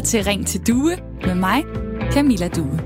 lytter 0.00 0.10
til 0.10 0.24
Ring 0.24 0.46
til 0.46 0.66
Due 0.66 0.96
med 1.26 1.34
mig, 1.34 1.64
Camilla 2.12 2.48
Due. 2.48 2.80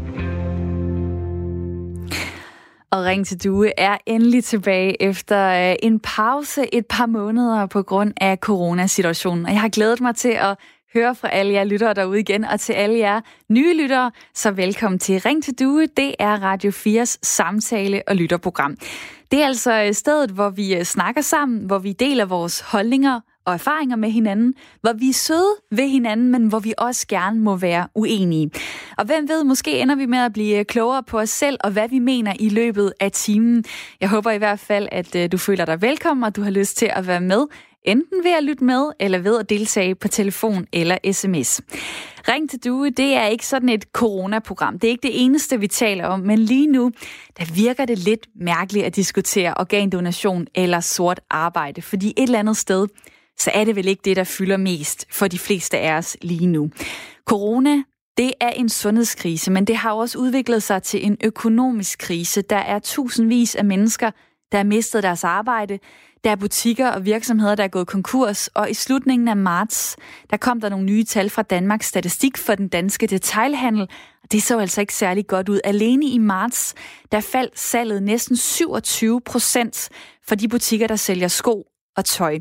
Og 2.91 3.05
Ring 3.05 3.27
til 3.27 3.45
Due 3.45 3.81
er 3.81 3.99
endelig 4.07 4.45
tilbage 4.45 5.03
efter 5.03 5.71
øh, 5.71 5.77
en 5.83 6.01
pause 6.01 6.75
et 6.75 6.87
par 6.87 7.07
måneder 7.07 7.67
på 7.67 7.83
grund 7.83 8.13
af 8.21 8.37
coronasituationen. 8.37 9.47
Og 9.47 9.53
jeg 9.53 9.61
har 9.61 9.69
glædet 9.69 10.01
mig 10.01 10.17
til 10.17 10.29
at 10.29 10.57
høre 10.95 11.15
fra 11.15 11.29
alle 11.29 11.53
jer 11.53 11.65
lyttere 11.65 11.95
derude 11.95 12.21
igen, 12.21 12.45
og 12.45 12.61
til 12.61 12.73
alle 12.73 12.99
jer 12.99 13.21
nye 13.49 13.83
lyttere, 13.83 14.11
så 14.35 14.51
velkommen 14.51 14.99
til 14.99 15.21
Ring 15.21 15.45
til 15.45 15.55
Due. 15.59 15.87
Det 15.97 16.15
er 16.19 16.43
Radio 16.43 16.71
4's 16.71 17.19
samtale- 17.23 18.03
og 18.07 18.17
lytterprogram. 18.17 18.77
Det 19.31 19.43
er 19.43 19.47
altså 19.47 19.83
øh, 19.83 19.95
stedet, 19.95 20.31
hvor 20.31 20.51
vi 20.51 20.75
øh, 20.75 20.83
snakker 20.83 21.21
sammen, 21.21 21.67
hvor 21.67 21.79
vi 21.79 21.93
deler 21.93 22.25
vores 22.25 22.61
holdninger 22.61 23.21
og 23.47 23.55
erfaringer 23.55 23.97
med 23.97 24.11
hinanden, 24.11 24.55
hvor 24.81 24.93
vi 24.93 25.09
er 25.09 25.13
søde 25.13 25.55
ved 25.71 25.89
hinanden, 25.89 26.31
men 26.31 26.47
hvor 26.47 26.59
vi 26.59 26.75
også 26.79 27.07
gerne 27.09 27.41
må 27.41 27.57
være 27.57 27.89
uenige. 27.95 28.51
Og 28.99 29.05
hvem 29.05 29.29
ved, 29.29 29.45
måske 29.45 29.79
ender 29.81 29.95
vi 29.95 30.07
med 30.07 30.19
at 30.19 30.33
blive 30.33 30.65
klogere 30.65 31.03
på 31.03 31.19
os 31.19 31.31
selv 31.31 31.59
og 31.65 31.71
hvad 31.71 31.89
vi 31.89 31.99
mener 31.99 32.33
i 32.41 32.49
løbet 32.49 32.93
af 33.01 33.13
timen. 33.13 33.65
Jeg 34.01 34.09
håber 34.09 34.31
i 34.31 34.39
hvert 34.39 34.61
fald, 34.61 34.89
at 34.93 35.17
øh, 35.17 35.33
du 35.33 35.39
føler 35.39 35.65
dig 35.65 35.83
velkommen, 35.83 36.25
og 36.25 36.37
du 36.37 36.43
har 36.43 36.51
lyst 36.51 36.77
til 36.77 36.91
at 36.95 37.07
være 37.07 37.21
med 37.21 37.47
enten 37.85 38.25
ved 38.25 38.31
at 38.31 38.45
lytte 38.45 38.65
med, 38.65 38.93
eller 39.01 39.19
ved 39.19 39.39
at 39.39 39.51
deltage 39.51 39.95
på 39.95 40.09
telefon 40.09 40.67
eller 40.73 40.99
sms. 41.13 41.61
Ring 42.29 42.51
til 42.51 42.65
Due, 42.65 42.91
det 42.91 43.15
er 43.15 43.27
ikke 43.27 43.47
sådan 43.47 43.69
et 43.69 43.85
coronaprogram. 43.93 44.79
Det 44.79 44.89
er 44.89 44.91
ikke 44.91 45.03
det 45.03 45.25
eneste, 45.25 45.61
vi 45.61 45.67
taler 45.67 46.07
om, 46.07 46.21
men 46.21 46.39
lige 46.39 46.67
nu, 46.67 46.91
der 47.39 47.45
virker 47.55 47.85
det 47.85 47.99
lidt 47.99 48.27
mærkeligt 48.41 48.87
at 48.87 48.97
diskutere 48.97 49.55
organdonation 49.57 50.47
eller 50.55 50.81
sort 50.81 51.21
arbejde, 51.31 51.83
fordi 51.83 52.09
et 52.17 52.23
eller 52.23 52.39
andet 52.39 52.57
sted, 52.57 52.87
så 53.39 53.51
er 53.55 53.65
det 53.65 53.77
vel 53.77 53.89
ikke 53.89 54.03
det, 54.05 54.17
der 54.17 54.25
fylder 54.25 54.57
mest 54.57 55.07
for 55.11 55.29
de 55.29 55.39
fleste 55.39 55.79
af 55.79 55.93
os 55.93 56.17
lige 56.23 56.47
nu. 56.47 56.71
Corona, 57.25 57.83
det 58.17 58.33
er 58.41 58.51
en 58.51 58.69
sundhedskrise, 58.69 59.51
men 59.51 59.65
det 59.65 59.77
har 59.77 59.93
også 59.93 60.19
udviklet 60.19 60.63
sig 60.63 60.83
til 60.83 61.07
en 61.07 61.17
økonomisk 61.25 61.99
krise. 61.99 62.43
Der 62.43 62.57
er 62.57 62.79
tusindvis 62.79 63.55
af 63.55 63.65
mennesker, 63.65 64.11
der 64.53 64.59
har 64.59 64.65
mistet 64.65 65.03
deres 65.03 65.25
arbejde. 65.25 65.79
Der 66.25 66.31
er 66.31 66.37
butikker 66.37 66.89
og 66.89 67.05
virksomheder, 67.05 67.55
der 67.55 67.65
er 67.65 67.69
gået 67.69 67.87
konkurs, 67.87 68.49
og 68.49 68.71
i 68.71 68.75
slutningen 68.75 69.29
af 69.29 69.37
marts, 69.37 69.97
der 70.31 70.37
kom 70.37 70.61
der 70.61 70.69
nogle 70.69 70.85
nye 70.85 71.05
tal 71.05 71.31
fra 71.31 71.43
Danmarks 71.43 71.87
Statistik 71.87 72.39
for 72.39 72.55
den 72.55 72.69
danske 72.69 73.07
detailhandel, 73.07 73.89
det 74.33 74.43
så 74.43 74.59
altså 74.59 74.81
ikke 74.81 74.95
særlig 74.95 75.27
godt 75.27 75.49
ud. 75.49 75.61
Alene 75.65 76.07
i 76.07 76.19
marts, 76.19 76.75
der 77.13 77.21
faldt 77.21 77.59
salget 77.59 78.03
næsten 78.03 78.37
27 78.37 79.21
procent 79.21 79.89
for 80.29 80.35
de 80.35 80.49
butikker, 80.49 80.87
der 80.87 80.97
sælger 80.97 81.29
sko 81.29 81.65
og 81.97 82.05
tøj. 82.05 82.39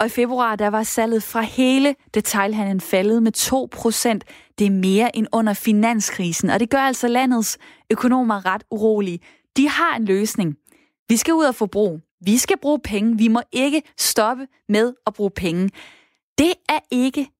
Og 0.00 0.06
i 0.06 0.08
februar, 0.08 0.56
der 0.56 0.68
var 0.68 0.82
salget 0.82 1.22
fra 1.22 1.40
hele 1.40 1.94
detailhandlen 2.14 2.80
faldet 2.80 3.22
med 3.22 3.32
2%. 3.36 4.54
Det 4.58 4.66
er 4.66 4.70
mere 4.70 5.16
end 5.16 5.26
under 5.32 5.54
finanskrisen, 5.54 6.50
og 6.50 6.60
det 6.60 6.70
gør 6.70 6.78
altså 6.78 7.08
landets 7.08 7.58
økonomer 7.90 8.46
ret 8.46 8.64
urolige. 8.70 9.20
De 9.56 9.68
har 9.68 9.96
en 9.96 10.04
løsning. 10.04 10.56
Vi 11.08 11.16
skal 11.16 11.34
ud 11.34 11.44
og 11.44 11.54
forbruge. 11.54 12.00
Vi 12.24 12.38
skal 12.38 12.58
bruge 12.58 12.78
penge. 12.84 13.18
Vi 13.18 13.28
må 13.28 13.42
ikke 13.52 13.82
stoppe 13.98 14.46
med 14.68 14.94
at 15.06 15.14
bruge 15.14 15.30
penge. 15.30 15.70
Det 16.38 16.52
er 16.68 16.78
ikke 16.90 17.30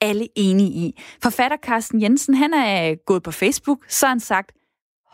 alle 0.00 0.28
enige 0.36 0.70
i. 0.70 1.00
Forfatter 1.22 1.56
Carsten 1.56 2.02
Jensen, 2.02 2.34
han 2.34 2.54
er 2.54 2.94
gået 3.06 3.22
på 3.22 3.30
Facebook, 3.30 3.78
så 3.88 4.06
han 4.06 4.20
sagt, 4.20 4.52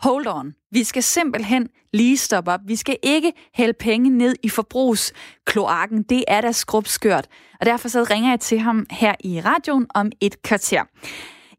hold 0.01 0.27
on, 0.27 0.53
vi 0.71 0.83
skal 0.83 1.03
simpelthen 1.03 1.67
lige 1.93 2.17
stoppe 2.17 2.51
op. 2.51 2.59
Vi 2.65 2.75
skal 2.75 2.97
ikke 3.03 3.33
hælde 3.53 3.73
penge 3.73 4.09
ned 4.09 4.35
i 4.43 4.49
forbrugskloakken. 4.49 6.03
Det 6.03 6.23
er 6.27 6.41
da 6.41 6.51
skrubskørt. 6.51 7.27
Og 7.59 7.65
derfor 7.65 7.87
så 7.87 8.03
ringer 8.03 8.29
jeg 8.29 8.39
til 8.39 8.59
ham 8.59 8.85
her 8.91 9.15
i 9.19 9.41
radioen 9.41 9.87
om 9.95 10.11
et 10.21 10.41
kvarter. 10.41 10.83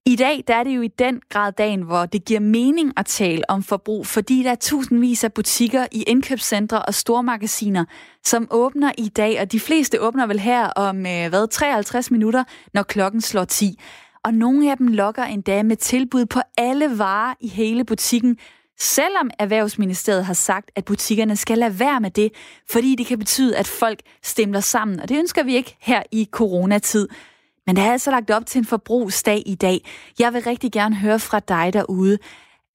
I 0.07 0.17
dag 0.17 0.45
der 0.47 0.55
er 0.55 0.65
det 0.65 0.77
jo 0.77 0.83
i 0.83 0.89
den 0.89 1.21
grad 1.29 1.53
dagen, 1.53 1.83
hvor 1.83 2.07
det 2.07 2.25
giver 2.25 2.41
mening 2.41 2.93
at 2.97 3.07
tale 3.07 3.51
om 3.51 3.63
forbrug, 3.63 4.07
fordi 4.07 4.43
der 4.43 4.51
er 4.51 4.55
tusindvis 4.55 5.25
af 5.25 5.33
butikker 5.33 5.87
i 5.93 6.03
indkøbscentre 6.03 6.83
og 6.83 6.95
stormagasiner, 6.95 7.85
som 8.25 8.49
åbner 8.51 8.93
i 8.99 9.09
dag, 9.09 9.41
og 9.41 9.53
de 9.53 9.61
fleste 9.61 10.01
åbner 10.01 10.27
vel 10.27 10.41
her 10.41 10.67
om 10.67 10.97
øh, 11.07 11.29
hvad, 11.29 11.49
53 11.49 12.11
minutter, 12.11 12.45
når 12.75 12.83
klokken 12.83 13.21
slår 13.21 13.45
10. 13.45 13.81
Og 14.25 14.35
nogle 14.35 14.71
af 14.71 14.77
dem 14.77 14.89
lokker 14.89 15.25
endda 15.25 15.63
med 15.63 15.77
tilbud 15.77 16.27
på 16.27 16.41
alle 16.59 16.99
varer 16.99 17.35
i 17.41 17.49
hele 17.49 17.85
butikken, 17.85 18.39
selvom 18.79 19.31
Erhvervsministeriet 19.39 20.25
har 20.25 20.35
sagt, 20.35 20.71
at 20.77 20.85
butikkerne 20.85 21.37
skal 21.37 21.59
lade 21.59 21.79
være 21.79 22.01
med 22.01 22.11
det, 22.11 22.33
fordi 22.71 22.95
det 22.95 23.07
kan 23.07 23.19
betyde, 23.19 23.57
at 23.57 23.67
folk 23.67 24.01
stemler 24.23 24.61
sammen. 24.61 25.01
Og 25.01 25.09
det 25.09 25.19
ønsker 25.19 25.43
vi 25.43 25.55
ikke 25.55 25.77
her 25.81 26.03
i 26.13 26.29
coronatid. 26.31 27.09
Men 27.67 27.77
der 27.77 27.83
er 27.83 27.93
altså 27.93 28.11
lagt 28.11 28.31
op 28.31 28.47
til 28.47 28.59
en 28.59 28.65
forbrugsdag 28.65 29.43
i 29.47 29.55
dag. 29.55 29.89
Jeg 30.19 30.33
vil 30.33 30.43
rigtig 30.43 30.73
gerne 30.73 30.97
høre 30.97 31.19
fra 31.19 31.41
dig 31.41 31.71
derude. 31.73 32.19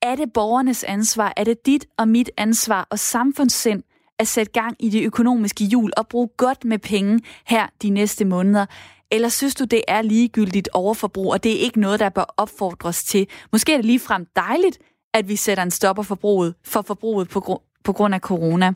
Er 0.01 0.15
det 0.15 0.33
borgernes 0.33 0.83
ansvar? 0.83 1.33
Er 1.37 1.43
det 1.43 1.65
dit 1.65 1.85
og 1.97 2.07
mit 2.07 2.29
ansvar 2.37 2.87
og 2.89 2.99
samfundssind 2.99 3.83
at 4.19 4.27
sætte 4.27 4.51
gang 4.51 4.75
i 4.79 4.89
det 4.89 5.05
økonomiske 5.05 5.63
hjul 5.63 5.91
og 5.97 6.07
bruge 6.07 6.29
godt 6.37 6.65
med 6.65 6.79
penge 6.79 7.21
her 7.45 7.67
de 7.81 7.89
næste 7.89 8.25
måneder? 8.25 8.65
Eller 9.11 9.29
synes 9.29 9.55
du, 9.55 9.63
det 9.63 9.81
er 9.87 10.01
ligegyldigt 10.01 10.69
overforbrug, 10.73 11.31
og 11.31 11.43
det 11.43 11.51
er 11.55 11.59
ikke 11.59 11.79
noget, 11.79 11.99
der 11.99 12.09
bør 12.09 12.33
opfordres 12.37 13.03
til? 13.03 13.27
Måske 13.51 13.73
er 13.73 13.77
det 13.77 13.85
ligefrem 13.85 14.27
dejligt, 14.35 14.77
at 15.13 15.29
vi 15.29 15.35
sætter 15.35 15.63
en 15.63 15.71
stopper 15.71 16.03
forbruget, 16.03 16.55
for 16.63 16.81
forbruget 16.81 17.29
på, 17.29 17.39
gr- 17.39 17.81
på 17.83 17.93
grund 17.93 18.15
af 18.15 18.19
corona. 18.19 18.73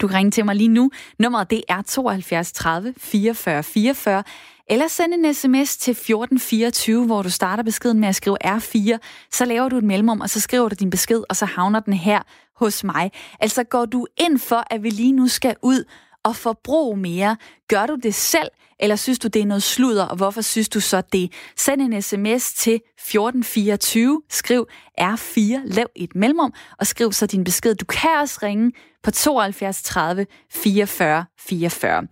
Du 0.00 0.08
kan 0.08 0.16
ringe 0.16 0.30
til 0.30 0.44
mig 0.44 0.56
lige 0.56 0.68
nu. 0.68 0.90
Nummeret 1.18 1.50
det 1.50 1.62
er 1.68 1.82
72 1.82 2.52
30 2.52 2.94
44 2.96 3.62
44. 3.62 4.22
Eller 4.70 4.88
send 4.88 5.14
en 5.14 5.34
sms 5.34 5.76
til 5.76 5.90
1424, 5.90 7.06
hvor 7.06 7.22
du 7.22 7.30
starter 7.30 7.62
beskeden 7.62 8.00
med 8.00 8.08
at 8.08 8.16
skrive 8.16 8.36
R4. 8.46 8.98
Så 9.32 9.44
laver 9.44 9.68
du 9.68 9.76
et 9.76 9.84
mellemrum, 9.84 10.20
og 10.20 10.30
så 10.30 10.40
skriver 10.40 10.68
du 10.68 10.76
din 10.80 10.90
besked, 10.90 11.22
og 11.28 11.36
så 11.36 11.44
havner 11.44 11.80
den 11.80 11.92
her 11.94 12.22
hos 12.56 12.84
mig. 12.84 13.12
Altså 13.40 13.64
går 13.64 13.84
du 13.84 14.06
ind 14.20 14.38
for, 14.38 14.64
at 14.70 14.82
vi 14.82 14.90
lige 14.90 15.12
nu 15.12 15.28
skal 15.28 15.56
ud 15.62 15.84
og 16.24 16.36
forbruge 16.36 16.96
mere? 16.96 17.36
Gør 17.68 17.86
du 17.86 17.96
det 18.02 18.14
selv, 18.14 18.48
eller 18.80 18.96
synes 18.96 19.18
du, 19.18 19.28
det 19.28 19.42
er 19.42 19.46
noget 19.46 19.62
sludder, 19.62 20.04
og 20.04 20.16
hvorfor 20.16 20.40
synes 20.40 20.68
du 20.68 20.80
så 20.80 21.02
det? 21.12 21.32
Send 21.56 21.82
en 21.82 22.02
sms 22.02 22.52
til 22.52 22.74
1424, 22.74 24.22
skriv 24.30 24.66
R4, 25.00 25.60
lav 25.64 25.86
et 25.96 26.14
mellemrum, 26.14 26.52
og 26.78 26.86
skriv 26.86 27.12
så 27.12 27.26
din 27.26 27.44
besked. 27.44 27.74
Du 27.74 27.84
kan 27.84 28.10
også 28.20 28.38
ringe 28.42 28.72
på 29.02 29.10
72 29.10 29.82
30 29.82 30.26
44 30.50 31.24
44. 31.38 32.06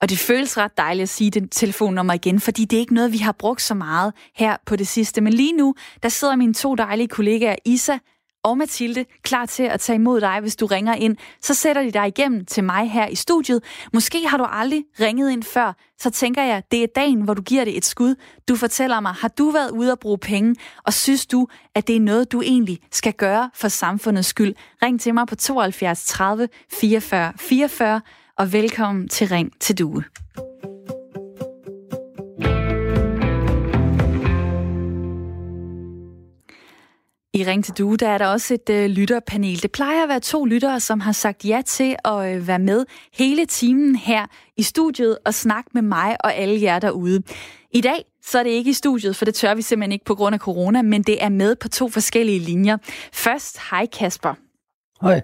Og 0.00 0.10
det 0.10 0.18
føles 0.18 0.58
ret 0.58 0.78
dejligt 0.78 1.02
at 1.02 1.08
sige 1.08 1.30
det 1.30 1.48
telefonnummer 1.50 2.14
igen, 2.14 2.40
fordi 2.40 2.64
det 2.64 2.76
er 2.76 2.80
ikke 2.80 2.94
noget, 2.94 3.12
vi 3.12 3.18
har 3.18 3.32
brugt 3.32 3.62
så 3.62 3.74
meget 3.74 4.12
her 4.34 4.56
på 4.66 4.76
det 4.76 4.88
sidste. 4.88 5.20
Men 5.20 5.32
lige 5.32 5.52
nu, 5.52 5.74
der 6.02 6.08
sidder 6.08 6.36
mine 6.36 6.54
to 6.54 6.74
dejlige 6.74 7.08
kollegaer, 7.08 7.56
Isa 7.64 7.98
og 8.44 8.58
Mathilde, 8.58 9.04
klar 9.22 9.46
til 9.46 9.62
at 9.62 9.80
tage 9.80 9.96
imod 9.96 10.20
dig, 10.20 10.40
hvis 10.40 10.56
du 10.56 10.66
ringer 10.66 10.94
ind. 10.94 11.16
Så 11.42 11.54
sætter 11.54 11.82
de 11.82 11.90
dig 11.90 12.08
igennem 12.08 12.44
til 12.44 12.64
mig 12.64 12.90
her 12.90 13.06
i 13.06 13.14
studiet. 13.14 13.64
Måske 13.92 14.28
har 14.28 14.36
du 14.36 14.44
aldrig 14.44 14.84
ringet 15.00 15.30
ind 15.30 15.42
før, 15.42 15.76
så 15.98 16.10
tænker 16.10 16.42
jeg, 16.42 16.62
det 16.70 16.82
er 16.82 16.86
dagen, 16.96 17.20
hvor 17.20 17.34
du 17.34 17.42
giver 17.42 17.64
det 17.64 17.76
et 17.76 17.84
skud. 17.84 18.14
Du 18.48 18.56
fortæller 18.56 19.00
mig, 19.00 19.12
har 19.12 19.28
du 19.28 19.50
været 19.50 19.70
ude 19.70 19.92
at 19.92 19.98
bruge 19.98 20.18
penge, 20.18 20.56
og 20.84 20.92
synes 20.92 21.26
du, 21.26 21.46
at 21.74 21.88
det 21.88 21.96
er 21.96 22.00
noget, 22.00 22.32
du 22.32 22.42
egentlig 22.42 22.78
skal 22.92 23.12
gøre 23.12 23.50
for 23.54 23.68
samfundets 23.68 24.28
skyld? 24.28 24.54
Ring 24.82 25.00
til 25.00 25.14
mig 25.14 25.26
på 25.26 25.34
72 25.34 26.04
30 26.06 26.48
44 26.72 27.32
44 27.38 28.00
og 28.38 28.52
velkommen 28.52 29.08
til 29.08 29.28
Ring 29.28 29.52
til 29.60 29.78
Due. 29.78 30.04
I 37.36 37.44
Ring 37.44 37.64
til 37.64 37.74
Due, 37.78 37.96
der 37.96 38.08
er 38.08 38.18
der 38.18 38.26
også 38.26 38.54
et 38.54 38.70
øh, 38.70 38.86
lytterpanel. 38.90 39.62
Det 39.62 39.72
plejer 39.72 40.02
at 40.02 40.08
være 40.08 40.20
to 40.20 40.44
lyttere, 40.44 40.80
som 40.80 41.00
har 41.00 41.12
sagt 41.12 41.44
ja 41.44 41.62
til 41.66 41.96
at 42.04 42.34
øh, 42.34 42.48
være 42.48 42.58
med 42.58 42.84
hele 43.12 43.46
timen 43.46 43.96
her 43.96 44.26
i 44.56 44.62
studiet 44.62 45.18
og 45.26 45.34
snakke 45.34 45.70
med 45.74 45.82
mig 45.82 46.16
og 46.20 46.34
alle 46.34 46.62
jer 46.62 46.78
derude. 46.78 47.22
I 47.70 47.80
dag 47.80 48.04
så 48.22 48.38
er 48.38 48.42
det 48.42 48.50
ikke 48.50 48.70
i 48.70 48.72
studiet, 48.72 49.16
for 49.16 49.24
det 49.24 49.34
tør 49.34 49.54
vi 49.54 49.62
simpelthen 49.62 49.92
ikke 49.92 50.04
på 50.04 50.14
grund 50.14 50.34
af 50.34 50.40
corona, 50.40 50.82
men 50.82 51.02
det 51.02 51.24
er 51.24 51.28
med 51.28 51.56
på 51.56 51.68
to 51.68 51.88
forskellige 51.88 52.38
linjer. 52.38 52.76
Først, 53.12 53.58
hej 53.70 53.86
Kasper. 53.86 54.34
Hej. 55.02 55.22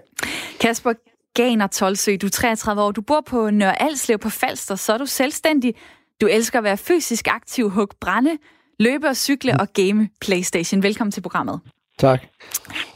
Kasper, 0.59 0.93
Ganer 1.33 1.67
Tolsø, 1.67 2.15
du 2.21 2.25
er 2.25 2.31
33 2.31 2.81
år, 2.81 2.91
du 2.91 3.01
bor 3.01 3.21
på 3.21 3.49
Nørre 3.49 3.81
Alslev 3.81 4.17
på 4.17 4.29
Falster, 4.29 4.75
så 4.75 4.93
er 4.93 4.97
du 4.97 5.05
selvstændig. 5.05 5.75
Du 6.21 6.27
elsker 6.27 6.59
at 6.59 6.63
være 6.63 6.77
fysisk 6.77 7.27
aktiv, 7.27 7.69
hug 7.69 7.89
brænde, 8.01 8.37
løbe 8.79 9.07
og 9.07 9.17
cykle 9.17 9.59
og 9.59 9.73
game 9.73 10.09
Playstation. 10.21 10.83
Velkommen 10.83 11.11
til 11.11 11.21
programmet. 11.21 11.59
Tak. 12.01 12.21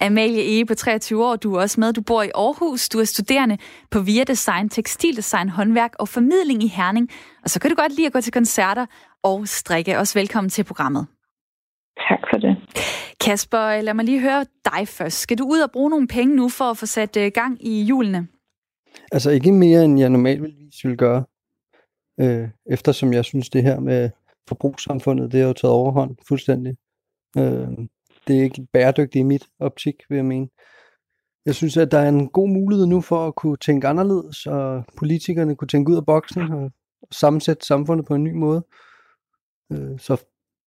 Amalie 0.01 0.43
Ege 0.43 0.65
på 0.65 0.75
23 0.75 1.25
år, 1.25 1.35
du 1.35 1.55
er 1.55 1.61
også 1.61 1.79
med. 1.79 1.93
Du 1.93 2.01
bor 2.01 2.23
i 2.23 2.31
Aarhus, 2.35 2.89
du 2.89 2.99
er 2.99 3.03
studerende 3.03 3.57
på 3.91 3.99
Via 3.99 4.23
Design, 4.23 4.69
Tekstildesign, 4.69 5.49
Håndværk 5.49 5.93
og 5.99 6.07
Formidling 6.07 6.63
i 6.63 6.67
Herning. 6.67 7.09
Og 7.43 7.49
så 7.49 7.59
kan 7.59 7.69
du 7.69 7.75
godt 7.75 7.95
lide 7.95 8.07
at 8.07 8.13
gå 8.13 8.21
til 8.21 8.33
koncerter 8.33 8.85
og 9.23 9.47
strikke. 9.47 9.97
Også 9.99 10.19
velkommen 10.19 10.49
til 10.49 10.63
programmet. 10.63 11.07
Tak 12.09 12.19
for 12.31 12.37
det. 12.37 12.57
Kasper, 13.25 13.81
lad 13.81 13.93
mig 13.93 14.05
lige 14.05 14.19
høre 14.19 14.45
dig 14.65 14.87
først. 14.87 15.17
Skal 15.19 15.37
du 15.37 15.43
ud 15.43 15.59
og 15.59 15.71
bruge 15.71 15.89
nogle 15.89 16.07
penge 16.07 16.35
nu 16.35 16.49
for 16.49 16.65
at 16.65 16.77
få 16.77 16.85
sat 16.85 17.17
øh, 17.17 17.31
gang 17.33 17.67
i 17.67 17.83
julene? 17.83 18.27
Altså 19.11 19.29
ikke 19.31 19.51
mere, 19.51 19.85
end 19.85 19.99
jeg 19.99 20.09
normalvis 20.09 20.85
vil 20.85 20.97
gøre. 20.97 21.23
Øh, 22.19 22.49
eftersom 22.71 23.13
jeg 23.13 23.25
synes, 23.25 23.49
det 23.49 23.63
her 23.63 23.79
med 23.79 24.09
forbrugssamfundet, 24.47 25.31
det 25.31 25.41
er 25.41 25.47
jo 25.47 25.53
taget 25.53 25.73
overhånd 25.73 26.15
fuldstændig. 26.27 26.75
Øh, 27.37 27.67
det 28.27 28.39
er 28.39 28.43
ikke 28.43 28.67
bæredygtigt 28.73 29.21
i 29.21 29.23
mit 29.23 29.43
optik, 29.59 29.95
vil 30.09 30.15
jeg 30.15 30.25
mene. 30.25 30.47
Jeg 31.45 31.55
synes, 31.55 31.77
at 31.77 31.91
der 31.91 31.99
er 31.99 32.09
en 32.09 32.29
god 32.29 32.49
mulighed 32.49 32.85
nu 32.85 33.01
for 33.01 33.27
at 33.27 33.35
kunne 33.35 33.57
tænke 33.57 33.87
anderledes, 33.87 34.45
og 34.45 34.83
politikerne 34.97 35.55
kunne 35.55 35.67
tænke 35.67 35.91
ud 35.91 35.97
af 35.97 36.05
boksen 36.05 36.41
og 36.41 36.71
sammensætte 37.11 37.65
samfundet 37.65 38.05
på 38.05 38.15
en 38.15 38.23
ny 38.23 38.33
måde, 38.33 38.63
øh, 39.71 39.99
så, 39.99 40.25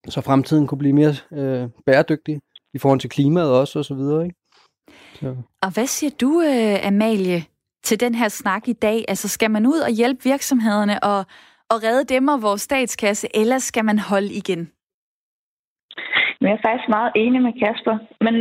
så 0.08 0.20
fremtiden 0.20 0.66
kunne 0.66 0.78
blive 0.78 0.92
mere 0.92 1.14
øh, 1.32 1.68
bæredygtig 1.86 2.40
i 2.74 2.78
forhold 2.78 3.00
til 3.00 3.10
klimaet 3.10 3.50
også, 3.50 3.78
og 3.78 3.84
så 3.84 3.94
videre. 3.94 4.24
Ikke? 4.24 4.36
Så. 5.14 5.36
Og 5.62 5.70
hvad 5.70 5.86
siger 5.86 6.10
du, 6.20 6.40
øh, 6.40 6.86
Amalie, 6.86 7.44
til 7.84 8.00
den 8.00 8.14
her 8.14 8.28
snak 8.28 8.68
i 8.68 8.72
dag? 8.72 9.04
Altså, 9.08 9.28
skal 9.28 9.50
man 9.50 9.66
ud 9.66 9.78
og 9.78 9.90
hjælpe 9.90 10.24
virksomhederne 10.24 11.04
og, 11.04 11.18
og 11.68 11.82
redde 11.82 12.14
dem 12.14 12.28
og 12.28 12.42
vores 12.42 12.62
statskasse, 12.62 13.28
eller 13.34 13.58
skal 13.58 13.84
man 13.84 13.98
holde 13.98 14.32
igen? 14.32 14.70
Men 16.40 16.48
jeg 16.48 16.56
er 16.56 16.66
faktisk 16.68 16.88
meget 16.88 17.12
enig 17.22 17.40
med 17.42 17.52
Kasper. 17.62 17.96
Men 18.20 18.34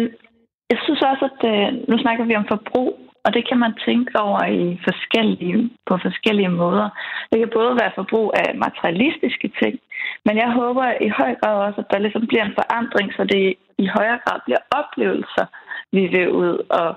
jeg 0.71 0.79
synes 0.83 1.01
også, 1.11 1.23
at 1.31 1.41
øh, 1.51 1.67
nu 1.89 1.95
snakker 1.97 2.25
vi 2.25 2.35
om 2.35 2.47
forbrug, 2.47 2.91
og 3.25 3.33
det 3.33 3.43
kan 3.49 3.59
man 3.59 3.73
tænke 3.87 4.11
over 4.25 4.41
i 4.45 4.79
forskellige, 4.87 5.69
på 5.87 5.93
forskellige 6.07 6.53
måder. 6.61 6.89
Det 7.31 7.39
kan 7.39 7.51
både 7.53 7.79
være 7.81 7.97
forbrug 7.99 8.27
af 8.43 8.55
materialistiske 8.65 9.51
ting, 9.61 9.79
men 10.25 10.37
jeg 10.37 10.51
håber 10.51 10.85
i 11.07 11.09
høj 11.19 11.35
grad 11.41 11.55
også, 11.67 11.81
at 11.81 11.91
der 11.91 11.99
ligesom 11.99 12.27
bliver 12.27 12.45
en 12.45 12.57
forandring, 12.59 13.07
så 13.13 13.23
det 13.23 13.55
i 13.77 13.87
højere 13.97 14.19
grad 14.25 14.39
bliver 14.45 14.61
oplevelser, 14.79 15.45
vi 15.91 16.07
vil 16.07 16.29
ud 16.29 16.53
og 16.69 16.89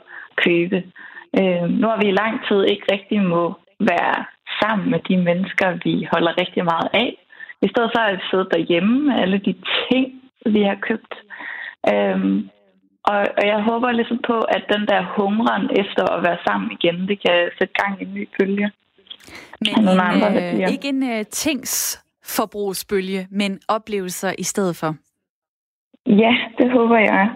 købe. 0.45 0.79
Øh, 1.39 1.67
nu 1.81 1.87
har 1.89 1.99
vi 2.03 2.09
i 2.09 2.19
lang 2.23 2.35
tid 2.49 2.61
ikke 2.65 2.87
rigtig 2.93 3.21
må 3.23 3.55
være 3.81 4.25
sammen 4.61 4.91
med 4.91 5.01
de 5.09 5.17
mennesker, 5.17 5.69
vi 5.85 6.09
holder 6.13 6.41
rigtig 6.41 6.65
meget 6.65 6.89
af. 6.93 7.11
I 7.63 7.69
stedet 7.69 7.91
så 7.95 8.01
at 8.03 8.21
sidde 8.31 8.49
derhjemme 8.55 9.01
med 9.07 9.15
alle 9.23 9.39
de 9.39 9.55
ting, 9.91 10.20
vi 10.47 10.63
har 10.63 10.79
købt. 10.89 11.15
Øhm, 11.93 12.49
og, 13.05 13.19
og 13.39 13.45
jeg 13.47 13.63
håber 13.63 13.93
ligesom 13.93 14.21
på, 14.27 14.39
at 14.39 14.63
den 14.73 14.87
der 14.87 15.15
hungren 15.17 15.71
efter 15.83 16.05
at 16.15 16.23
være 16.23 16.39
sammen 16.47 16.71
igen, 16.71 17.09
det 17.09 17.21
kan 17.27 17.51
sætte 17.59 17.75
gang 17.83 18.01
i 18.01 18.05
en 18.05 18.15
ny 18.15 18.29
bølge. 18.39 18.71
Men 19.61 19.89
en, 19.89 20.01
andre, 20.01 20.29
øh, 20.53 20.73
ikke 20.73 20.89
en 20.89 21.03
uh, 21.03 21.23
tings 21.31 22.05
forbrugsbølge, 22.37 23.27
men 23.31 23.61
oplevelser 23.69 24.33
i 24.39 24.43
stedet 24.43 24.77
for. 24.77 24.95
Ja, 26.07 26.35
det 26.59 26.71
håber 26.73 26.99
jeg. 26.99 27.31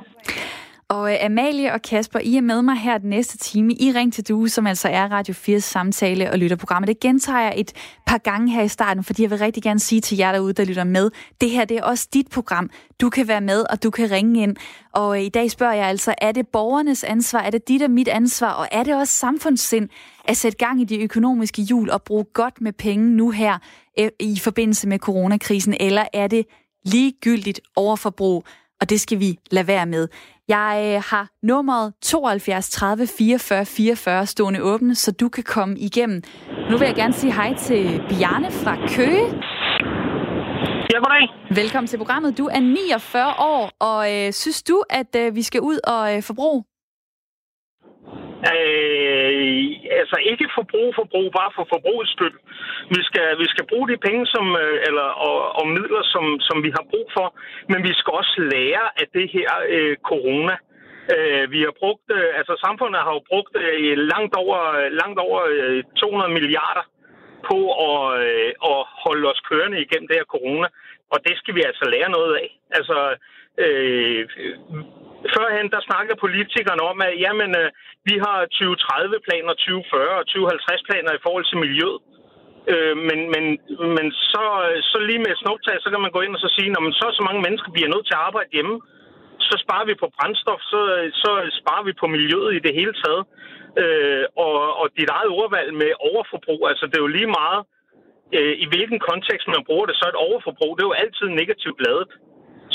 Og 0.89 1.13
øh, 1.13 1.25
Amalie 1.25 1.73
og 1.73 1.83
Kasper, 1.83 2.19
I 2.19 2.37
er 2.37 2.41
med 2.41 2.63
mig 2.63 2.77
her 2.77 2.99
den 2.99 3.11
næste 3.11 3.39
time 3.39 3.75
i 3.75 3.93
Ring 3.95 4.13
til 4.13 4.29
Due, 4.29 4.49
som 4.49 4.67
altså 4.67 4.89
er 4.89 5.13
Radio 5.13 5.35
4's 5.35 5.59
samtale- 5.59 6.31
og 6.31 6.39
lytterprogram. 6.39 6.85
Det 6.85 7.01
gentager 7.01 7.41
jeg 7.41 7.55
et 7.57 7.73
par 8.07 8.19
gange 8.19 8.53
her 8.53 8.63
i 8.63 8.69
starten, 8.69 9.05
fordi 9.05 9.23
jeg 9.23 9.31
vil 9.31 9.39
rigtig 9.39 9.63
gerne 9.63 9.81
sige 9.81 10.01
til 10.01 10.19
jer 10.19 10.33
derude, 10.33 10.53
der 10.53 10.65
lytter 10.65 10.85
med, 10.85 11.11
det 11.41 11.51
her 11.51 11.65
det 11.65 11.77
er 11.77 11.83
også 11.83 12.09
dit 12.15 12.29
program. 12.29 12.71
Du 13.01 13.11
kan 13.11 13.29
være 13.29 13.41
med, 13.41 13.65
og 13.71 13.83
du 13.83 13.91
kan 13.91 14.11
ringe 14.11 14.43
ind. 14.43 14.57
Og 14.93 15.19
øh, 15.19 15.25
i 15.25 15.29
dag 15.29 15.51
spørger 15.51 15.75
jeg 15.75 15.87
altså, 15.87 16.15
er 16.19 16.33
det 16.33 16.49
borgernes 16.49 17.05
ansvar, 17.05 17.41
er 17.41 17.51
det 17.51 17.69
dit 17.69 17.83
og 17.83 17.91
mit 17.91 18.09
ansvar, 18.09 18.51
og 18.51 18.69
er 18.73 18.83
det 18.83 18.95
også 18.95 19.15
samfundssind 19.15 19.89
at 20.25 20.37
sætte 20.37 20.59
gang 20.59 20.81
i 20.81 20.85
de 20.85 21.03
økonomiske 21.03 21.63
hjul 21.63 21.91
og 21.91 22.03
bruge 22.03 22.25
godt 22.25 22.61
med 22.61 22.73
penge 22.73 23.11
nu 23.11 23.31
her 23.31 23.59
øh, 23.99 24.09
i 24.21 24.39
forbindelse 24.39 24.89
med 24.89 24.99
coronakrisen, 24.99 25.75
eller 25.81 26.05
er 26.13 26.27
det 26.27 26.47
ligegyldigt 26.85 27.61
overforbrug? 27.77 28.45
Og 28.85 28.91
det 28.91 29.01
skal 29.01 29.21
vi 29.21 29.39
lade 29.51 29.67
være 29.67 29.87
med. 29.87 30.09
Jeg 30.49 30.95
øh, 30.97 31.03
har 31.11 31.29
nummeret 31.43 31.93
72 32.03 32.71
30 32.71 33.07
44 33.07 33.67
44 33.67 34.27
stående 34.27 34.63
åbent, 34.63 34.99
så 34.99 35.13
du 35.13 35.29
kan 35.29 35.45
komme 35.45 35.79
igennem. 35.79 36.23
Nu 36.71 36.79
vil 36.79 36.87
jeg 36.87 36.95
gerne 36.95 37.13
sige 37.13 37.33
hej 37.33 37.55
til 37.55 38.03
Bjarne 38.09 38.51
fra 38.51 38.77
Køge. 38.97 39.25
Ja, 40.93 40.99
goddag. 40.99 41.29
Velkommen 41.51 41.89
til 41.89 41.97
programmet. 41.99 42.39
Du 42.39 42.47
er 42.47 42.61
49 42.61 43.35
år, 43.39 43.71
og 43.81 44.13
øh, 44.15 44.33
synes 44.33 44.63
du, 44.63 44.83
at 44.91 45.17
øh, 45.17 45.35
vi 45.35 45.43
skal 45.43 45.61
ud 45.61 45.79
og 45.85 46.17
øh, 46.17 46.23
forbruge? 46.23 46.65
Øh, 48.53 49.71
altså 50.01 50.17
ikke 50.31 50.47
forbrug, 50.59 50.89
forbrug, 51.01 51.27
bare 51.41 51.53
for 51.57 51.65
forbrugets 51.73 52.13
skyld. 52.17 52.37
Vi 52.95 53.01
skal, 53.09 53.29
vi 53.43 53.47
skal 53.53 53.67
bruge 53.71 53.89
de 53.93 53.99
penge 54.07 54.27
som, 54.35 54.47
øh, 54.65 54.77
eller, 54.89 55.09
og, 55.27 55.37
og 55.59 55.65
midler, 55.77 56.03
som, 56.15 56.25
som 56.49 56.57
vi 56.67 56.71
har 56.77 56.85
brug 56.93 57.07
for, 57.17 57.27
men 57.71 57.81
vi 57.89 57.93
skal 57.99 58.13
også 58.21 58.37
lære 58.55 58.85
af 59.01 59.07
det 59.17 59.27
her 59.37 59.51
øh, 59.77 59.97
corona. 60.11 60.57
Øh, 61.15 61.45
vi 61.55 61.61
har 61.67 61.75
brugt, 61.83 62.07
øh, 62.19 62.31
altså 62.39 62.55
samfundet 62.65 63.01
har 63.07 63.13
jo 63.19 63.23
brugt 63.31 63.55
øh, 63.65 63.97
langt 64.13 64.35
over, 64.43 64.59
langt 65.01 65.19
over 65.27 65.41
øh, 65.55 65.83
200 65.97 66.33
milliarder 66.37 66.85
på 67.51 67.59
at, 67.89 68.03
øh, 68.27 68.51
at 68.71 68.81
holde 69.05 69.25
os 69.33 69.41
kørende 69.51 69.79
igennem 69.85 70.09
det 70.09 70.17
her 70.21 70.33
corona, 70.37 70.69
og 71.13 71.19
det 71.27 71.35
skal 71.41 71.55
vi 71.55 71.63
altså 71.71 71.85
lære 71.95 72.11
noget 72.19 72.35
af. 72.43 72.49
Altså, 72.79 72.99
øh, 73.65 74.23
førhen 75.35 75.69
der 75.75 75.89
snakkede 75.89 76.23
politikerne 76.25 76.83
om, 76.91 76.97
at 77.07 77.13
jamen, 77.25 77.51
øh, 77.63 77.69
vi 78.09 78.15
har 78.25 78.39
2030-planer, 78.59 79.53
2040 79.55 80.21
og 80.21 80.25
2050-planer 80.33 81.13
i 81.15 81.25
forhold 81.25 81.45
til 81.49 81.63
miljøet. 81.65 81.99
Øh, 82.73 82.97
men, 83.09 83.19
men, 83.35 83.45
men 83.97 84.07
så, 84.33 84.45
så 84.91 84.99
lige 85.09 85.25
med 85.27 85.41
snuptag, 85.43 85.77
så 85.81 85.89
kan 85.91 86.03
man 86.05 86.15
gå 86.17 86.21
ind 86.23 86.35
og 86.37 86.41
så 86.45 86.51
sige, 86.57 86.71
at 86.71 86.95
så 87.01 87.07
så 87.19 87.23
mange 87.29 87.43
mennesker 87.47 87.71
bliver 87.73 87.93
nødt 87.93 88.07
til 88.07 88.19
at 88.19 88.27
arbejde 88.29 88.55
hjemme. 88.57 88.77
Så 89.49 89.55
sparer 89.65 89.87
vi 89.91 89.95
på 90.03 90.09
brændstof, 90.17 90.61
så, 90.73 90.81
så 91.23 91.31
sparer 91.61 91.85
vi 91.89 91.93
på 92.01 92.07
miljøet 92.17 92.51
i 92.55 92.65
det 92.67 92.75
hele 92.79 92.95
taget. 93.03 93.23
Øh, 93.83 94.25
og, 94.45 94.57
og 94.81 94.87
dit 94.99 95.11
eget 95.17 95.31
ordvalg 95.41 95.71
med 95.83 95.91
overforbrug, 96.11 96.61
altså 96.71 96.85
det 96.87 96.97
er 96.97 97.07
jo 97.07 97.17
lige 97.19 97.35
meget, 97.41 97.61
øh, 98.37 98.55
i 98.65 98.67
hvilken 98.73 98.99
kontekst 99.11 99.47
man 99.55 99.67
bruger 99.69 99.87
det, 99.87 99.97
så 99.97 100.05
et 100.09 100.23
overforbrug, 100.27 100.73
det 100.77 100.83
er 100.83 100.91
jo 100.93 101.01
altid 101.05 101.29
negativt 101.41 101.81
lavet. 101.87 102.09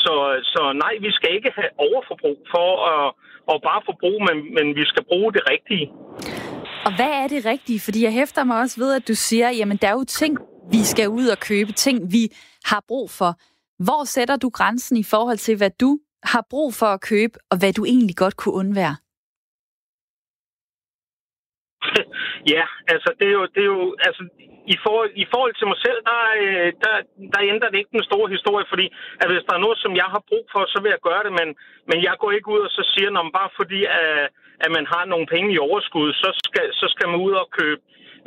Så, 0.04 0.14
så 0.54 0.62
nej, 0.84 0.94
vi 1.06 1.12
skal 1.12 1.32
ikke 1.38 1.52
have 1.56 1.72
overforbrug 1.86 2.40
for 2.54 2.70
at, 2.94 3.06
at 3.52 3.58
bare 3.70 3.82
forbruge, 3.90 4.22
men, 4.28 4.38
men 4.56 4.66
vi 4.80 4.86
skal 4.92 5.04
bruge 5.12 5.34
det 5.34 5.44
rigtige. 5.54 5.88
Og 6.86 6.92
hvad 6.98 7.12
er 7.22 7.28
det 7.28 7.46
rigtige? 7.46 7.80
Fordi 7.80 8.04
jeg 8.04 8.14
hæfter 8.14 8.44
mig 8.44 8.58
også 8.60 8.80
ved, 8.80 8.96
at 8.96 9.08
du 9.08 9.16
siger, 9.16 9.50
jamen 9.50 9.78
der 9.78 9.88
er 9.88 9.98
jo 10.02 10.04
ting, 10.04 10.38
vi 10.72 10.82
skal 10.84 11.08
ud 11.10 11.28
og 11.28 11.40
købe, 11.50 11.72
ting 11.72 11.98
vi 12.12 12.24
har 12.66 12.84
brug 12.88 13.10
for. 13.10 13.32
Hvor 13.86 14.04
sætter 14.04 14.36
du 14.36 14.50
grænsen 14.50 14.98
i 14.98 15.04
forhold 15.04 15.38
til, 15.38 15.58
hvad 15.58 15.72
du 15.82 16.00
har 16.24 16.46
brug 16.50 16.74
for 16.74 16.86
at 16.86 17.02
købe, 17.02 17.36
og 17.52 17.60
hvad 17.60 17.74
du 17.74 17.86
egentlig 17.86 18.16
godt 18.16 18.36
kunne 18.38 18.56
undvære? 18.62 18.96
ja, 22.56 22.64
altså 22.94 23.10
det 23.20 23.28
er 23.28 23.32
jo, 23.32 23.46
det 23.56 23.62
er 23.62 23.72
jo 23.76 23.96
altså, 24.08 24.24
i, 24.74 24.78
forhold, 24.84 25.12
I 25.24 25.26
forhold 25.34 25.54
til 25.56 25.68
mig 25.72 25.80
selv, 25.86 26.00
der, 26.10 26.22
øh, 26.46 26.70
der, 26.84 26.94
der 27.34 27.50
ændrer 27.52 27.70
det 27.70 27.78
ikke 27.80 27.98
den 27.98 28.10
store 28.10 28.30
historie, 28.36 28.66
fordi 28.70 28.86
at 29.22 29.28
hvis 29.32 29.46
der 29.48 29.54
er 29.56 29.66
noget, 29.66 29.78
som 29.84 29.94
jeg 30.02 30.08
har 30.14 30.22
brug 30.30 30.46
for, 30.54 30.62
så 30.74 30.78
vil 30.82 30.94
jeg 30.96 31.08
gøre 31.10 31.24
det, 31.28 31.34
men, 31.40 31.50
men 31.90 31.98
jeg 32.08 32.16
går 32.22 32.32
ikke 32.32 32.52
ud 32.56 32.62
og 32.68 32.72
så 32.78 32.84
siger, 32.94 33.10
når 33.10 33.38
bare 33.40 33.52
fordi, 33.60 33.80
at, 34.02 34.30
at 34.66 34.72
man 34.78 34.86
har 34.94 35.04
nogle 35.06 35.28
penge 35.34 35.50
i 35.54 35.64
overskud, 35.68 36.14
så 36.14 36.30
skal, 36.46 36.66
så 36.82 36.86
skal 36.94 37.08
man 37.10 37.20
ud 37.28 37.34
og 37.44 37.48
købe 37.60 37.82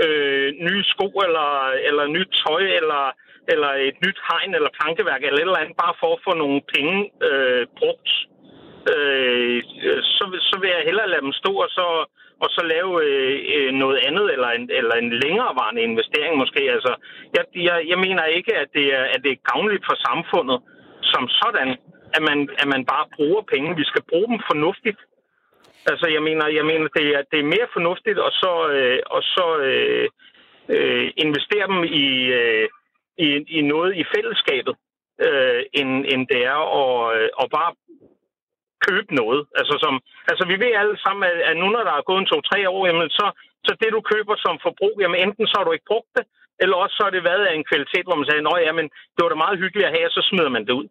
øh, 0.04 0.48
nye 0.66 0.84
sko, 0.92 1.08
eller, 1.26 1.48
eller 1.88 2.04
nyt 2.16 2.30
tøj, 2.42 2.64
eller, 2.80 3.04
eller 3.52 3.70
et 3.88 3.98
nyt 4.06 4.18
hegn, 4.28 4.54
eller 4.54 4.76
plankeværk, 4.78 5.22
eller 5.22 5.38
et 5.38 5.48
eller 5.48 5.62
andet, 5.62 5.82
bare 5.84 5.94
for 6.00 6.10
at 6.12 6.24
få 6.26 6.32
nogle 6.42 6.60
penge 6.74 6.96
øh, 7.28 7.66
brugt. 7.78 8.10
Øh, 8.92 9.62
så, 10.14 10.24
så 10.48 10.54
vil 10.60 10.70
jeg 10.76 10.82
hellere 10.88 11.10
lade 11.10 11.24
dem 11.26 11.32
stå, 11.32 11.52
og 11.66 11.70
så 11.78 11.86
og 12.42 12.48
så 12.56 12.62
lave 12.74 12.92
øh, 13.06 13.36
øh, 13.54 13.70
noget 13.82 13.98
andet, 14.06 14.26
eller 14.34 14.50
en, 14.56 14.70
eller 14.78 14.94
en 15.02 15.10
længerevarende 15.22 15.82
investering 15.82 16.34
måske. 16.42 16.62
Altså, 16.76 16.92
jeg, 17.36 17.44
jeg, 17.68 17.76
jeg 17.90 17.98
mener 18.06 18.24
ikke, 18.24 18.52
at 18.62 18.68
det, 18.76 18.86
er, 18.98 19.04
at 19.14 19.20
det 19.24 19.32
er 19.32 19.46
gavnligt 19.50 19.84
for 19.88 19.96
samfundet 20.08 20.58
som 21.12 21.24
sådan, 21.40 21.68
at 22.16 22.22
man, 22.28 22.38
at 22.62 22.68
man 22.74 22.84
bare 22.92 23.06
bruger 23.16 23.42
penge. 23.52 23.76
Vi 23.76 23.84
skal 23.84 24.02
bruge 24.10 24.28
dem 24.32 24.40
fornuftigt. 24.50 25.00
Altså, 25.90 26.06
jeg 26.16 26.22
mener, 26.22 26.46
jeg 26.58 26.64
mener 26.64 26.88
det, 26.98 27.06
er, 27.16 27.22
det 27.30 27.38
er 27.40 27.52
mere 27.54 27.68
fornuftigt 27.72 28.18
at 28.18 28.32
så, 28.42 28.54
øh, 28.76 28.98
og 29.06 29.22
så 29.22 29.46
øh, 29.68 30.08
øh, 30.74 31.10
investere 31.16 31.66
dem 31.72 31.84
i, 31.84 32.08
øh, 32.40 32.68
i, 33.18 33.28
i 33.58 33.60
noget 33.60 33.96
i 33.96 34.04
fællesskabet, 34.14 34.74
øh, 35.26 35.62
end, 35.72 35.90
end 36.12 36.22
det 36.32 36.40
er 36.52 36.60
at, 36.82 37.16
øh, 37.16 37.28
at 37.42 37.46
bare 37.58 37.72
købe 38.86 39.10
noget. 39.20 39.40
Altså, 39.58 39.74
som, 39.82 39.94
altså 40.30 40.44
vi 40.50 40.56
ved 40.64 40.72
alle 40.80 40.96
sammen, 41.04 41.22
at, 41.30 41.38
at 41.48 41.56
nu 41.60 41.66
når 41.74 41.84
der 41.88 41.94
er 41.96 42.08
gået 42.08 42.20
en 42.20 42.30
to-tre 42.32 42.60
år, 42.74 42.82
jamen, 42.88 43.08
så, 43.18 43.26
så 43.66 43.72
det 43.80 43.90
du 43.96 44.00
køber 44.12 44.34
som 44.44 44.56
forbrug, 44.66 44.94
jamen 45.02 45.18
enten 45.24 45.46
så 45.46 45.54
har 45.58 45.64
du 45.66 45.72
ikke 45.74 45.90
brugt 45.92 46.10
det, 46.16 46.24
eller 46.62 46.76
også 46.82 46.94
så 46.96 47.02
har 47.06 47.14
det 47.16 47.28
været 47.30 47.44
af 47.48 47.54
en 47.54 47.68
kvalitet, 47.70 48.04
hvor 48.06 48.16
man 48.18 48.26
sagde, 48.26 48.42
at 48.60 48.66
jamen, 48.68 48.86
det 49.14 49.20
var 49.22 49.30
da 49.32 49.44
meget 49.44 49.60
hyggeligt 49.62 49.88
at 49.88 49.94
have, 49.96 50.08
og 50.08 50.14
så 50.16 50.22
smider 50.28 50.52
man 50.56 50.66
det 50.68 50.74
ud. 50.80 50.88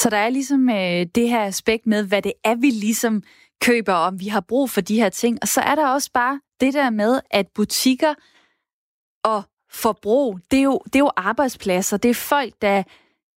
Så 0.00 0.06
der 0.10 0.20
er 0.26 0.30
ligesom 0.38 0.62
øh, 0.78 1.00
det 1.18 1.26
her 1.32 1.44
aspekt 1.52 1.86
med, 1.86 2.08
hvad 2.08 2.22
det 2.22 2.32
er, 2.44 2.54
vi 2.54 2.70
ligesom 2.86 3.22
køber, 3.64 3.92
om 4.08 4.20
vi 4.20 4.28
har 4.28 4.44
brug 4.48 4.70
for 4.70 4.80
de 4.80 5.00
her 5.02 5.08
ting. 5.08 5.38
Og 5.42 5.48
så 5.48 5.60
er 5.60 5.74
der 5.74 5.88
også 5.88 6.10
bare 6.14 6.40
det 6.60 6.74
der 6.74 6.90
med, 6.90 7.20
at 7.30 7.46
butikker 7.54 8.14
og 9.24 9.42
forbrug, 9.70 10.38
det 10.50 10.58
er 10.58 10.62
jo, 10.62 10.80
det 10.84 10.96
er 10.96 11.06
jo 11.08 11.10
arbejdspladser. 11.16 11.96
Det 11.96 12.10
er 12.10 12.14
folk, 12.14 12.52
der 12.62 12.82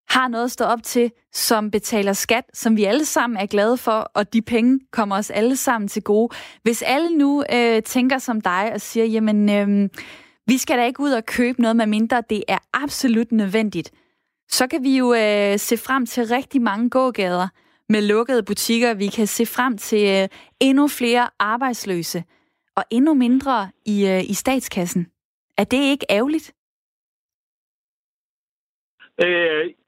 har 0.09 0.27
noget 0.27 0.45
at 0.45 0.51
stå 0.51 0.65
op 0.65 0.83
til, 0.83 1.11
som 1.33 1.71
betaler 1.71 2.13
skat, 2.13 2.43
som 2.53 2.77
vi 2.77 2.83
alle 2.83 3.05
sammen 3.05 3.37
er 3.37 3.45
glade 3.45 3.77
for, 3.77 4.11
og 4.13 4.33
de 4.33 4.41
penge 4.41 4.79
kommer 4.91 5.17
os 5.17 5.29
alle 5.29 5.55
sammen 5.55 5.87
til 5.87 6.03
gode. 6.03 6.35
Hvis 6.63 6.81
alle 6.81 7.17
nu 7.17 7.43
øh, 7.53 7.83
tænker 7.83 8.17
som 8.17 8.41
dig 8.41 8.71
og 8.73 8.81
siger, 8.81 9.05
jamen, 9.05 9.49
øh, 9.49 9.89
vi 10.47 10.57
skal 10.57 10.77
da 10.77 10.85
ikke 10.85 10.99
ud 10.99 11.11
og 11.11 11.25
købe 11.25 11.61
noget, 11.61 11.75
med 11.75 11.85
mindre 11.85 12.23
det 12.29 12.43
er 12.47 12.57
absolut 12.73 13.31
nødvendigt, 13.31 13.91
så 14.49 14.67
kan 14.67 14.83
vi 14.83 14.97
jo 14.97 15.13
øh, 15.13 15.59
se 15.59 15.77
frem 15.77 16.05
til 16.05 16.27
rigtig 16.27 16.61
mange 16.61 16.89
gågader 16.89 17.47
med 17.89 18.01
lukkede 18.01 18.43
butikker. 18.43 18.93
Vi 18.93 19.07
kan 19.07 19.27
se 19.27 19.45
frem 19.45 19.77
til 19.77 20.21
øh, 20.21 20.27
endnu 20.59 20.87
flere 20.87 21.29
arbejdsløse 21.39 22.23
og 22.75 22.83
endnu 22.89 23.13
mindre 23.13 23.69
i, 23.85 24.07
øh, 24.07 24.29
i 24.29 24.33
statskassen. 24.33 25.07
Er 25.57 25.63
det 25.63 25.77
ikke 25.77 26.05
ærgerligt? 26.09 26.53
Øh, 29.21 29.78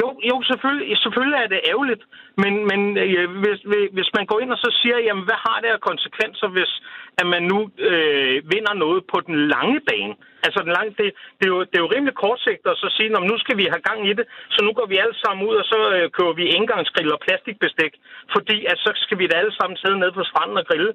jo, 0.00 0.06
jo 0.30 0.36
selvfølgelig, 0.50 0.98
selvfølgelig 1.04 1.38
er 1.44 1.48
det 1.54 1.60
ærgerligt, 1.72 2.02
men, 2.42 2.52
men 2.70 2.80
øh, 3.04 3.26
hvis, 3.42 3.60
hvis 3.96 4.10
man 4.16 4.26
går 4.30 4.38
ind 4.40 4.52
og 4.56 4.60
så 4.64 4.70
siger, 4.80 4.98
jamen 5.06 5.24
hvad 5.28 5.38
har 5.46 5.58
det 5.60 5.70
af 5.76 5.80
konsekvenser, 5.90 6.48
hvis 6.56 6.72
at 7.20 7.26
man 7.34 7.42
nu 7.52 7.58
øh, 7.88 8.36
vinder 8.52 8.74
noget 8.84 9.00
på 9.12 9.18
den 9.26 9.36
lange 9.54 9.80
bane? 9.88 10.14
Altså 10.46 10.58
den 10.64 10.72
lange, 10.76 10.90
det, 10.98 11.06
det, 11.38 11.44
er 11.48 11.52
jo, 11.54 11.60
det 11.70 11.76
er 11.76 11.84
jo 11.84 11.92
rimelig 11.94 12.14
kortsigtet 12.14 12.70
at 12.70 12.82
så 12.82 12.88
sige, 12.96 13.08
nu 13.30 13.36
skal 13.38 13.56
vi 13.60 13.64
have 13.72 13.86
gang 13.88 14.00
i 14.10 14.12
det, 14.18 14.26
så 14.54 14.60
nu 14.66 14.72
går 14.78 14.86
vi 14.86 14.96
alle 15.04 15.16
sammen 15.22 15.46
ud, 15.48 15.54
og 15.62 15.66
så 15.72 15.80
øh, 15.96 16.10
køber 16.16 16.34
vi 16.40 16.54
engangsgrill 16.58 17.12
og 17.16 17.20
plastikbestik, 17.26 17.92
fordi 18.34 18.56
at 18.70 18.78
så 18.84 18.90
skal 19.04 19.18
vi 19.18 19.26
da 19.26 19.36
alle 19.36 19.54
sammen 19.58 19.76
sidde 19.76 19.98
nede 19.98 20.12
på 20.18 20.24
stranden 20.30 20.56
og 20.62 20.66
grille. 20.66 20.92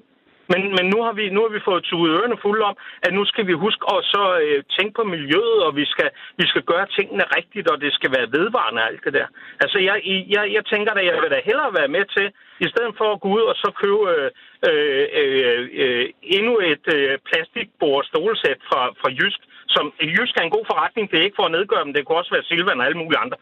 Men, 0.51 0.61
men 0.77 0.85
nu, 0.93 0.99
har 1.05 1.13
vi, 1.19 1.25
nu 1.35 1.39
har 1.45 1.51
vi 1.55 1.67
fået 1.69 1.83
tuet 1.83 2.11
ørerne 2.15 2.37
fulde 2.45 2.63
om, 2.71 2.75
at 3.05 3.11
nu 3.13 3.23
skal 3.25 3.47
vi 3.47 3.53
huske 3.65 3.83
at 3.93 3.99
så 4.13 4.23
øh, 4.45 4.63
tænke 4.75 4.93
på 4.99 5.03
miljøet, 5.03 5.59
og 5.67 5.71
vi 5.75 5.85
skal, 5.93 6.09
vi 6.37 6.45
skal 6.51 6.63
gøre 6.71 6.85
tingene 6.97 7.23
rigtigt, 7.37 7.67
og 7.71 7.81
det 7.81 7.91
skal 7.93 8.11
være 8.17 8.31
vedvarende 8.37 8.81
alt 8.89 9.01
det 9.05 9.13
der. 9.13 9.27
Altså, 9.63 9.77
jeg, 9.79 9.95
jeg, 10.35 10.43
jeg 10.55 10.63
tænker 10.65 10.91
da, 10.93 11.01
jeg 11.05 11.15
vil 11.21 11.31
da 11.35 11.39
hellere 11.49 11.77
være 11.79 11.93
med 11.97 12.05
til, 12.15 12.27
i 12.65 12.67
stedet 12.73 12.93
for 12.99 13.07
at 13.11 13.21
gå 13.23 13.27
ud 13.37 13.43
og 13.51 13.55
så 13.63 13.69
købe 13.81 14.03
øh, 14.15 14.29
øh, 14.69 15.05
øh, 15.21 15.61
øh, 15.83 16.05
endnu 16.37 16.53
et 16.71 16.85
øh, 16.97 17.13
plastikbord 17.27 18.03
stolesæt 18.11 18.59
fra, 18.69 18.81
fra 19.01 19.09
Jysk, 19.19 19.41
som 19.75 19.85
Jysk 20.15 20.33
er 20.37 20.45
en 20.45 20.55
god 20.57 20.65
forretning. 20.71 21.05
Det 21.11 21.17
er 21.17 21.27
ikke 21.27 21.39
for 21.39 21.47
at 21.49 21.55
nedgøre 21.57 21.83
dem. 21.85 21.93
Det 21.93 22.05
kunne 22.05 22.21
også 22.21 22.33
være 22.35 22.47
Silvan 22.49 22.79
og 22.81 22.85
alle 22.85 23.01
mulige 23.01 23.23
andre. 23.23 23.37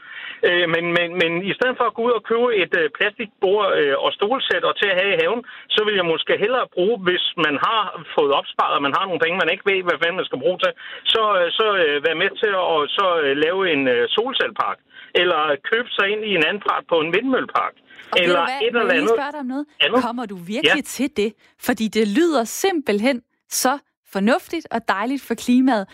Øh, 0.48 0.66
men, 0.74 0.86
men, 0.98 1.08
men 1.22 1.32
i 1.52 1.54
stedet 1.58 1.76
for 1.78 1.86
at 1.88 1.96
gå 1.96 2.02
ud 2.08 2.14
og 2.20 2.24
købe 2.30 2.48
et 2.64 2.74
øh, 2.82 2.90
plastikbord 2.98 3.66
øh, 3.80 3.96
og 4.06 4.10
stolsæt 4.18 4.64
og 4.70 4.76
til 4.78 4.90
at 4.92 4.98
have 5.00 5.14
i 5.14 5.20
haven, 5.22 5.42
så 5.76 5.80
vil 5.86 5.96
jeg 6.00 6.06
måske 6.14 6.34
hellere 6.44 6.74
bruge, 6.76 6.98
hvis 7.08 7.26
man 7.46 7.56
har 7.68 7.82
fået 8.16 8.32
opsparet, 8.40 8.76
og 8.78 8.82
man 8.88 8.96
har 8.98 9.06
nogle 9.06 9.24
penge, 9.24 9.42
man 9.42 9.54
ikke 9.54 9.68
ved, 9.70 9.84
hvad 9.88 10.00
fanden 10.02 10.20
man 10.20 10.30
skal 10.30 10.44
bruge 10.44 10.60
til, 10.64 10.72
så, 11.14 11.24
øh, 11.40 11.48
så 11.60 11.66
øh, 11.84 11.96
være 12.08 12.22
med 12.24 12.32
til 12.42 12.52
at 12.64 12.80
så, 12.98 13.08
øh, 13.24 13.34
lave 13.46 13.62
en 13.74 13.84
øh, 13.96 14.04
solcellepark. 14.16 14.80
Eller 15.22 15.42
købe 15.72 15.90
sig 15.90 16.06
ind 16.14 16.22
i 16.26 16.36
en 16.36 16.46
anden 16.48 16.64
part 16.68 16.84
på 16.92 16.98
en 17.00 17.14
vindmøllepark. 17.16 17.76
Og 18.12 18.20
eller 18.20 18.46
hvad, 18.46 18.62
et 18.62 18.68
eller 18.68 18.94
andet. 18.94 19.10
spørge 19.10 19.32
dig 19.32 19.40
om 19.40 19.46
noget? 19.46 19.66
Andet? 19.80 20.02
Kommer 20.04 20.26
du 20.26 20.36
virkelig 20.36 20.76
ja. 20.76 20.82
til 20.82 21.18
det? 21.18 21.34
Fordi 21.60 21.88
det 21.88 22.08
lyder 22.08 22.44
simpelthen 22.44 23.22
så 23.50 23.78
fornuftigt 24.14 24.68
og 24.72 24.88
dejligt 24.88 25.24
for 25.24 25.34
klimaet. 25.34 25.88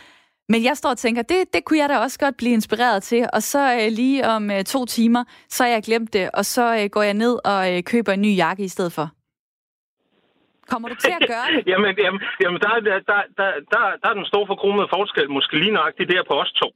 Men 0.50 0.64
jeg 0.64 0.78
står 0.78 0.90
og 0.90 0.98
tænker, 0.98 1.22
det, 1.22 1.54
det 1.54 1.66
kunne 1.66 1.80
jeg 1.80 1.90
da 1.90 1.98
også 1.98 2.20
godt 2.20 2.38
blive 2.38 2.54
inspireret 2.54 3.04
til, 3.04 3.28
og 3.34 3.44
så 3.44 3.74
øh, 3.80 3.92
lige 3.92 4.28
om 4.28 4.52
øh, 4.52 4.64
to 4.64 4.86
timer, 4.86 5.24
så 5.50 5.64
har 5.64 5.72
jeg 5.72 5.84
glemt 5.84 6.14
det, 6.14 6.30
og 6.34 6.46
så 6.46 6.66
øh, 6.80 6.90
går 6.90 7.04
jeg 7.04 7.14
ned 7.14 7.40
og 7.46 7.62
øh, 7.74 7.84
køber 7.84 8.12
en 8.14 8.22
ny 8.22 8.38
jakke 8.38 8.64
i 8.64 8.68
stedet 8.68 8.94
for. 8.94 9.10
Kommer 10.72 10.90
du 10.90 10.96
til 10.96 11.14
at 11.22 11.28
gøre 11.34 11.48
det? 11.56 11.62
jamen, 11.72 11.96
jamen, 12.06 12.22
jamen 12.42 12.60
der, 12.64 12.70
der, 12.88 13.00
der, 13.10 13.22
der, 13.40 13.50
der, 13.74 13.82
der 14.02 14.08
er 14.10 14.14
den 14.14 14.26
store 14.26 14.48
forkromede 14.48 14.88
forskel, 14.96 15.30
måske 15.32 15.60
lige 15.60 15.74
nøjagtigt 15.80 16.10
der 16.10 16.24
på 16.32 16.36
os 16.42 16.52
to. 16.62 16.68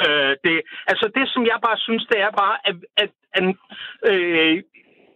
Øh, 0.00 0.32
det, 0.44 0.54
altså 0.90 1.06
det, 1.16 1.24
som 1.34 1.42
jeg 1.46 1.58
bare 1.66 1.78
synes, 1.86 2.04
det 2.12 2.18
er 2.20 2.30
bare, 2.42 2.56
at, 2.68 2.76
at, 3.02 3.10
at 3.38 3.44
øh, 4.10 4.62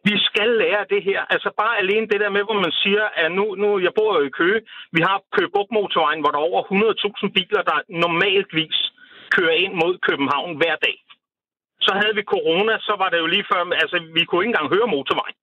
vi 0.08 0.14
skal 0.28 0.48
lære 0.62 0.84
det 0.92 1.02
her. 1.08 1.20
Altså 1.34 1.50
bare 1.62 1.78
alene 1.82 2.06
det 2.12 2.20
der 2.20 2.30
med, 2.36 2.42
hvor 2.46 2.60
man 2.66 2.74
siger, 2.82 3.04
at 3.22 3.32
nu, 3.38 3.44
nu 3.62 3.68
jeg 3.86 3.92
bor 3.98 4.10
jo 4.18 4.22
i 4.26 4.36
Køge, 4.40 4.60
vi 4.96 5.00
har 5.08 5.16
Køge 5.36 5.50
motorvejen, 5.78 6.20
hvor 6.20 6.30
der 6.30 6.38
er 6.38 6.50
over 6.50 6.62
100.000 6.62 7.28
biler, 7.36 7.62
der 7.70 7.78
normaltvis 8.04 8.78
kører 9.36 9.56
ind 9.64 9.74
mod 9.82 9.92
København 10.08 10.56
hver 10.60 10.76
dag. 10.86 10.96
Så 11.86 11.92
havde 12.00 12.14
vi 12.18 12.32
corona, 12.34 12.74
så 12.88 12.94
var 13.02 13.08
det 13.08 13.18
jo 13.18 13.26
lige 13.26 13.46
før, 13.52 13.60
altså 13.82 13.96
vi 14.16 14.24
kunne 14.24 14.42
ikke 14.42 14.52
engang 14.52 14.74
høre 14.74 14.92
motorvejen. 14.96 15.38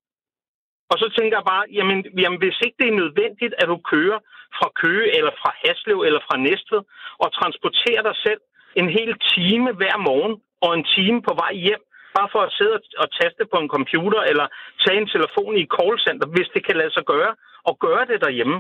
Og 0.92 0.96
så 1.02 1.08
tænker 1.18 1.38
jeg 1.38 1.46
bare, 1.54 1.66
jamen, 1.78 1.98
jamen 2.22 2.40
hvis 2.44 2.58
ikke 2.66 2.78
det 2.82 2.88
er 2.90 3.02
nødvendigt, 3.04 3.54
at 3.62 3.68
du 3.74 3.78
kører 3.94 4.20
fra 4.58 4.70
Køge, 4.82 5.06
eller 5.18 5.34
fra 5.42 5.52
Haslev, 5.62 6.00
eller 6.08 6.22
fra 6.28 6.38
Næstved, 6.48 6.84
og 7.24 7.28
transporterer 7.40 8.02
dig 8.10 8.16
selv 8.25 8.42
en 8.82 8.89
hel 8.98 9.12
time 9.36 9.70
hver 9.80 9.98
morgen, 10.10 10.36
og 10.65 10.72
en 10.77 10.86
time 10.96 11.20
på 11.27 11.34
vej 11.44 11.53
hjem, 11.65 11.84
bare 12.18 12.30
for 12.34 12.42
at 12.48 12.56
sidde 12.58 12.75
og 13.03 13.08
taste 13.20 13.44
på 13.51 13.58
en 13.63 13.70
computer 13.75 14.22
eller 14.32 14.48
tage 14.84 14.98
en 15.01 15.13
telefon 15.15 15.53
i 15.58 15.63
et 15.65 15.74
callcenter, 15.77 16.27
hvis 16.36 16.50
det 16.53 16.62
kan 16.68 16.75
lade 16.82 16.94
sig 16.94 17.06
gøre, 17.13 17.32
og 17.70 17.74
gøre 17.86 18.06
det 18.12 18.20
derhjemme. 18.25 18.58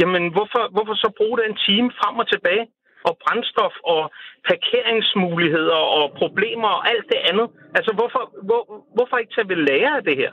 Jamen, 0.00 0.24
hvorfor, 0.34 0.62
hvorfor 0.74 0.94
så 0.94 1.08
bruge 1.18 1.36
den 1.44 1.54
time 1.66 1.88
frem 2.00 2.16
og 2.22 2.28
tilbage? 2.34 2.66
Og 3.08 3.14
brændstof 3.22 3.74
og 3.94 4.02
parkeringsmuligheder 4.50 5.80
og 5.98 6.04
problemer 6.22 6.68
og 6.76 6.82
alt 6.92 7.06
det 7.12 7.20
andet. 7.30 7.48
Altså, 7.76 7.92
hvorfor, 7.98 8.22
hvor, 8.48 8.62
hvorfor 8.96 9.16
ikke 9.16 9.34
tage 9.34 9.48
ved 9.52 9.60
lære 9.68 9.92
af 9.98 10.04
det 10.08 10.16
her? 10.22 10.32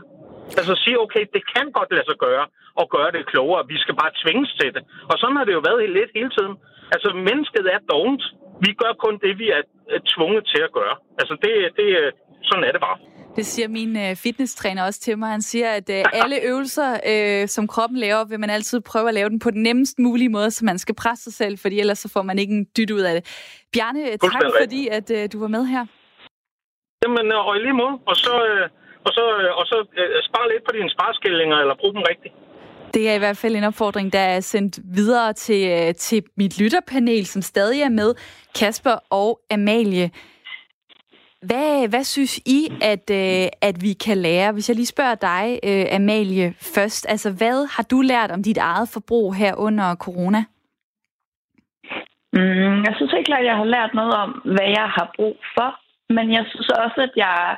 Altså 0.59 0.73
sige, 0.83 0.99
okay, 1.05 1.23
det 1.35 1.43
kan 1.53 1.67
godt 1.77 1.91
lade 1.95 2.07
sig 2.09 2.17
gøre 2.27 2.45
og 2.81 2.85
gøre 2.95 3.11
det 3.15 3.29
klogere. 3.31 3.67
Vi 3.73 3.77
skal 3.83 3.95
bare 4.01 4.17
tvinges 4.23 4.51
til 4.59 4.73
det. 4.75 4.83
Og 5.11 5.15
sådan 5.17 5.37
har 5.37 5.45
det 5.45 5.53
jo 5.57 5.63
været 5.69 5.89
lidt 5.89 6.11
hele 6.19 6.31
tiden. 6.37 6.55
Altså, 6.93 7.09
mennesket 7.29 7.65
er 7.75 7.79
dovent. 7.93 8.23
Vi 8.65 8.71
gør 8.81 8.93
kun 9.03 9.13
det, 9.23 9.39
vi 9.39 9.47
er 9.57 9.61
tvunget 10.13 10.43
til 10.51 10.61
at 10.67 10.71
gøre. 10.79 10.95
Altså, 11.19 11.33
det, 11.43 11.51
det, 11.77 11.87
sådan 12.49 12.63
er 12.63 12.71
det 12.71 12.81
bare. 12.81 12.97
Det 13.37 13.45
siger 13.45 13.67
min 13.67 13.97
øh, 13.97 14.15
fitnesstræner 14.15 14.85
også 14.85 14.99
til 14.99 15.17
mig. 15.17 15.29
Han 15.29 15.41
siger, 15.41 15.69
at 15.71 15.89
øh, 15.89 16.03
alle 16.13 16.37
øvelser, 16.49 16.89
øh, 17.11 17.47
som 17.47 17.67
kroppen 17.67 17.99
laver, 17.99 18.25
vil 18.25 18.39
man 18.39 18.49
altid 18.49 18.81
prøve 18.81 19.07
at 19.07 19.13
lave 19.13 19.29
den 19.29 19.39
på 19.39 19.49
den 19.51 19.63
nemmest 19.63 19.99
mulige 19.99 20.29
måde, 20.29 20.51
så 20.51 20.65
man 20.65 20.77
skal 20.77 20.95
presse 20.95 21.23
sig 21.23 21.33
selv, 21.33 21.57
fordi 21.57 21.79
ellers 21.79 21.99
så 21.99 22.09
får 22.13 22.21
man 22.21 22.39
ikke 22.39 22.53
en 22.53 22.65
dyt 22.77 22.91
ud 22.91 23.01
af 23.09 23.13
det. 23.17 23.23
Bjarne, 23.73 24.17
tak 24.17 24.43
fordi 24.61 24.87
at 24.87 25.11
øh, 25.11 25.29
du 25.33 25.39
var 25.39 25.47
med 25.47 25.65
her. 25.65 25.85
Jamen, 27.03 27.27
øh, 27.31 27.47
og 27.47 27.57
i 27.57 27.59
lige 27.59 27.77
måde. 27.83 27.95
Og 28.11 28.15
så, 28.15 28.33
øh, 28.49 28.69
og 29.05 29.11
så, 29.17 29.23
øh, 29.41 29.49
og 29.59 29.65
så 29.71 29.77
øh, 29.99 30.23
spare 30.29 30.47
lidt 30.51 30.63
på 30.67 30.71
dine 30.77 30.89
spareskillinger, 30.95 31.57
eller 31.63 31.75
brug 31.81 31.93
dem 31.93 32.03
rigtigt. 32.11 32.33
Det 32.97 33.09
er 33.09 33.15
i 33.15 33.23
hvert 33.25 33.37
fald 33.37 33.55
en 33.55 33.63
opfordring, 33.63 34.13
der 34.13 34.19
er 34.19 34.39
sendt 34.39 34.79
videre 34.95 35.33
til, 35.33 35.61
øh, 35.71 35.93
til 35.93 36.23
mit 36.37 36.61
lytterpanel, 36.61 37.25
som 37.25 37.41
stadig 37.41 37.81
er 37.81 37.89
med, 37.89 38.09
Kasper 38.59 38.95
og 39.09 39.39
Amalie. 39.51 40.09
Hvad, 41.41 41.89
hvad 41.89 42.03
synes 42.03 42.37
I, 42.37 42.59
at, 42.81 43.05
øh, 43.21 43.47
at 43.61 43.75
vi 43.81 43.93
kan 44.05 44.17
lære? 44.17 44.51
Hvis 44.51 44.69
jeg 44.69 44.75
lige 44.75 44.95
spørger 44.95 45.15
dig, 45.15 45.59
øh, 45.69 45.85
Amalie, 45.97 46.53
først. 46.75 47.05
Altså, 47.09 47.29
hvad 47.39 47.57
har 47.75 47.83
du 47.91 48.01
lært 48.01 48.31
om 48.31 48.43
dit 48.43 48.57
eget 48.57 48.89
forbrug 48.93 49.35
her 49.35 49.53
under 49.55 49.95
corona? 49.95 50.41
Mm, 52.33 52.77
jeg 52.87 52.93
synes 52.95 53.13
ikke, 53.17 53.33
at 53.35 53.45
jeg 53.45 53.55
har 53.55 53.69
lært 53.75 53.91
noget 53.93 54.13
om, 54.23 54.29
hvad 54.55 54.69
jeg 54.79 54.87
har 54.97 55.11
brug 55.15 55.37
for. 55.57 55.69
Men 56.15 56.25
jeg 56.31 56.45
synes 56.49 56.69
også, 56.69 56.99
at 57.07 57.13
jeg 57.15 57.57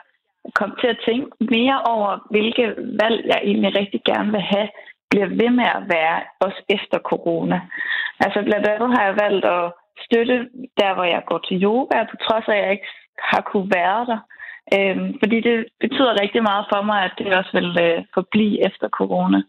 kom 0.60 0.72
til 0.82 0.88
at 0.88 1.02
tænke 1.08 1.30
mere 1.40 1.78
over, 1.94 2.10
hvilke 2.34 2.66
valg 3.02 3.20
jeg 3.32 3.40
egentlig 3.44 3.72
rigtig 3.80 4.02
gerne 4.06 4.32
vil 4.32 4.42
have, 4.42 4.70
bliver 5.10 5.28
ved 5.42 5.52
med 5.60 5.68
at 5.78 5.84
være 5.96 6.18
også 6.40 6.60
efter 6.70 6.98
corona. 7.00 7.62
Altså 8.20 8.40
blandt 8.48 8.68
andet 8.68 8.90
har 8.96 9.04
jeg 9.06 9.16
valgt 9.24 9.46
at 9.46 9.72
støtte 10.06 10.38
der, 10.80 10.94
hvor 10.94 11.04
jeg 11.04 11.24
går 11.30 11.40
til 11.48 11.64
yoga, 11.64 11.98
på 12.12 12.16
trods 12.26 12.48
af, 12.48 12.56
at 12.56 12.64
jeg 12.64 12.72
ikke 12.72 12.90
har 13.32 13.42
kunne 13.42 13.70
være 13.80 14.06
der. 14.12 14.20
Øhm, 14.76 15.10
fordi 15.20 15.38
det 15.48 15.66
betyder 15.80 16.22
rigtig 16.22 16.44
meget 16.44 16.66
for 16.74 16.82
mig, 16.82 17.00
at 17.04 17.14
det 17.18 17.28
også 17.40 17.52
vil 17.54 17.70
øh, 17.86 18.06
forblive 18.14 18.66
efter 18.68 18.88
corona. 18.90 19.42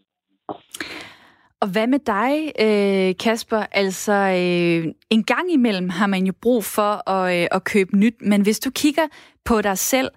Og 1.61 1.67
hvad 1.73 1.87
med 1.87 1.99
dig, 1.99 2.33
øh, 2.65 3.15
Kasper? 3.23 3.63
Altså, 3.71 4.13
øh, 4.13 4.93
en 5.09 5.23
gang 5.23 5.53
imellem 5.53 5.89
har 5.89 6.07
man 6.07 6.23
jo 6.23 6.33
brug 6.41 6.63
for 6.63 7.09
at, 7.09 7.41
øh, 7.41 7.47
at 7.51 7.63
købe 7.63 7.97
nyt, 7.97 8.15
men 8.21 8.41
hvis 8.41 8.59
du 8.59 8.71
kigger 8.71 9.07
på 9.45 9.61
dig 9.61 9.77
selv, 9.77 10.09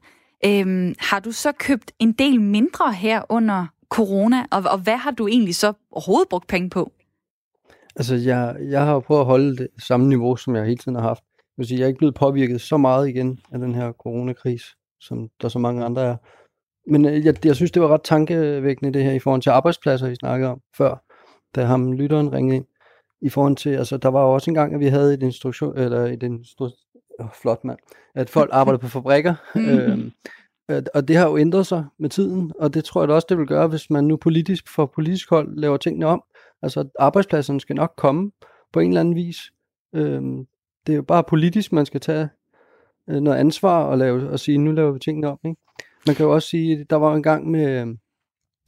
øhm, 0.47 0.95
har 1.11 1.21
du 1.21 1.33
så 1.33 1.53
købt 1.53 1.93
en 1.99 2.13
del 2.13 2.41
mindre 2.41 2.93
her 2.93 3.23
under 3.29 3.67
corona, 3.95 4.47
og, 4.51 4.63
og 4.71 4.79
hvad 4.79 4.97
har 4.97 5.11
du 5.11 5.27
egentlig 5.27 5.55
så 5.55 5.73
overhovedet 5.91 6.29
brugt 6.29 6.49
penge 6.49 6.71
på? 6.71 6.93
Altså, 7.97 8.15
jeg, 8.15 8.57
jeg 8.61 8.85
har 8.85 9.01
prøvet 9.01 9.21
at 9.21 9.27
holde 9.27 9.57
det 9.57 9.69
samme 9.79 10.09
niveau, 10.09 10.37
som 10.37 10.57
jeg 10.57 10.65
hele 10.65 10.77
tiden 10.77 10.95
har 10.95 11.03
haft 11.03 11.25
vil 11.57 11.67
sige, 11.67 11.79
jeg 11.79 11.85
er 11.85 11.89
ikke 11.89 11.99
blevet 11.99 12.15
påvirket 12.15 12.61
så 12.61 12.77
meget 12.77 13.09
igen 13.09 13.41
af 13.53 13.59
den 13.59 13.75
her 13.75 13.93
coronakris, 13.93 14.63
som 15.01 15.29
der 15.43 15.49
så 15.49 15.59
mange 15.59 15.85
andre 15.85 16.03
er. 16.03 16.17
Men 16.91 17.05
øh, 17.05 17.25
jeg, 17.27 17.47
jeg 17.47 17.57
synes, 17.57 17.71
det 17.71 17.83
var 17.83 17.89
ret 17.89 18.03
tankevækkende 18.03 18.93
det 18.93 19.05
her 19.05 19.13
i 19.13 19.19
forhold 19.19 19.43
til 19.43 19.51
arbejdspladser, 19.51 20.09
vi 20.09 20.15
snakkede 20.15 20.51
om 20.51 20.61
før, 20.77 21.05
da 21.55 21.65
ham 21.65 21.93
lytteren 21.93 22.33
ringede 22.33 22.57
ind. 22.57 22.65
I 23.23 23.29
forhold 23.29 23.57
til, 23.57 23.71
altså 23.71 23.97
der 23.97 24.09
var 24.09 24.23
jo 24.23 24.33
også 24.33 24.51
en 24.51 24.55
gang, 24.55 24.75
at 24.75 24.81
vi 24.81 24.87
havde 24.87 25.15
et 25.15 25.23
instruktion, 25.23 25.79
eller 25.79 26.05
et 26.05 26.23
instru, 26.23 26.71
oh, 27.19 27.27
flot 27.43 27.65
mand, 27.65 27.79
at 28.15 28.31
folk 28.31 28.51
arbejder 28.59 28.79
på 28.79 28.89
fabrikker, 28.89 29.35
øhm, 29.57 30.13
og 30.69 31.09
det 31.09 31.17
har 31.17 31.29
jo 31.29 31.39
ændret 31.39 31.67
sig 31.67 31.85
med 31.99 32.11
tiden, 32.11 32.53
og 32.59 32.75
det 32.75 32.85
tror 32.85 33.01
jeg 33.01 33.09
da 33.09 33.15
også, 33.15 33.27
det 33.29 33.39
vil 33.39 33.47
gøre, 33.47 33.69
hvis 33.69 33.91
man 33.91 34.05
nu 34.05 34.17
politisk, 34.17 34.69
for 34.69 34.87
politisk 34.87 35.31
hold, 35.31 35.57
laver 35.57 35.77
tingene 35.77 36.07
om. 36.07 36.23
Altså 36.63 36.89
arbejdspladserne 36.99 37.61
skal 37.61 37.77
nok 37.77 37.95
komme 37.97 38.31
på 38.73 38.81
en 38.81 38.89
eller 38.89 39.01
anden 39.01 39.15
vis. 39.15 39.37
Øhm, 39.95 40.47
det 40.87 40.93
er 40.93 40.97
jo 40.97 41.03
bare 41.03 41.25
politisk, 41.25 41.73
man 41.73 41.87
skal 41.87 42.01
tage 42.01 42.29
øh, 43.11 43.21
noget 43.21 43.39
ansvar 43.39 43.85
og, 43.85 43.99
lave, 43.99 44.31
og 44.31 44.41
sige, 44.41 44.59
nu 44.59 44.73
laver 44.73 44.93
vi 44.93 44.99
tingene 44.99 45.29
om. 45.29 45.39
Ikke? 45.45 45.61
Man 46.07 46.17
kan 46.17 46.27
jo 46.27 46.35
også 46.35 46.49
sige, 46.49 46.87
der 46.91 46.97
var 46.97 47.15
en 47.15 47.23
gang 47.23 47.51
med, 47.51 47.81
øh, 47.81 47.87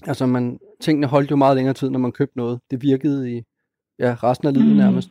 altså 0.07 0.26
man, 0.26 0.59
tingene 0.81 1.07
holdt 1.07 1.31
jo 1.31 1.37
meget 1.37 1.57
længere 1.57 1.75
tid, 1.75 1.91
når 1.91 1.99
man 1.99 2.12
købte 2.12 2.38
noget. 2.38 2.61
Det 2.71 2.83
virkede 2.83 3.37
i 3.37 3.43
ja, 3.99 4.17
resten 4.23 4.49
af 4.49 4.55
livet 4.55 4.71
mm. 4.71 4.76
nærmest. 4.76 5.11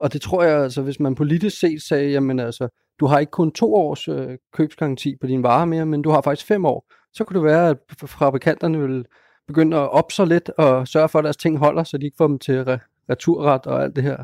Og 0.00 0.12
det 0.12 0.20
tror 0.20 0.42
jeg, 0.42 0.62
altså, 0.62 0.82
hvis 0.82 1.00
man 1.00 1.14
politisk 1.14 1.60
set 1.60 1.82
sagde, 1.82 2.10
jamen 2.10 2.40
altså, 2.40 2.68
du 3.00 3.06
har 3.06 3.18
ikke 3.18 3.30
kun 3.30 3.52
to 3.52 3.74
års 3.74 4.08
øh, 4.08 4.38
købsgaranti 4.52 5.16
på 5.20 5.26
dine 5.26 5.42
varer 5.42 5.64
mere, 5.64 5.86
men 5.86 6.02
du 6.02 6.10
har 6.10 6.20
faktisk 6.20 6.46
fem 6.46 6.64
år, 6.64 6.92
så 7.12 7.24
kunne 7.24 7.36
det 7.40 7.44
være, 7.44 7.70
at 7.70 7.76
fabrikanterne 8.06 8.80
vil 8.88 9.04
begynde 9.46 9.76
at 9.76 9.90
op 9.90 10.12
så 10.12 10.24
lidt 10.24 10.48
og 10.48 10.88
sørge 10.88 11.08
for, 11.08 11.18
at 11.18 11.24
deres 11.24 11.36
ting 11.36 11.58
holder, 11.58 11.84
så 11.84 11.98
de 11.98 12.04
ikke 12.04 12.16
får 12.16 12.26
dem 12.26 12.38
til 12.38 12.62
re- 12.62 13.06
returret 13.10 13.66
og 13.66 13.82
alt 13.82 13.96
det 13.96 14.04
her 14.04 14.16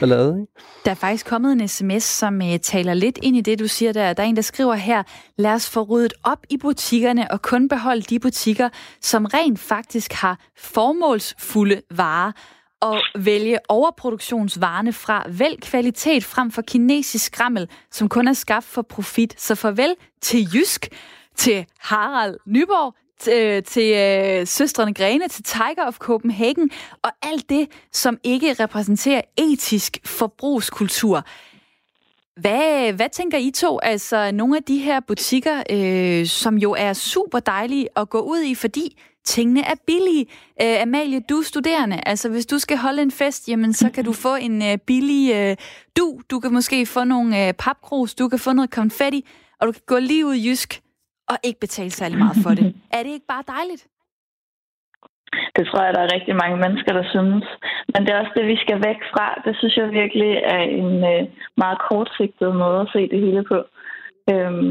ballade. 0.00 0.40
Ikke? 0.40 0.52
Der 0.84 0.90
er 0.90 0.94
faktisk 0.94 1.26
kommet 1.26 1.52
en 1.52 1.68
sms, 1.68 2.02
som 2.02 2.34
uh, 2.34 2.56
taler 2.62 2.94
lidt 2.94 3.18
ind 3.22 3.36
i 3.36 3.40
det, 3.40 3.58
du 3.58 3.66
siger 3.66 3.92
der. 3.92 4.12
Der 4.12 4.22
er 4.22 4.26
en, 4.26 4.36
der 4.36 4.42
skriver 4.42 4.74
her, 4.74 5.02
lad 5.38 5.52
os 5.52 5.70
få 5.70 5.82
ryddet 5.82 6.12
op 6.24 6.38
i 6.50 6.56
butikkerne 6.56 7.30
og 7.30 7.42
kun 7.42 7.68
beholde 7.68 8.02
de 8.02 8.20
butikker, 8.20 8.68
som 9.00 9.24
rent 9.24 9.58
faktisk 9.58 10.12
har 10.12 10.40
formålsfulde 10.56 11.82
varer 11.90 12.32
og 12.82 13.02
vælge 13.14 13.58
overproduktionsvarerne 13.68 14.92
fra. 14.92 15.24
Vælg 15.28 15.62
kvalitet 15.62 16.24
frem 16.24 16.50
for 16.50 16.62
kinesisk 16.62 17.24
skrammel, 17.24 17.68
som 17.90 18.08
kun 18.08 18.28
er 18.28 18.32
skabt 18.32 18.64
for 18.64 18.82
profit. 18.82 19.40
Så 19.40 19.54
farvel 19.54 19.94
til 20.20 20.48
Jysk, 20.54 20.88
til 21.36 21.66
Harald 21.78 22.38
Nyborg, 22.46 22.94
til, 23.18 23.32
øh, 23.32 23.62
til 23.62 23.94
øh, 23.94 24.46
Søstrene 24.46 24.94
Grene, 24.94 25.28
til 25.28 25.44
Tiger 25.44 25.86
of 25.86 25.98
Copenhagen, 25.98 26.70
og 27.02 27.10
alt 27.22 27.50
det, 27.50 27.68
som 27.92 28.18
ikke 28.24 28.52
repræsenterer 28.52 29.20
etisk 29.36 29.98
forbrugskultur. 30.04 31.24
Hvad, 32.36 32.92
hvad 32.92 33.08
tænker 33.12 33.38
I 33.38 33.50
to? 33.50 33.78
Altså, 33.78 34.30
nogle 34.30 34.56
af 34.56 34.62
de 34.62 34.78
her 34.78 35.00
butikker, 35.00 35.62
øh, 35.70 36.26
som 36.26 36.58
jo 36.58 36.72
er 36.78 36.92
super 36.92 37.40
dejlige 37.40 37.88
at 37.96 38.10
gå 38.10 38.20
ud 38.20 38.40
i, 38.40 38.54
fordi 38.54 38.98
tingene 39.24 39.60
er 39.60 39.74
billige. 39.86 40.26
Øh, 40.62 40.82
Amalie, 40.82 41.20
du 41.30 41.34
er 41.34 41.42
studerende. 41.42 41.98
Altså, 42.06 42.30
hvis 42.30 42.46
du 42.46 42.58
skal 42.58 42.76
holde 42.76 43.02
en 43.02 43.10
fest, 43.10 43.48
jamen, 43.48 43.72
så 43.72 43.90
kan 43.94 44.04
du 44.04 44.12
få 44.12 44.34
en 44.34 44.62
øh, 44.62 44.78
billig 44.86 45.24
øh, 45.34 45.56
du. 45.98 46.20
Du 46.30 46.40
kan 46.40 46.52
måske 46.52 46.86
få 46.86 47.04
nogle 47.04 47.46
øh, 47.46 47.54
papkrus, 47.64 48.14
du 48.14 48.28
kan 48.28 48.38
få 48.38 48.52
noget 48.52 48.70
konfetti, 48.70 49.20
og 49.60 49.66
du 49.66 49.72
kan 49.72 49.86
gå 49.86 49.98
lige 49.98 50.26
ud 50.26 50.34
i 50.34 50.48
Jysk 50.48 50.80
og 51.28 51.36
ikke 51.44 51.60
betale 51.60 51.90
særlig 51.90 52.18
meget 52.18 52.36
for 52.44 52.50
det. 52.50 52.74
Er 52.96 53.02
det 53.02 53.12
ikke 53.16 53.32
bare 53.34 53.44
dejligt? 53.56 53.86
Det 55.56 55.64
tror 55.66 55.82
jeg, 55.84 55.94
der 55.94 56.02
er 56.02 56.14
rigtig 56.16 56.34
mange 56.42 56.56
mennesker, 56.64 56.92
der 56.92 57.04
synes. 57.14 57.44
Men 57.92 58.00
det 58.02 58.10
er 58.10 58.20
også 58.20 58.34
det, 58.38 58.46
vi 58.46 58.56
skal 58.64 58.78
væk 58.88 59.00
fra. 59.12 59.26
Det 59.44 59.54
synes 59.56 59.76
jeg 59.76 59.98
virkelig 60.02 60.32
er 60.56 60.62
en 60.82 60.92
øh, 61.12 61.22
meget 61.62 61.78
kortsigtet 61.88 62.56
måde 62.56 62.80
at 62.80 62.92
se 62.94 63.08
det 63.12 63.20
hele 63.26 63.44
på. 63.52 63.58
Øhm, 64.32 64.70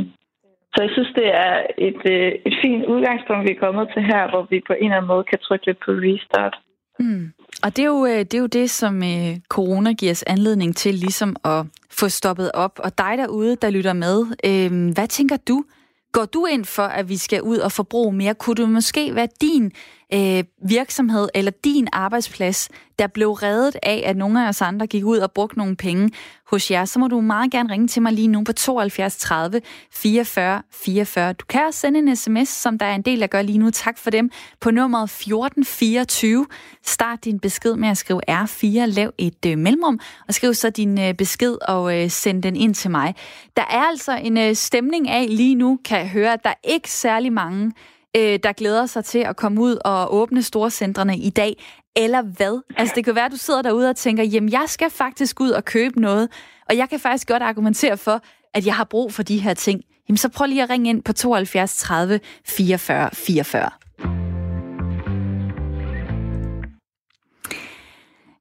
så 0.74 0.78
jeg 0.86 0.92
synes, 0.94 1.12
det 1.16 1.28
er 1.46 1.54
et, 1.78 2.02
øh, 2.16 2.32
et 2.48 2.56
fint 2.64 2.86
udgangspunkt, 2.86 3.48
vi 3.48 3.54
er 3.56 3.64
kommet 3.66 3.88
til 3.94 4.04
her, 4.12 4.30
hvor 4.30 4.48
vi 4.50 4.58
på 4.68 4.74
en 4.74 4.84
eller 4.84 4.98
anden 4.98 5.12
måde 5.14 5.24
kan 5.24 5.40
trykke 5.40 5.66
lidt 5.66 5.80
på 5.86 5.92
restart. 5.92 6.56
Mm. 7.00 7.26
Og 7.64 7.70
det 7.76 7.82
er, 7.84 7.92
jo, 7.96 8.06
øh, 8.06 8.20
det 8.20 8.34
er 8.34 8.40
jo 8.40 8.54
det, 8.60 8.70
som 8.70 9.04
øh, 9.04 9.32
corona 9.50 9.92
giver 9.92 10.12
os 10.12 10.24
anledning 10.24 10.76
til 10.76 10.94
ligesom 10.94 11.36
at 11.44 11.66
få 12.00 12.10
stoppet 12.10 12.52
op. 12.54 12.80
Og 12.84 12.98
dig 12.98 13.14
derude, 13.18 13.56
der 13.56 13.70
lytter 13.70 13.94
med, 13.94 14.18
øh, 14.50 14.94
hvad 14.94 15.08
tænker 15.08 15.38
du? 15.50 15.64
Går 16.12 16.26
du 16.26 16.46
ind 16.46 16.66
for, 16.66 16.88
at 17.00 17.10
vi 17.10 17.18
skal 17.18 17.42
ud 17.42 17.58
og 17.58 17.72
forbruge 17.72 18.14
mere? 18.14 18.34
Kunne 18.34 18.56
det 18.56 18.70
måske 18.70 19.16
være 19.16 19.28
din 19.42 19.72
øh, 20.14 20.44
virksomhed 20.70 21.30
eller 21.34 21.52
din 21.64 21.88
arbejdsplads, 21.94 22.70
der 23.00 23.08
blev 23.08 23.32
reddet 23.32 23.78
af, 23.84 24.04
at 24.06 24.18
nogle 24.18 24.46
af 24.46 24.50
os 24.50 24.62
andre 24.62 24.88
gik 24.88 25.06
ud 25.06 25.18
og 25.18 25.32
brugte 25.32 25.58
nogle 25.58 25.76
penge 25.76 26.12
hos 26.48 26.72
jer, 26.72 26.86
så 26.86 27.00
må 27.00 27.08
du 27.08 27.22
meget 27.22 27.52
gerne 27.52 27.74
ringe 27.74 27.88
til 27.88 28.02
mig 28.02 28.14
lige 28.14 28.28
nu 28.28 28.44
på 28.44 28.54
72 28.54 29.18
30 29.18 29.62
44 29.92 30.62
44. 30.72 31.34
Du 31.34 31.46
kan 31.46 31.66
også 31.66 31.80
sende 31.80 32.00
en 32.00 32.16
sms, 32.16 32.50
som 32.50 32.78
der 32.78 32.86
er 32.86 32.96
en 32.96 33.02
del, 33.02 33.22
der 33.22 33.28
gør 33.28 33.42
lige 33.42 33.58
nu. 33.58 33.70
Tak 33.70 33.98
for 33.98 34.10
dem. 34.10 34.30
På 34.60 34.72
nummeret 34.72 35.04
1424. 35.04 36.48
Start 36.86 37.26
din 37.26 37.40
besked 37.40 37.76
med 37.76 37.90
at 37.90 37.98
skrive 37.98 38.22
R4, 38.30 38.86
lav 38.86 39.12
et 39.18 39.46
øh, 39.46 39.58
mellemrum, 39.58 40.00
og 40.28 40.34
skriv 40.34 40.54
så 40.54 40.70
din 40.70 41.00
øh, 41.00 41.14
besked 41.14 41.58
og 41.68 42.02
øh, 42.02 42.10
send 42.10 42.44
den 42.44 42.56
ind 42.56 42.76
til 42.76 42.92
mig. 42.92 43.16
Der 43.56 43.64
er 43.70 43.82
altså 43.82 44.18
en 44.18 44.38
øh, 44.38 44.56
stemning 44.56 45.10
af 45.10 45.28
lige 45.30 45.56
nu, 45.56 45.80
kan 45.86 46.00
jeg 46.00 46.10
høre, 46.10 46.34
at 46.34 46.44
der 46.44 46.50
er 46.50 46.60
ikke 46.64 46.92
særlig 46.92 47.34
mange, 47.34 47.72
øh, 48.18 48.40
der 48.44 48.54
glæder 48.54 48.86
sig 48.86 49.06
til 49.06 49.20
at 49.20 49.36
komme 49.36 49.62
ud 49.62 49.78
og 49.86 50.14
åbne 50.14 50.44
storcentrene 50.44 51.18
i 51.18 51.30
dag, 51.30 51.64
eller 51.96 52.22
hvad? 52.22 52.62
Altså 52.78 52.96
det 52.96 53.06
kan 53.06 53.16
være, 53.16 53.26
at 53.26 53.32
du 53.32 53.38
sidder 53.38 53.62
derude 53.62 53.90
og 53.90 53.96
tænker, 53.96 54.24
jamen 54.24 54.52
jeg 54.52 54.66
skal 54.68 54.90
faktisk 54.90 55.40
ud 55.40 55.50
og 55.50 55.66
købe 55.66 56.02
noget, 56.02 56.30
og 56.70 56.78
jeg 56.78 56.90
kan 56.90 57.00
faktisk 57.00 57.28
godt 57.28 57.44
argumentere 57.44 57.98
for, 57.98 58.22
at 58.54 58.66
jeg 58.66 58.76
har 58.76 58.84
brug 58.84 59.14
for 59.14 59.24
de 59.24 59.38
her 59.38 59.54
ting. 59.54 59.82
Jamen 60.10 60.18
så 60.18 60.30
prøv 60.30 60.48
lige 60.48 60.64
at 60.64 60.70
ringe 60.70 60.90
ind 60.90 61.04
på 61.04 61.14
72 61.14 61.78
30 61.78 62.20
44 62.46 63.10
44. 63.14 63.70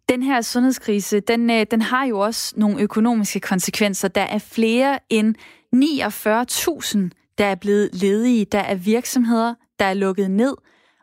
Den 0.08 0.22
her 0.22 0.40
sundhedskrise, 0.40 1.20
den, 1.20 1.50
øh, 1.50 1.66
den 1.70 1.82
har 1.82 2.04
jo 2.04 2.18
også 2.18 2.54
nogle 2.56 2.80
økonomiske 2.80 3.40
konsekvenser. 3.40 4.08
Der 4.08 4.20
er 4.20 4.38
flere 4.38 4.98
end 5.10 5.34
49.000, 5.74 7.19
der 7.40 7.46
er 7.46 7.54
blevet 7.54 7.90
ledige. 7.92 8.44
Der 8.44 8.58
er 8.58 8.74
virksomheder, 8.74 9.54
der 9.78 9.84
er 9.84 9.94
lukket 9.94 10.30
ned. 10.30 10.54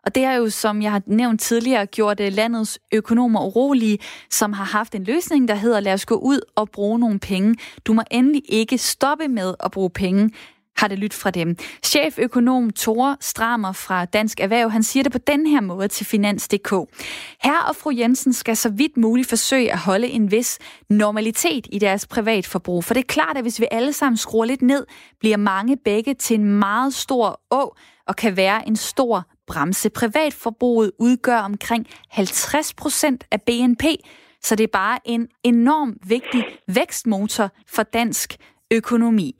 Og 0.05 0.15
det 0.15 0.23
er 0.23 0.33
jo, 0.33 0.49
som 0.49 0.81
jeg 0.81 0.91
har 0.91 1.01
nævnt 1.07 1.41
tidligere, 1.41 1.85
gjort 1.85 2.19
øh, 2.19 2.33
landets 2.33 2.79
økonomer 2.93 3.41
urolige, 3.41 3.99
som 4.29 4.53
har 4.53 4.63
haft 4.65 4.95
en 4.95 5.03
løsning, 5.03 5.47
der 5.47 5.55
hedder, 5.55 5.79
lad 5.79 5.93
os 5.93 6.05
gå 6.05 6.15
ud 6.15 6.39
og 6.55 6.69
bruge 6.69 6.99
nogle 6.99 7.19
penge. 7.19 7.55
Du 7.85 7.93
må 7.93 8.01
endelig 8.11 8.41
ikke 8.49 8.77
stoppe 8.77 9.27
med 9.27 9.53
at 9.59 9.71
bruge 9.71 9.89
penge 9.89 10.31
har 10.77 10.87
det 10.87 10.99
lyttet 10.99 11.19
fra 11.19 11.31
dem. 11.31 11.55
Cheføkonom 11.83 12.69
Tore 12.69 13.17
Stramer 13.19 13.71
fra 13.71 14.05
Dansk 14.05 14.39
Erhverv, 14.39 14.69
han 14.69 14.83
siger 14.83 15.03
det 15.03 15.11
på 15.11 15.17
den 15.17 15.47
her 15.47 15.61
måde 15.61 15.87
til 15.87 16.05
Finans.dk. 16.05 16.71
Her 17.43 17.59
og 17.69 17.75
fru 17.75 17.91
Jensen 17.97 18.33
skal 18.33 18.57
så 18.57 18.69
vidt 18.69 18.97
muligt 18.97 19.29
forsøge 19.29 19.71
at 19.71 19.79
holde 19.79 20.07
en 20.07 20.31
vis 20.31 20.59
normalitet 20.89 21.67
i 21.71 21.79
deres 21.79 22.07
privatforbrug. 22.07 22.83
For 22.83 22.93
det 22.93 23.01
er 23.01 23.07
klart, 23.07 23.37
at 23.37 23.43
hvis 23.43 23.59
vi 23.59 23.67
alle 23.71 23.93
sammen 23.93 24.17
skruer 24.17 24.45
lidt 24.45 24.61
ned, 24.61 24.85
bliver 25.19 25.37
mange 25.37 25.77
begge 25.77 26.13
til 26.13 26.39
en 26.39 26.45
meget 26.45 26.93
stor 26.93 27.41
å 27.51 27.75
og 28.07 28.15
kan 28.15 28.37
være 28.37 28.67
en 28.67 28.75
stor 28.75 29.23
bremse. 29.47 29.89
Privatforbruget 29.89 30.91
udgør 30.99 31.37
omkring 31.37 31.87
50 32.09 32.73
procent 32.73 33.23
af 33.31 33.41
BNP, 33.41 33.83
så 34.43 34.55
det 34.55 34.63
er 34.63 34.71
bare 34.73 34.99
en 35.05 35.27
enorm 35.43 35.97
vigtig 36.03 36.45
vækstmotor 36.67 37.49
for 37.67 37.83
dansk 37.83 38.37
økonomi. 38.71 39.35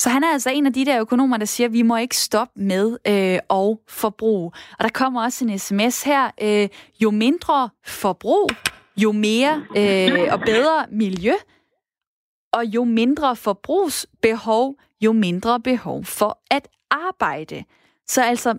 Så 0.00 0.10
han 0.10 0.24
er 0.24 0.28
altså 0.28 0.50
en 0.50 0.66
af 0.66 0.72
de 0.72 0.84
der 0.84 1.00
økonomer, 1.00 1.36
der 1.36 1.44
siger, 1.44 1.66
at 1.66 1.72
vi 1.72 1.82
må 1.82 1.96
ikke 1.96 2.16
stoppe 2.16 2.60
med 2.60 2.96
øh, 3.06 3.38
at 3.60 3.78
forbruge. 3.88 4.52
Og 4.78 4.84
der 4.84 4.88
kommer 4.88 5.22
også 5.22 5.44
en 5.44 5.58
sms 5.58 6.02
her. 6.02 6.30
Øh, 6.42 6.68
jo 7.02 7.10
mindre 7.10 7.68
forbrug, 7.86 8.50
jo 8.96 9.12
mere 9.12 9.62
øh, 9.76 10.32
og 10.32 10.40
bedre 10.40 10.86
miljø, 10.90 11.32
og 12.52 12.64
jo 12.64 12.84
mindre 12.84 13.36
forbrugsbehov, 13.36 14.74
jo 15.00 15.12
mindre 15.12 15.60
behov 15.60 16.04
for 16.04 16.38
at 16.50 16.68
arbejde. 16.90 17.64
Så 18.06 18.22
altså 18.22 18.54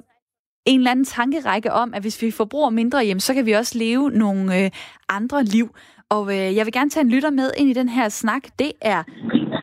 en 0.65 0.79
eller 0.79 0.91
anden 0.91 1.05
tankerække 1.05 1.73
om, 1.73 1.93
at 1.93 2.01
hvis 2.01 2.21
vi 2.21 2.31
forbruger 2.31 2.69
mindre, 2.69 3.03
hjem, 3.03 3.19
så 3.19 3.33
kan 3.33 3.45
vi 3.45 3.51
også 3.51 3.77
leve 3.77 4.11
nogle 4.11 4.63
øh, 4.63 4.71
andre 5.09 5.43
liv. 5.43 5.75
Og 6.09 6.33
øh, 6.33 6.55
jeg 6.55 6.65
vil 6.65 6.73
gerne 6.73 6.89
tage 6.89 7.01
en 7.01 7.09
lytter 7.09 7.29
med 7.29 7.51
ind 7.57 7.69
i 7.69 7.73
den 7.73 7.89
her 7.89 8.09
snak. 8.09 8.43
Det 8.59 8.71
er 8.81 9.03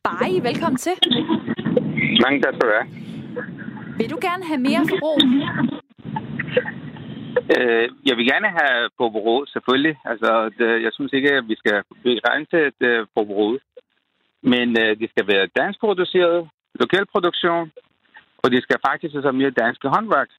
Bari. 0.04 0.40
Velkommen 0.42 0.78
til. 0.78 0.92
Mange 2.24 2.42
tak 2.42 2.54
skal 2.54 2.68
du 2.68 2.74
have. 2.78 2.88
Vil 3.98 4.10
du 4.14 4.18
gerne 4.28 4.44
have 4.50 4.60
mere 4.68 4.82
forbrug? 4.92 5.18
Øh, 7.54 7.86
jeg 8.08 8.14
vil 8.16 8.26
gerne 8.32 8.48
have 8.58 8.90
forbrug, 8.96 9.40
selvfølgelig. 9.54 9.94
Altså, 10.04 10.30
det, 10.58 10.68
jeg 10.86 10.92
synes 10.92 11.12
ikke, 11.12 11.30
at 11.32 11.48
vi 11.48 11.56
skal 11.62 11.82
begrænse 12.02 12.56
et 12.70 12.80
uh, 12.90 13.06
forbrug. 13.14 13.58
Men 14.42 14.66
uh, 14.82 14.90
det 15.00 15.08
skal 15.10 15.26
være 15.32 15.54
dansk 15.60 15.80
produceret, 15.80 16.48
lokal 16.82 17.06
produktion, 17.14 17.72
og 18.42 18.50
det 18.52 18.62
skal 18.62 18.78
faktisk 18.88 19.14
være 19.14 19.40
mere 19.40 19.58
danske 19.62 19.88
håndværk. 19.94 20.30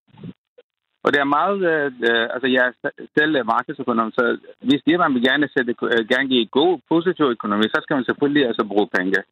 Og 1.03 1.09
det 1.13 1.19
er 1.19 1.35
meget, 1.37 1.59
uh, 2.07 2.23
altså 2.33 2.47
jeg 2.55 2.63
er 2.67 2.73
selv 3.17 3.45
markedsøkonom, 3.45 4.11
så 4.11 4.23
hvis 4.67 4.81
det, 4.87 4.99
man 4.99 5.13
vil 5.13 5.23
gerne, 5.29 5.49
sætte, 5.55 5.71
uh, 5.81 6.01
gerne 6.11 6.27
give 6.33 6.45
god, 6.59 6.79
positiv 6.91 7.25
økonomi, 7.25 7.63
så 7.63 7.79
skal 7.83 7.95
man 7.95 8.05
selvfølgelig 8.05 8.45
altså 8.47 8.63
bruge 8.71 8.87
penge. 8.97 9.23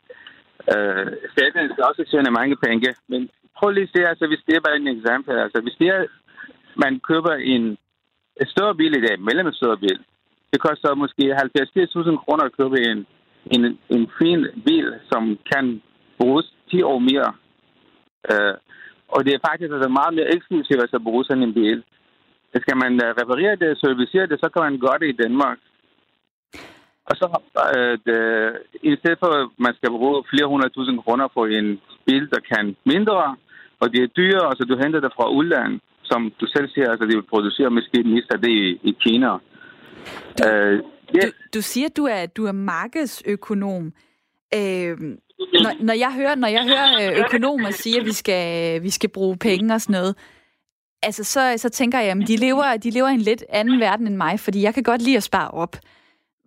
Øh, 0.73 1.07
staten 1.33 1.69
skal 1.71 1.83
også 1.89 2.03
tjene 2.11 2.37
mange 2.39 2.55
penge, 2.65 2.89
men 3.11 3.29
prøv 3.57 3.69
lige 3.69 3.89
at 3.89 3.93
se, 3.95 4.01
altså 4.11 4.25
hvis 4.27 4.43
det 4.47 4.55
er 4.55 4.65
bare 4.65 4.75
en 4.75 4.93
eksempel, 4.97 5.35
altså 5.45 5.59
hvis 5.61 5.77
det 5.79 5.87
er, 5.87 6.01
man 6.83 6.93
køber 7.09 7.33
en, 7.53 7.63
en 8.41 8.47
større 8.53 8.75
bil 8.75 8.93
i 8.97 9.05
dag, 9.07 9.19
mellem 9.19 9.47
en 9.47 9.59
større 9.61 9.77
bil, 9.77 9.99
det 10.51 10.59
koster 10.61 11.01
måske 11.03 11.23
70-80.000 11.35 12.23
kroner 12.23 12.43
at 12.45 12.57
købe 12.59 12.77
en, 12.91 12.99
en, 13.55 13.79
en 13.95 14.05
fin 14.19 14.39
bil, 14.65 14.93
som 15.11 15.39
kan 15.51 15.81
bruges 16.19 16.53
10 16.71 16.81
år 16.81 16.99
mere. 16.99 17.29
Øh, 18.31 18.55
og 19.07 19.25
det 19.25 19.33
er 19.33 19.45
faktisk 19.47 19.71
altså 19.71 19.89
meget 19.89 20.13
mere 20.13 20.33
eksklusivt 20.35 20.93
at 20.93 21.03
bruge 21.03 21.25
sådan 21.25 21.43
en 21.43 21.53
bil. 21.53 21.83
Skal 22.63 22.77
man 22.83 22.93
øh, 23.05 23.09
reparere 23.21 23.55
det, 23.55 23.79
servicere 23.79 24.27
det, 24.27 24.39
så 24.39 24.49
kan 24.49 24.61
man 24.67 24.79
gøre 24.85 24.99
det 25.01 25.09
i 25.09 25.19
Danmark. 25.23 25.57
Og 27.09 27.15
så 27.19 27.25
øh, 27.75 27.97
det, 28.05 28.19
i 28.91 28.95
stedet 28.99 29.19
for, 29.19 29.29
at 29.39 29.49
man 29.65 29.73
skal 29.77 29.89
bruge 29.89 30.23
flere 30.31 30.47
hundrede 30.51 30.73
tusind 30.73 30.97
kroner 31.03 31.27
på 31.37 31.41
en 31.45 31.67
bil, 32.05 32.23
der 32.33 32.41
kan 32.51 32.75
mindre, 32.85 33.35
og 33.81 33.85
det 33.93 33.99
er 34.03 34.15
dyre, 34.19 34.43
altså 34.49 34.63
du 34.69 34.75
henter 34.83 34.99
det 34.99 35.11
fra 35.17 35.29
udlandet, 35.29 35.81
som 36.03 36.31
du 36.39 36.45
selv 36.55 36.67
siger, 36.73 36.89
altså 36.91 37.05
de 37.05 37.15
vil 37.15 37.31
producere 37.33 37.69
måske 37.69 38.03
mest 38.03 38.29
af 38.33 38.39
det 38.41 38.51
i, 38.51 38.79
i 38.89 38.91
Kina. 39.03 39.31
Øh, 40.45 40.75
yes. 41.15 41.23
du, 41.23 41.29
du 41.53 41.61
siger, 41.61 41.87
at 41.87 41.97
du 41.97 42.05
er, 42.05 42.25
du 42.25 42.45
er 42.45 42.51
markedsøkonom. 42.51 43.93
Øh, 44.53 44.97
når, 45.63 45.83
når 45.83 45.93
jeg 45.93 46.11
hører, 46.13 46.35
når 46.35 46.47
jeg 46.47 46.63
hører 46.63 47.11
øh, 47.11 47.19
økonomer 47.25 47.71
sige, 47.71 47.99
at 47.99 48.05
vi 48.05 48.11
skal, 48.11 48.83
vi 48.83 48.89
skal 48.89 49.09
bruge 49.09 49.37
penge 49.37 49.73
og 49.73 49.81
sådan 49.81 49.93
noget, 49.93 50.15
altså 51.03 51.23
så, 51.23 51.53
så 51.57 51.69
tænker 51.69 51.99
jeg, 51.99 52.11
at 52.11 52.27
de 52.27 52.35
lever, 52.35 52.77
de 52.77 52.89
lever 52.89 53.09
i 53.09 53.13
en 53.13 53.27
lidt 53.31 53.43
anden 53.49 53.79
verden 53.79 54.07
end 54.07 54.15
mig, 54.15 54.39
fordi 54.39 54.61
jeg 54.61 54.73
kan 54.73 54.83
godt 54.83 55.01
lide 55.01 55.17
at 55.17 55.23
spare 55.23 55.51
op. 55.51 55.75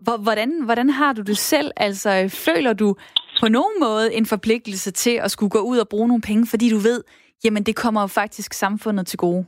Hvordan, 0.00 0.64
hvordan 0.64 0.90
har 0.90 1.12
du 1.12 1.22
det 1.22 1.38
selv? 1.38 1.70
Altså, 1.76 2.10
føler 2.46 2.72
du 2.72 2.96
på 3.40 3.48
nogen 3.48 3.76
måde 3.80 4.14
en 4.14 4.26
forpligtelse 4.26 4.90
til 4.90 5.16
at 5.24 5.30
skulle 5.30 5.50
gå 5.50 5.58
ud 5.58 5.78
og 5.78 5.88
bruge 5.88 6.08
nogle 6.08 6.22
penge, 6.22 6.46
fordi 6.46 6.70
du 6.70 6.78
ved, 6.88 7.04
jamen 7.44 7.62
det 7.62 7.76
kommer 7.76 8.00
jo 8.00 8.06
faktisk 8.06 8.52
samfundet 8.52 9.06
til 9.06 9.18
gode? 9.18 9.44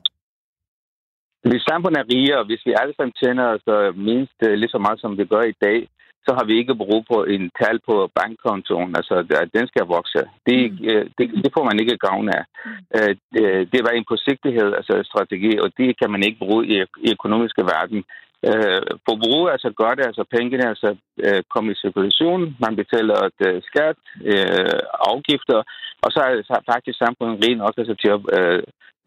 Hvis 1.51 1.63
samfundet 1.71 1.99
er 2.01 2.11
rigere, 2.15 2.39
og 2.39 2.47
hvis 2.47 2.63
vi 2.67 2.73
alle 2.81 2.95
sammen 2.97 3.15
tjener 3.23 3.45
altså, 3.55 3.93
mindst 3.97 4.39
øh, 4.47 4.55
lige 4.61 4.75
så 4.75 4.79
meget, 4.79 5.01
som 5.01 5.19
vi 5.19 5.25
gør 5.25 5.43
i 5.43 5.59
dag, 5.67 5.89
så 6.27 6.31
har 6.39 6.45
vi 6.45 6.55
ikke 6.61 6.81
brug 6.83 7.05
på 7.13 7.19
en 7.35 7.45
tal 7.61 7.77
på 7.89 7.95
bankkontoen. 8.19 8.93
Altså, 9.01 9.15
den 9.57 9.67
skal 9.71 9.85
vokse. 9.97 10.23
Det, 10.47 10.59
mm. 10.73 10.89
Øh, 10.91 11.05
det, 11.19 11.27
det 11.45 11.51
får 11.57 11.65
man 11.65 11.81
ikke 11.81 12.03
gavn 12.07 12.29
af. 12.39 12.43
Mm. 12.67 13.19
Det 13.73 13.81
var 13.87 13.93
en 13.95 14.11
forsigtighed, 14.13 14.69
altså 14.79 14.95
strategi, 15.11 15.53
og 15.63 15.69
det 15.79 15.89
kan 16.01 16.11
man 16.15 16.23
ikke 16.27 16.39
bruge 16.45 16.63
i, 16.73 16.75
i 17.07 17.09
økonomiske 17.17 17.63
verden. 17.75 18.01
Øh, 18.51 18.83
forbrug, 19.09 19.43
altså 19.55 19.69
gør 19.81 19.93
det, 19.99 20.05
altså 20.11 20.25
pengene 20.37 20.69
altså, 20.73 20.89
øh, 21.27 21.43
kommer 21.53 21.73
i 21.73 21.81
cirkulation, 21.83 22.57
man 22.65 22.75
betaler 22.81 23.17
et 23.31 23.41
øh, 23.49 23.63
skat, 23.69 23.99
afgifter, 25.13 25.59
og 26.05 26.09
så 26.13 26.19
er 26.27 26.31
det 26.35 26.47
faktisk 26.73 26.97
samfundet 26.99 27.37
rent 27.45 27.63
også 27.67 27.79
altså, 27.83 27.95
til 28.03 28.11
at 28.17 28.21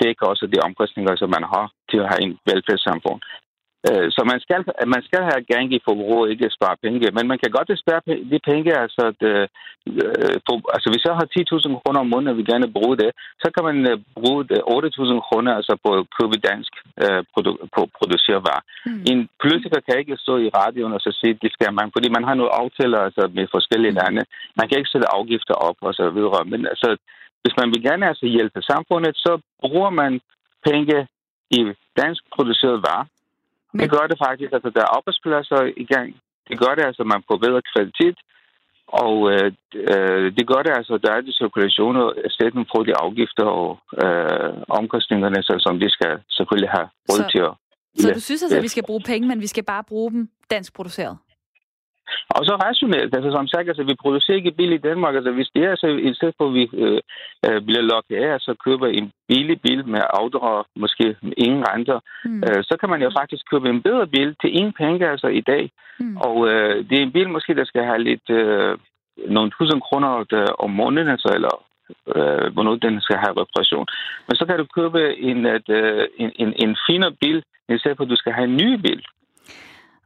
dække 0.01 0.23
også 0.31 0.45
de 0.53 0.59
omkostninger, 0.67 1.15
som 1.15 1.29
man 1.37 1.45
har 1.53 1.65
til 1.91 1.99
at 2.03 2.09
have 2.11 2.21
en 2.27 2.33
velfærdssamfund. 2.49 3.21
Øh, 3.89 4.07
så 4.15 4.21
man 4.31 4.39
skal, 4.45 4.59
man 4.95 5.03
skal 5.07 5.21
have 5.29 5.41
gang 5.53 5.67
i 5.73 5.85
forbrug 5.87 6.29
ikke 6.33 6.55
spare 6.57 6.77
penge. 6.83 7.15
Men 7.17 7.25
man 7.31 7.39
kan 7.41 7.51
godt 7.57 7.69
spare 7.83 8.01
de 8.31 8.39
penge, 8.49 8.71
altså, 8.83 9.01
at, 9.11 9.19
øh, 9.31 9.45
for, 10.45 10.55
altså 10.75 10.87
hvis 10.91 11.05
jeg 11.07 11.15
har 11.19 11.27
10.000 11.35 11.81
kroner 11.81 11.99
om 12.03 12.11
måneden, 12.13 12.31
og 12.33 12.37
vi 12.39 12.51
gerne 12.51 12.75
bruge 12.77 12.95
det, 13.03 13.11
så 13.41 13.47
kan 13.55 13.63
man 13.69 13.77
øh, 13.91 13.97
bruge 14.15 14.39
8.000 14.43 15.27
kroner 15.27 15.51
altså 15.59 15.73
på 15.83 15.89
at 15.97 16.03
købe 16.17 16.37
dansk 16.49 16.73
øh, 17.03 17.21
produ- 17.33 17.61
på 17.75 17.81
produceret 17.97 18.41
varer. 18.47 18.63
Mm. 18.85 19.03
En 19.11 19.19
politiker 19.43 19.79
kan 19.87 19.95
ikke 20.01 20.23
stå 20.25 20.33
i 20.45 20.49
radioen 20.59 20.93
og 20.97 21.01
så 21.05 21.11
sige, 21.19 21.41
det 21.43 21.51
skal 21.55 21.71
man, 21.79 21.87
fordi 21.95 22.07
man 22.15 22.23
har 22.27 22.35
nogle 22.37 22.55
aftaler 22.61 22.99
altså, 23.07 23.23
med 23.37 23.45
forskellige 23.55 23.95
mm. 23.95 23.99
lande. 24.01 24.21
Man 24.59 24.67
kan 24.67 24.77
ikke 24.77 24.93
sætte 24.93 25.13
afgifter 25.17 25.55
op 25.67 25.77
og 25.87 25.93
så 25.99 26.05
videre. 26.17 26.41
Men 26.51 26.61
altså, 26.73 26.89
hvis 27.43 27.55
man 27.61 27.69
vil 27.73 27.81
gerne 27.89 28.07
altså 28.11 28.25
hjælpe 28.35 28.61
samfundet, 28.71 29.13
så 29.25 29.31
bruger 29.63 29.89
man 30.01 30.13
penge 30.69 30.97
i 31.57 31.59
dansk 32.01 32.23
produceret 32.35 32.77
varer, 32.87 33.05
men... 33.75 33.81
Det 33.83 33.91
gør 33.95 34.05
det 34.11 34.17
faktisk. 34.25 34.51
Altså, 34.57 34.69
der 34.75 34.81
er 34.85 34.95
arbejdspladser 34.97 35.59
i 35.83 35.85
gang. 35.93 36.09
Det 36.49 36.55
gør 36.63 36.73
det 36.77 36.83
altså, 36.89 37.01
at 37.05 37.11
man 37.13 37.23
får 37.29 37.37
bedre 37.45 37.61
kvalitet. 37.73 38.17
Og 39.03 39.15
øh, 39.33 39.51
øh, 39.91 40.25
det 40.37 40.45
gør 40.51 40.61
det 40.65 40.71
altså, 40.79 40.93
der 41.05 41.11
er 41.17 41.21
de 41.21 41.33
cirkulationer, 41.41 42.03
staten 42.37 42.65
får 42.71 42.83
de 42.83 42.93
afgifter 43.05 43.45
og 43.61 43.69
øh, 44.03 44.53
omkostningerne, 44.79 45.39
så, 45.47 45.53
som 45.65 45.79
de 45.79 45.89
skal 45.89 46.13
selvfølgelig 46.37 46.71
have 46.77 46.87
råd 47.09 47.23
til 47.33 47.41
at... 47.49 47.53
Så 48.01 48.07
du 48.13 48.19
synes 48.19 48.43
altså, 48.43 48.57
at 48.57 48.63
vi 48.63 48.67
skal 48.67 48.85
bruge 48.89 49.01
penge, 49.05 49.27
men 49.27 49.41
vi 49.41 49.47
skal 49.47 49.63
bare 49.63 49.83
bruge 49.83 50.11
dem 50.11 50.29
dansk 50.51 50.73
produceret? 50.73 51.17
Og 52.35 52.41
så 52.47 52.53
rationelt, 52.67 53.15
altså 53.15 53.31
som 53.31 53.47
sagt, 53.47 53.67
altså 53.67 53.83
vi 53.83 54.01
producerer 54.03 54.37
ikke 54.37 54.57
bil 54.59 54.71
i 54.73 54.85
Danmark, 54.89 55.15
altså 55.15 55.31
hvis 55.31 55.49
det 55.55 55.63
er, 55.63 55.75
så 55.75 55.87
i 55.87 56.13
stedet 56.13 56.35
for 56.37 56.47
at 56.47 56.53
vi 56.53 56.63
øh, 56.73 57.01
øh, 57.45 57.61
bliver 57.67 57.83
lukket 57.91 58.15
af, 58.25 58.39
så 58.39 58.51
køber 58.65 58.87
en 58.87 59.11
billig 59.27 59.61
bil 59.61 59.87
med 59.87 60.01
afdrag, 60.19 60.63
måske 60.75 61.15
ingen 61.37 61.63
renter, 61.71 61.99
mm. 62.25 62.43
øh, 62.47 62.63
så 62.69 62.77
kan 62.79 62.89
man 62.89 63.01
jo 63.01 63.11
faktisk 63.19 63.43
købe 63.51 63.69
en 63.69 63.81
bedre 63.81 64.07
bil 64.07 64.35
til 64.41 64.49
ingen 64.57 64.73
penge, 64.73 65.09
altså 65.13 65.27
i 65.27 65.41
dag. 65.41 65.63
Mm. 65.99 66.17
Og 66.17 66.35
øh, 66.49 66.89
det 66.89 66.95
er 66.97 67.03
en 67.03 67.15
bil 67.17 67.29
måske, 67.29 67.55
der 67.55 67.65
skal 67.65 67.83
have 67.83 68.03
lidt, 68.03 68.29
øh, 68.29 68.77
nogle 69.27 69.51
tusind 69.51 69.81
kroner 69.81 70.23
der, 70.23 70.45
om 70.59 70.69
måneden, 70.69 71.09
altså, 71.09 71.29
eller 71.37 71.53
øh, 72.15 72.53
hvornår 72.53 72.75
den 72.75 73.01
skal 73.01 73.17
have 73.17 73.33
reparation. 73.41 73.85
Men 74.27 74.35
så 74.35 74.45
kan 74.45 74.57
du 74.57 74.65
købe 74.77 75.17
en, 75.17 75.45
et, 75.45 75.69
øh, 75.69 76.07
en, 76.17 76.31
en, 76.35 76.53
en 76.63 76.77
finere 76.87 77.11
bil, 77.21 77.43
i 77.69 77.77
stedet 77.77 77.97
for 77.97 78.03
at 78.03 78.09
du 78.09 78.15
skal 78.15 78.33
have 78.33 78.47
en 78.51 78.57
ny 78.63 78.71
bil. 78.85 79.01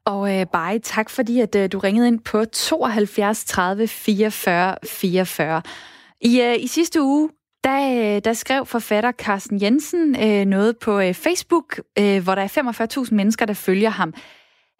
Og 0.10 0.39
øh, 0.39 0.45
bare 0.45 0.80
tak 0.80 1.10
fordi 1.10 1.39
at 1.39 1.56
øh, 1.56 1.72
du 1.72 1.80
ringede 1.80 2.08
ind 2.08 2.19
på 2.19 2.45
72 2.45 3.45
30 3.45 3.88
44 3.88 4.76
44. 4.88 5.62
I, 6.22 6.41
øh, 6.41 6.63
i 6.63 6.67
sidste 6.67 7.02
uge, 7.02 7.30
der, 7.63 8.15
øh, 8.15 8.22
der 8.24 8.34
skrev 8.34 8.65
forfatter 8.65 9.12
Carsten 9.12 9.62
Jensen 9.62 10.24
øh, 10.24 10.45
noget 10.45 10.78
på 10.78 11.00
øh, 11.00 11.13
Facebook, 11.13 11.80
øh, 12.00 12.24
hvor 12.24 12.36
der 12.36 12.41
er 12.41 13.04
45.000 13.08 13.15
mennesker, 13.15 13.45
der 13.45 13.54
følger 13.54 13.89
ham. 13.89 14.13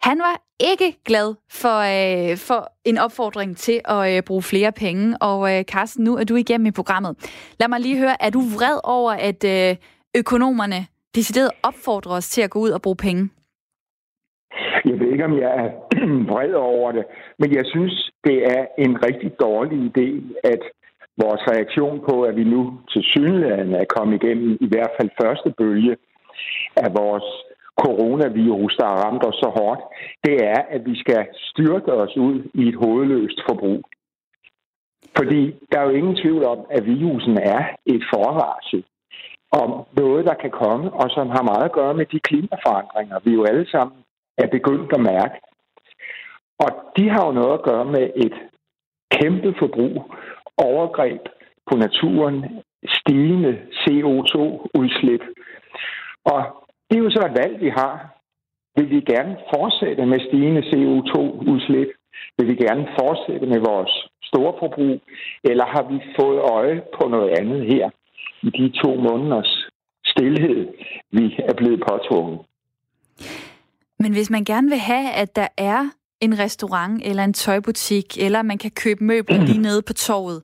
Han 0.02 0.18
var 0.18 0.42
ikke 0.60 0.96
glad 1.04 1.34
for, 1.50 1.78
øh, 1.78 2.36
for 2.36 2.72
en 2.84 2.98
opfordring 2.98 3.56
til 3.56 3.80
at 3.84 4.16
øh, 4.16 4.22
bruge 4.22 4.42
flere 4.42 4.72
penge. 4.72 5.16
Og 5.22 5.58
øh, 5.58 5.64
Carsten, 5.64 6.04
nu 6.04 6.16
er 6.16 6.24
du 6.24 6.36
igennem 6.36 6.66
i 6.66 6.70
programmet. 6.70 7.16
Lad 7.60 7.68
mig 7.68 7.80
lige 7.80 7.98
høre, 7.98 8.22
er 8.22 8.30
du 8.30 8.40
vred 8.40 8.80
over, 8.84 9.12
at 9.12 9.44
øh, 9.44 9.76
økonomerne 10.16 10.86
decideret 11.14 11.50
opfordrer 11.62 12.12
os 12.12 12.28
til 12.28 12.40
at 12.40 12.50
gå 12.50 12.58
ud 12.58 12.70
og 12.70 12.82
bruge 12.82 12.96
penge? 12.96 13.30
Jeg 14.84 15.00
ved 15.00 15.08
ikke, 15.12 15.24
om 15.24 15.38
jeg 15.38 15.50
er 15.64 15.70
vred 16.32 16.52
over 16.52 16.92
det, 16.92 17.04
men 17.38 17.54
jeg 17.54 17.66
synes, 17.66 18.10
det 18.24 18.36
er 18.56 18.66
en 18.78 19.04
rigtig 19.04 19.40
dårlig 19.40 19.78
idé, 19.90 20.08
at 20.44 20.62
vores 21.16 21.42
reaktion 21.52 22.00
på, 22.08 22.22
at 22.22 22.36
vi 22.36 22.44
nu 22.44 22.78
til 22.92 23.02
synligheden 23.02 23.74
er 23.74 23.84
kommet 23.96 24.22
igennem 24.22 24.58
i 24.60 24.68
hvert 24.68 24.90
fald 25.00 25.10
første 25.22 25.50
bølge 25.58 25.96
af 26.76 26.90
vores 27.00 27.28
coronavirus, 27.84 28.76
der 28.76 28.86
har 28.86 28.98
ramt 29.04 29.24
os 29.24 29.34
så 29.34 29.48
hårdt, 29.58 29.80
det 30.24 30.36
er, 30.54 30.60
at 30.74 30.82
vi 30.86 30.94
skal 30.98 31.26
styrke 31.50 31.92
os 31.92 32.16
ud 32.16 32.36
i 32.54 32.68
et 32.68 32.74
hovedløst 32.74 33.40
forbrug. 33.48 33.82
Fordi 35.16 35.42
der 35.72 35.80
er 35.80 35.84
jo 35.84 35.96
ingen 36.00 36.16
tvivl 36.16 36.44
om, 36.44 36.58
at 36.70 36.86
virusen 36.86 37.38
er 37.38 37.62
et 37.86 38.02
forvarsel 38.14 38.84
om 39.52 39.70
noget, 40.00 40.24
der 40.24 40.34
kan 40.34 40.50
komme, 40.50 40.92
og 40.92 41.10
som 41.10 41.26
har 41.28 41.42
meget 41.42 41.64
at 41.64 41.72
gøre 41.72 41.94
med 41.94 42.06
de 42.06 42.20
klimaforandringer, 42.20 43.18
vi 43.24 43.30
jo 43.32 43.44
alle 43.44 43.66
sammen 43.70 43.96
er 44.42 44.48
begyndt 44.56 44.92
at 44.92 45.00
mærke. 45.00 45.36
Og 46.64 46.70
de 46.96 47.08
har 47.08 47.26
jo 47.26 47.32
noget 47.32 47.54
at 47.58 47.62
gøre 47.62 47.84
med 47.84 48.10
et 48.16 48.36
kæmpe 49.16 49.54
forbrug, 49.58 50.14
overgreb 50.56 51.22
på 51.70 51.76
naturen, 51.76 52.36
stigende 52.98 53.52
CO2-udslip. 53.82 55.22
Og 56.24 56.40
det 56.90 56.98
er 56.98 57.02
jo 57.02 57.10
så 57.10 57.22
et 57.26 57.38
valg, 57.42 57.60
vi 57.60 57.68
har. 57.68 57.92
Vil 58.76 58.90
vi 58.90 59.00
gerne 59.00 59.36
fortsætte 59.54 60.06
med 60.06 60.20
stigende 60.20 60.62
CO2-udslip? 60.70 61.88
Vil 62.38 62.48
vi 62.48 62.54
gerne 62.54 62.88
fortsætte 63.00 63.46
med 63.46 63.60
vores 63.70 64.08
store 64.22 64.54
forbrug? 64.58 65.00
Eller 65.44 65.66
har 65.66 65.82
vi 65.92 65.98
fået 66.20 66.40
øje 66.40 66.82
på 66.98 67.08
noget 67.08 67.30
andet 67.38 67.66
her 67.72 67.90
i 68.42 68.50
de 68.50 68.80
to 68.82 68.94
måneders 68.94 69.68
stillhed, 70.06 70.68
vi 71.10 71.24
er 71.48 71.54
blevet 71.54 71.82
påtvunget? 71.88 72.38
Men 74.02 74.12
hvis 74.12 74.30
man 74.30 74.44
gerne 74.44 74.68
vil 74.68 74.78
have, 74.78 75.10
at 75.22 75.36
der 75.36 75.48
er 75.56 75.80
en 76.20 76.38
restaurant 76.38 77.02
eller 77.04 77.24
en 77.24 77.32
tøjbutik, 77.32 78.06
eller 78.24 78.42
man 78.42 78.58
kan 78.58 78.70
købe 78.70 79.04
møbler 79.04 79.44
lige 79.48 79.62
nede 79.62 79.82
på 79.82 79.92
torvet, 79.92 80.42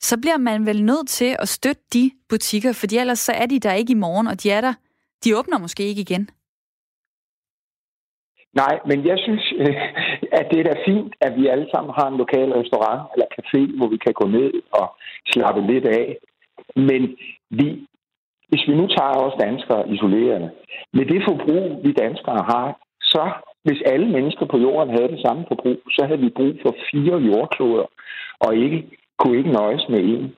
så 0.00 0.20
bliver 0.20 0.38
man 0.38 0.66
vel 0.66 0.84
nødt 0.84 1.08
til 1.08 1.36
at 1.38 1.48
støtte 1.48 1.82
de 1.92 2.10
butikker, 2.28 2.72
for 2.72 3.00
ellers 3.00 3.18
så 3.18 3.32
er 3.32 3.46
de 3.46 3.60
der 3.60 3.72
ikke 3.72 3.92
i 3.92 4.02
morgen, 4.06 4.26
og 4.26 4.42
de 4.42 4.50
er 4.50 4.60
der. 4.60 4.74
De 5.24 5.38
åbner 5.38 5.58
måske 5.58 5.82
ikke 5.82 6.00
igen. 6.00 6.30
Nej, 8.54 8.74
men 8.86 9.06
jeg 9.06 9.18
synes, 9.24 9.44
at 10.38 10.46
det 10.50 10.58
er 10.60 10.64
da 10.70 10.74
fint, 10.86 11.12
at 11.20 11.32
vi 11.38 11.46
alle 11.46 11.68
sammen 11.74 11.92
har 11.98 12.06
en 12.08 12.20
lokal 12.22 12.50
restaurant 12.60 13.02
eller 13.14 13.26
café, 13.36 13.76
hvor 13.76 13.88
vi 13.88 13.96
kan 13.96 14.14
gå 14.20 14.26
ned 14.26 14.52
og 14.72 14.86
slappe 15.32 15.60
lidt 15.72 15.86
af. 15.86 16.16
Men 16.76 17.02
vi, 17.50 17.66
hvis 18.48 18.64
vi 18.68 18.74
nu 18.80 18.86
tager 18.86 19.16
os 19.26 19.40
danskere 19.46 19.88
isolerende, 19.94 20.50
med 20.92 21.06
det 21.12 21.20
forbrug, 21.28 21.80
vi 21.84 21.92
danskere 21.92 22.42
har, 22.52 22.66
så 23.14 23.24
hvis 23.64 23.82
alle 23.92 24.08
mennesker 24.16 24.46
på 24.46 24.58
jorden 24.58 24.90
havde 24.96 25.12
det 25.14 25.20
samme 25.26 25.44
forbrug, 25.48 25.78
så 25.96 26.06
havde 26.06 26.20
vi 26.20 26.36
brug 26.38 26.54
for 26.62 26.72
fire 26.90 27.16
jordkloder, 27.28 27.86
og 28.40 28.56
ikke 28.56 28.80
kunne 29.18 29.38
ikke 29.38 29.52
nøjes 29.52 29.84
med 29.88 30.00
en. 30.14 30.34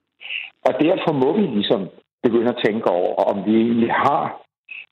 Og 0.66 0.72
derfor 0.84 1.12
må 1.12 1.28
vi 1.38 1.46
ligesom 1.46 1.88
begynde 2.22 2.48
at 2.54 2.62
tænke 2.64 2.90
over, 2.90 3.14
om 3.30 3.36
vi 3.46 3.54
egentlig 3.54 3.92
har 3.92 4.42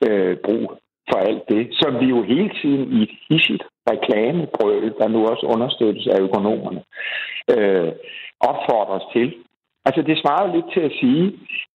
øh, 0.07 0.37
brug 0.45 0.65
for 1.09 1.17
alt 1.17 1.43
det, 1.49 1.63
som 1.71 1.99
vi 1.99 2.05
jo 2.05 2.21
hele 2.23 2.51
tiden 2.61 2.83
i 2.97 3.03
et 3.03 3.13
hissigt 3.29 3.63
reklamebrøl, 3.91 4.93
der 4.99 5.07
nu 5.07 5.19
også 5.27 5.45
understøttes 5.55 6.07
af 6.07 6.19
økonomerne, 6.27 6.81
øh, 7.55 7.91
opfordres 8.39 9.05
til. 9.13 9.27
Altså 9.85 10.01
det 10.01 10.17
svarer 10.21 10.55
lidt 10.55 10.69
til 10.73 10.83
at 10.89 10.97
sige, 11.01 11.25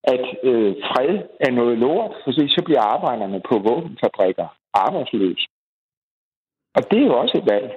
at 0.04 0.24
øh, 0.42 0.74
fred 0.88 1.18
er 1.40 1.50
noget 1.50 1.78
lort, 1.78 2.12
for 2.24 2.30
så 2.48 2.62
bliver 2.64 2.80
arbejderne 2.94 3.40
på 3.48 3.54
våbenfabrikker 3.58 4.46
arbejdsløse. 4.74 5.46
Og 6.76 6.90
det 6.90 6.98
er 6.98 7.06
jo 7.06 7.18
også 7.18 7.38
et 7.38 7.46
valg. 7.52 7.68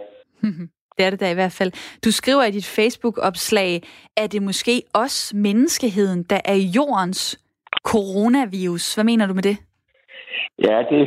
Det 0.97 1.05
er 1.05 1.09
det 1.09 1.19
da 1.19 1.31
i 1.31 1.33
hvert 1.33 1.57
fald. 1.59 1.71
Du 2.05 2.11
skriver 2.11 2.43
i 2.43 2.51
dit 2.51 2.65
Facebook-opslag, 2.77 3.81
at 4.17 4.31
det 4.31 4.41
måske 4.41 4.81
også 4.93 5.35
menneskeheden, 5.35 6.23
der 6.23 6.41
er 6.45 6.57
jordens 6.75 7.21
coronavirus. 7.91 8.95
Hvad 8.95 9.03
mener 9.03 9.27
du 9.27 9.33
med 9.33 9.43
det? 9.43 9.57
Ja, 10.67 10.77
det 10.91 11.03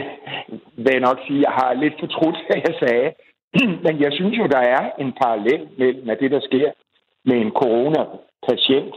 vil 0.76 0.92
jeg 0.96 1.00
nok 1.00 1.18
sige. 1.26 1.40
Jeg 1.40 1.54
har 1.60 1.72
lidt 1.72 1.94
fortrudt, 2.00 2.38
hvad 2.46 2.60
jeg 2.68 2.74
sagde. 2.84 3.08
Men 3.84 3.94
jeg 4.04 4.12
synes 4.12 4.38
jo, 4.38 4.46
der 4.46 4.62
er 4.76 4.82
en 4.98 5.12
parallel 5.22 5.68
mellem 5.78 6.10
at 6.10 6.18
det, 6.20 6.30
der 6.30 6.40
sker 6.40 6.70
med 7.24 7.36
en 7.36 7.50
coronapatient, 7.60 8.94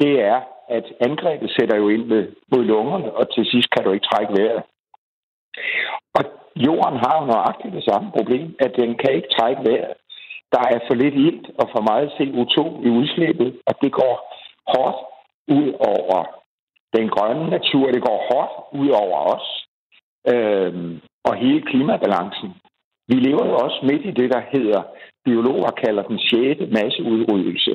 det 0.00 0.12
er, 0.32 0.40
at 0.68 0.84
angrebet 1.00 1.50
sætter 1.50 1.76
jo 1.76 1.88
ind 1.88 2.04
med, 2.04 2.22
mod 2.52 2.64
lungerne, 2.64 3.12
og 3.12 3.34
til 3.34 3.44
sidst 3.46 3.70
kan 3.70 3.84
du 3.84 3.92
ikke 3.92 4.06
trække 4.12 4.32
vejret. 4.38 4.62
Og 6.14 6.24
jorden 6.66 6.98
har 7.04 7.14
jo 7.20 7.24
nøjagtigt 7.26 7.74
det 7.78 7.84
samme 7.90 8.08
problem, 8.16 8.56
at 8.64 8.72
den 8.80 8.90
kan 9.00 9.12
ikke 9.14 9.34
trække 9.38 9.62
vejret. 9.68 9.94
Der 10.54 10.62
er 10.74 10.78
for 10.86 10.94
lidt 10.94 11.14
ilt 11.14 11.46
og 11.60 11.66
for 11.74 11.82
meget 11.90 12.08
CO2 12.16 12.58
i 12.86 12.88
udslippet, 13.00 13.50
og 13.68 13.74
det 13.82 13.92
går 13.92 14.14
hårdt 14.72 14.98
ud 15.58 15.68
over 15.94 16.18
den 16.96 17.08
grønne 17.08 17.50
natur. 17.50 17.86
Det 17.90 18.02
går 18.08 18.18
hårdt 18.30 18.52
ud 18.80 18.88
over 19.02 19.18
os 19.34 19.46
øhm, 20.32 21.00
og 21.24 21.34
hele 21.36 21.62
klimabalancen. 21.62 22.50
Vi 23.08 23.14
lever 23.14 23.44
jo 23.46 23.54
også 23.64 23.78
midt 23.82 24.04
i 24.04 24.10
det, 24.20 24.28
der 24.34 24.42
hedder, 24.52 24.82
biologer 25.24 25.70
kalder 25.84 26.02
den 26.02 26.18
sjette 26.18 26.66
masseudryddelse. 26.66 27.74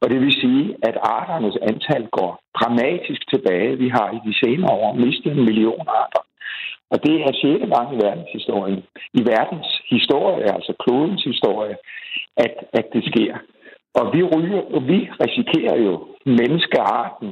Og 0.00 0.10
det 0.10 0.20
vil 0.20 0.32
sige, 0.32 0.76
at 0.82 0.96
arternes 1.02 1.56
antal 1.70 2.06
går 2.06 2.30
dramatisk 2.58 3.22
tilbage. 3.32 3.76
Vi 3.76 3.88
har 3.88 4.08
i 4.16 4.20
de 4.28 4.34
senere 4.42 4.72
år 4.72 4.92
mistet 4.92 5.32
en 5.32 5.44
million 5.44 5.86
arter. 6.02 6.22
Og 6.92 6.98
det 7.06 7.14
er 7.26 7.32
sjette 7.40 7.66
gang 7.74 7.88
i 7.94 8.00
verdenshistorien. 8.06 8.82
I 9.20 9.20
verdens 9.32 9.70
historie, 9.94 10.46
altså 10.56 10.72
klodens 10.82 11.24
historie, 11.24 11.76
at, 12.36 12.54
at 12.78 12.86
det 12.94 13.02
sker. 13.10 13.32
Og 13.98 14.04
vi, 14.14 14.20
ryger, 14.22 14.62
og 14.74 14.82
vi 14.90 14.98
risikerer 15.24 15.76
jo 15.86 15.94
menneskearten 16.26 17.28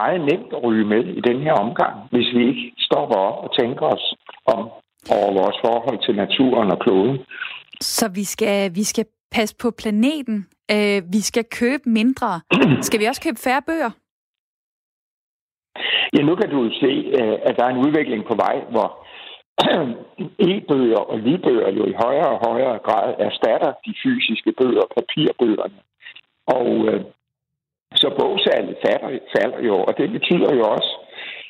meget 0.00 0.20
nemt 0.30 0.50
at 0.56 0.64
ryge 0.64 0.84
med 0.84 1.04
i 1.18 1.20
den 1.20 1.38
her 1.42 1.52
omgang, 1.52 1.94
hvis 2.10 2.28
vi 2.36 2.42
ikke 2.50 2.72
stopper 2.78 3.16
op 3.16 3.44
og 3.44 3.50
tænker 3.58 3.86
os 3.86 4.04
om 4.46 4.60
over 5.16 5.30
vores 5.40 5.58
forhold 5.66 5.98
til 6.06 6.14
naturen 6.16 6.70
og 6.70 6.78
kloden. 6.84 7.18
Så 7.80 8.10
vi 8.14 8.24
skal, 8.24 8.74
vi 8.74 8.84
skal 8.84 9.06
passe 9.30 9.56
på 9.62 9.70
planeten. 9.70 10.46
Øh, 10.70 11.02
vi 11.12 11.20
skal 11.20 11.44
købe 11.60 11.82
mindre. 11.86 12.40
skal 12.86 13.00
vi 13.00 13.04
også 13.04 13.22
købe 13.22 13.40
færre 13.44 13.62
bøger? 13.66 13.90
Ja, 16.14 16.22
nu 16.22 16.34
kan 16.34 16.50
du 16.50 16.70
se, 16.82 16.92
øh, 17.18 17.38
at 17.46 17.56
der 17.56 17.64
er 17.64 17.72
en 17.72 17.84
udvikling 17.86 18.24
på 18.24 18.34
vej, 18.34 18.56
hvor 18.70 18.88
e-bøger 20.48 21.02
og 21.12 21.18
lydbøger 21.18 21.70
jo 21.70 21.84
i 21.84 21.94
højere 22.04 22.30
og 22.36 22.40
højere 22.48 22.78
grad 22.78 23.14
erstatter 23.18 23.72
de 23.86 23.94
fysiske 24.02 24.52
bøger, 24.60 24.84
papirbøgerne. 24.96 25.78
Og 26.46 26.68
øh, 26.88 27.00
så 27.94 28.08
bogsalget 28.18 28.76
falder, 28.86 29.18
falder 29.36 29.60
jo, 29.68 29.76
og 29.88 29.98
det 29.98 30.10
betyder 30.12 30.54
jo 30.54 30.64
også, 30.76 30.92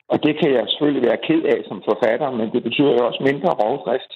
og 0.09 0.23
det 0.25 0.39
kan 0.41 0.51
jeg 0.53 0.65
selvfølgelig 0.69 1.05
være 1.09 1.25
ked 1.29 1.43
af 1.55 1.61
som 1.69 1.83
forfatter, 1.91 2.31
men 2.31 2.53
det 2.53 2.63
betyder 2.63 2.93
jo 2.93 3.07
også 3.07 3.21
mindre 3.31 3.53
rovdrift 3.63 4.13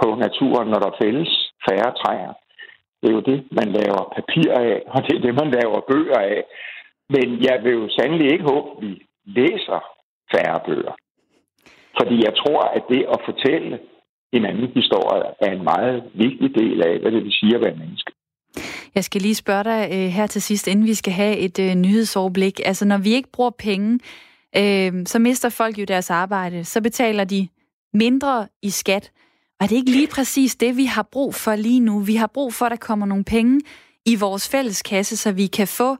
på 0.00 0.06
naturen, 0.24 0.68
når 0.68 0.80
der 0.86 0.98
fældes 1.02 1.52
færre 1.68 1.92
træer. 2.02 2.32
Det 3.00 3.08
er 3.08 3.14
jo 3.18 3.20
det, 3.20 3.38
man 3.50 3.68
laver 3.80 4.12
papir 4.16 4.48
af, 4.52 4.82
og 4.94 5.02
det 5.06 5.14
er 5.16 5.24
det, 5.26 5.34
man 5.42 5.50
laver 5.58 5.80
bøger 5.90 6.18
af. 6.18 6.44
Men 7.14 7.26
jeg 7.48 7.64
vil 7.64 7.72
jo 7.72 7.88
sandelig 7.88 8.32
ikke 8.32 8.44
håbe, 8.44 8.68
at 8.70 8.82
vi 8.82 9.05
læser 9.26 9.80
færre 10.32 10.60
bøger. 10.66 10.94
Fordi 11.98 12.16
jeg 12.26 12.34
tror, 12.36 12.60
at 12.76 12.82
det 12.88 13.02
at 13.14 13.20
fortælle 13.24 13.78
en 14.32 14.44
anden 14.44 14.68
historie 14.74 15.24
er 15.40 15.50
en 15.52 15.64
meget 15.64 16.02
vigtig 16.14 16.54
del 16.54 16.82
af, 16.82 16.98
hvad 17.00 17.10
det 17.12 17.24
vil 17.24 17.32
sige 17.32 17.54
at 17.54 17.60
være 17.60 17.76
menneske. 17.76 18.12
Jeg 18.94 19.04
skal 19.04 19.20
lige 19.20 19.34
spørge 19.34 19.64
dig 19.64 19.88
øh, 19.92 20.08
her 20.08 20.26
til 20.26 20.42
sidst, 20.42 20.66
inden 20.66 20.86
vi 20.86 20.94
skal 20.94 21.12
have 21.12 21.36
et 21.36 21.58
øh, 21.58 21.74
nyhedsoverblik. 21.74 22.60
Altså, 22.64 22.84
når 22.84 22.98
vi 22.98 23.10
ikke 23.10 23.32
bruger 23.32 23.50
penge, 23.50 23.98
øh, 24.56 25.06
så 25.06 25.18
mister 25.18 25.48
folk 25.48 25.78
jo 25.78 25.84
deres 25.84 26.10
arbejde. 26.10 26.64
Så 26.64 26.82
betaler 26.82 27.24
de 27.24 27.48
mindre 27.94 28.48
i 28.62 28.70
skat. 28.70 29.10
Og 29.60 29.64
er 29.64 29.68
det 29.68 29.76
ikke 29.76 29.90
lige 29.90 30.08
præcis 30.08 30.56
det, 30.56 30.76
vi 30.76 30.84
har 30.84 31.08
brug 31.12 31.34
for 31.34 31.54
lige 31.56 31.80
nu? 31.80 31.98
Vi 32.00 32.14
har 32.14 32.26
brug 32.26 32.54
for, 32.54 32.66
at 32.66 32.70
der 32.70 32.76
kommer 32.76 33.06
nogle 33.06 33.24
penge 33.24 33.60
i 34.06 34.16
vores 34.20 34.48
fælleskasse, 34.48 35.16
så 35.16 35.32
vi 35.32 35.46
kan 35.46 35.68
få 35.68 35.92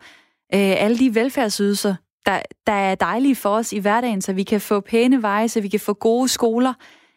øh, 0.54 0.74
alle 0.84 0.98
de 0.98 1.14
velfærdsydelser, 1.14 1.94
der, 2.26 2.40
der 2.66 2.72
er 2.72 2.94
dejlige 2.94 3.36
for 3.36 3.48
os 3.48 3.72
i 3.72 3.80
hverdagen, 3.80 4.20
så 4.20 4.32
vi 4.32 4.42
kan 4.42 4.60
få 4.60 4.80
pæne 4.80 5.22
veje, 5.22 5.48
så 5.48 5.62
vi 5.62 5.68
kan 5.68 5.80
få 5.80 5.92
gode 5.92 6.28
skoler. 6.28 6.74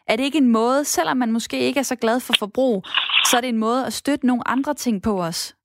Er 0.08 0.16
det 0.16 0.24
ikke 0.24 0.38
en 0.38 0.52
måde, 0.52 0.86
selvom 0.86 1.18
man 1.18 1.32
måske 1.32 1.60
ikke 1.60 1.80
er 1.80 1.90
så 1.92 1.96
glad 1.96 2.20
for 2.20 2.34
forbrug, 2.40 2.84
så 3.26 3.38
er 3.38 3.42
det 3.42 3.50
en 3.50 3.66
måde 3.68 3.86
at 3.86 3.94
støtte 3.94 4.28
nogle 4.28 4.48
andre 4.48 4.74
ting 4.74 5.04
på 5.04 5.14
os? 5.22 5.56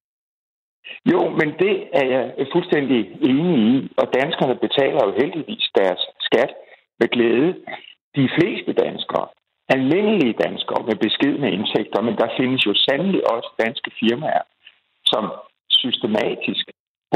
Jo, 1.13 1.21
men 1.41 1.49
det 1.63 1.75
er 1.93 2.07
jeg 2.15 2.47
fuldstændig 2.53 3.01
enig 3.31 3.59
i, 3.75 3.93
og 3.97 4.07
danskerne 4.21 4.57
betaler 4.65 5.01
jo 5.07 5.13
heldigvis 5.21 5.67
deres 5.75 6.03
skat 6.21 6.51
med 7.01 7.09
glæde. 7.09 7.51
De 8.17 8.29
fleste 8.37 8.73
danskere, 8.73 9.27
almindelige 9.69 10.39
danskere 10.47 10.83
med 10.89 10.97
beskidende 11.07 11.51
indtægter, 11.57 12.01
men 12.03 12.17
der 12.17 12.29
findes 12.39 12.67
jo 12.67 12.75
sandelig 12.75 13.31
også 13.35 13.51
danske 13.65 13.91
firmaer, 14.01 14.45
som 15.13 15.25
systematisk 15.71 16.65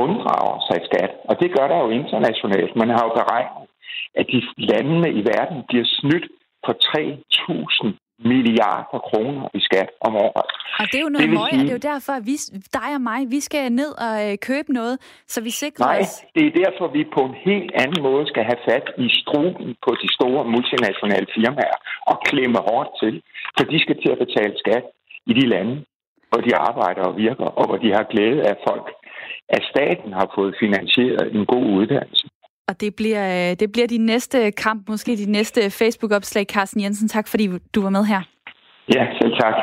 unddrager 0.04 0.58
sig 0.68 0.78
skat. 0.88 1.12
Og 1.28 1.34
det 1.40 1.48
gør 1.56 1.66
der 1.68 1.78
jo 1.84 1.90
internationalt. 2.00 2.76
Man 2.82 2.90
har 2.94 3.02
jo 3.06 3.12
beregnet, 3.20 3.68
at 4.20 4.26
de 4.32 4.38
landene 4.70 5.08
i 5.20 5.22
verden 5.32 5.58
bliver 5.68 5.86
snydt 5.98 6.26
for 6.64 6.72
3.000 6.72 7.94
milliarder 8.30 8.98
kroner 9.08 9.44
i 9.58 9.60
skat 9.68 9.90
om 10.00 10.12
året. 10.26 10.48
Og 10.80 10.84
det 10.90 10.96
er 11.00 11.04
jo 11.08 11.14
noget 11.16 11.30
møg, 11.30 11.50
sige... 11.50 11.60
og 11.60 11.62
det 11.62 11.70
er 11.72 11.78
jo 11.80 11.86
derfor, 11.92 12.12
at 12.20 12.24
vi, 12.30 12.36
dig 12.78 12.90
og 12.98 13.02
mig, 13.10 13.20
vi 13.36 13.40
skal 13.48 13.72
ned 13.80 13.92
og 14.06 14.14
øh, 14.24 14.34
købe 14.48 14.70
noget, 14.80 14.96
så 15.32 15.38
vi 15.48 15.50
sikrer 15.62 15.84
Nej, 15.86 16.00
os... 16.00 16.12
det 16.34 16.44
er 16.46 16.52
derfor, 16.64 16.84
vi 16.96 17.02
på 17.16 17.22
en 17.28 17.36
helt 17.48 17.70
anden 17.82 18.02
måde 18.08 18.24
skal 18.32 18.44
have 18.50 18.60
fat 18.68 18.86
i 19.04 19.08
struben 19.22 19.66
på 19.84 19.90
de 20.02 20.08
store 20.16 20.42
multinationale 20.54 21.28
firmaer 21.34 21.78
og 22.10 22.16
klemme 22.28 22.58
hårdt 22.68 22.90
til, 23.02 23.14
for 23.56 23.64
de 23.72 23.78
skal 23.84 23.96
til 24.02 24.10
at 24.14 24.22
betale 24.24 24.54
skat 24.62 24.84
i 25.30 25.32
de 25.40 25.46
lande, 25.54 25.74
hvor 26.30 26.40
de 26.46 26.52
arbejder 26.68 27.02
og 27.10 27.16
virker, 27.26 27.48
og 27.58 27.64
hvor 27.68 27.78
de 27.84 27.90
har 27.96 28.04
glæde 28.12 28.40
af 28.50 28.56
folk, 28.68 28.86
at 29.48 29.62
staten 29.72 30.12
har 30.12 30.32
fået 30.36 30.54
finansieret 30.62 31.34
en 31.36 31.46
god 31.46 31.64
uddannelse. 31.78 32.28
Og 32.68 32.80
det 32.80 32.94
bliver, 32.94 33.50
øh, 33.50 33.56
det 33.60 33.72
bliver 33.72 33.86
din 33.86 34.06
næste 34.06 34.50
kamp, 34.50 34.88
måske 34.88 35.16
din 35.16 35.32
næste 35.32 35.70
Facebook-opslag, 35.70 36.44
Carsten 36.44 36.82
Jensen. 36.82 37.08
Tak 37.08 37.28
fordi 37.28 37.48
du 37.74 37.82
var 37.82 37.90
med 37.90 38.04
her. 38.04 38.20
Ja, 38.94 39.06
selv 39.20 39.32
tak. 39.40 39.54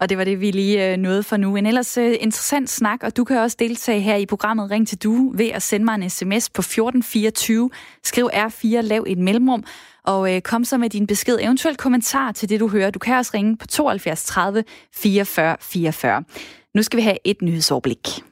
Og 0.00 0.08
det 0.08 0.18
var 0.18 0.24
det, 0.24 0.40
vi 0.40 0.50
lige 0.50 0.92
øh, 0.92 0.96
nåede 0.96 1.22
for 1.22 1.36
nu. 1.36 1.56
En 1.56 1.66
ellers 1.66 1.98
øh, 1.98 2.06
interessant 2.20 2.70
snak, 2.70 3.02
og 3.02 3.16
du 3.16 3.24
kan 3.24 3.38
også 3.38 3.56
deltage 3.60 4.00
her 4.00 4.16
i 4.16 4.26
programmet 4.26 4.70
Ring 4.70 4.88
til 4.88 5.02
Du 5.02 5.32
ved 5.36 5.50
at 5.54 5.62
sende 5.62 5.84
mig 5.84 5.94
en 5.94 6.10
sms 6.10 6.50
på 6.50 6.60
1424. 6.60 7.70
Skriv 8.02 8.30
R4, 8.34 8.80
lav 8.80 9.04
et 9.06 9.18
mellemrum, 9.18 9.64
og 10.04 10.28
kom 10.44 10.64
så 10.64 10.78
med 10.78 10.90
din 10.90 11.06
besked, 11.06 11.38
eventuelt 11.40 11.78
kommentar 11.78 12.32
til 12.32 12.48
det, 12.48 12.60
du 12.60 12.68
hører. 12.68 12.90
Du 12.90 12.98
kan 12.98 13.16
også 13.16 13.30
ringe 13.34 13.56
på 13.56 13.66
72 13.66 14.24
30 14.24 14.64
44 14.94 15.56
44. 15.60 16.24
Nu 16.74 16.82
skal 16.82 16.96
vi 16.96 17.02
have 17.02 17.16
et 17.24 17.42
nyhedsoverblik. 17.42 18.27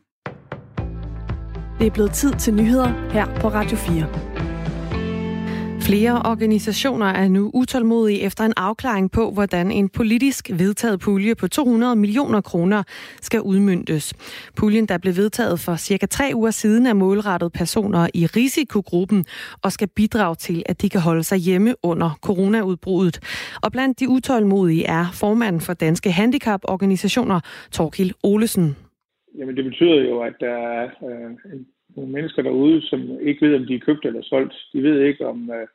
Det 1.78 1.86
er 1.86 1.90
blevet 1.90 2.12
tid 2.12 2.32
til 2.32 2.54
nyheder 2.54 3.10
her 3.12 3.26
på 3.40 3.48
Radio 3.48 3.76
4. 3.76 4.06
Flere 5.80 6.22
organisationer 6.24 7.06
er 7.06 7.28
nu 7.28 7.50
utålmodige 7.54 8.20
efter 8.20 8.44
en 8.44 8.52
afklaring 8.56 9.10
på, 9.10 9.30
hvordan 9.30 9.70
en 9.70 9.88
politisk 9.88 10.50
vedtaget 10.54 11.00
pulje 11.00 11.34
på 11.34 11.48
200 11.48 11.96
millioner 11.96 12.40
kroner 12.40 12.82
skal 13.20 13.40
udmyndtes. 13.40 14.14
Puljen, 14.56 14.86
der 14.86 14.98
blev 14.98 15.16
vedtaget 15.16 15.60
for 15.60 15.76
cirka 15.76 16.06
tre 16.06 16.30
uger 16.34 16.50
siden, 16.50 16.86
er 16.86 16.94
målrettet 16.94 17.52
personer 17.52 18.08
i 18.14 18.26
risikogruppen 18.26 19.24
og 19.62 19.72
skal 19.72 19.88
bidrage 19.88 20.34
til, 20.34 20.62
at 20.66 20.82
de 20.82 20.88
kan 20.88 21.00
holde 21.00 21.24
sig 21.24 21.38
hjemme 21.38 21.74
under 21.82 22.18
coronaudbruddet. 22.22 23.20
Og 23.62 23.72
blandt 23.72 24.00
de 24.00 24.08
utålmodige 24.08 24.84
er 24.84 25.06
formanden 25.12 25.60
for 25.60 25.72
Danske 25.72 26.12
Handicaporganisationer, 26.12 27.40
Torkil 27.70 28.14
Olesen. 28.22 28.76
Jamen 29.38 29.56
det 29.56 29.64
betyder 29.64 30.04
jo, 30.10 30.20
at 30.20 30.34
der 30.40 30.56
er 30.80 30.84
øh, 31.08 31.30
nogle 31.96 32.12
mennesker 32.12 32.42
derude, 32.42 32.82
som 32.82 33.18
ikke 33.20 33.46
ved, 33.46 33.56
om 33.56 33.66
de 33.66 33.74
er 33.74 33.86
købt 33.86 34.04
eller 34.04 34.22
solgt. 34.22 34.54
De 34.72 34.82
ved 34.82 35.00
ikke, 35.00 35.26
om, 35.26 35.50
øh, 35.50 35.66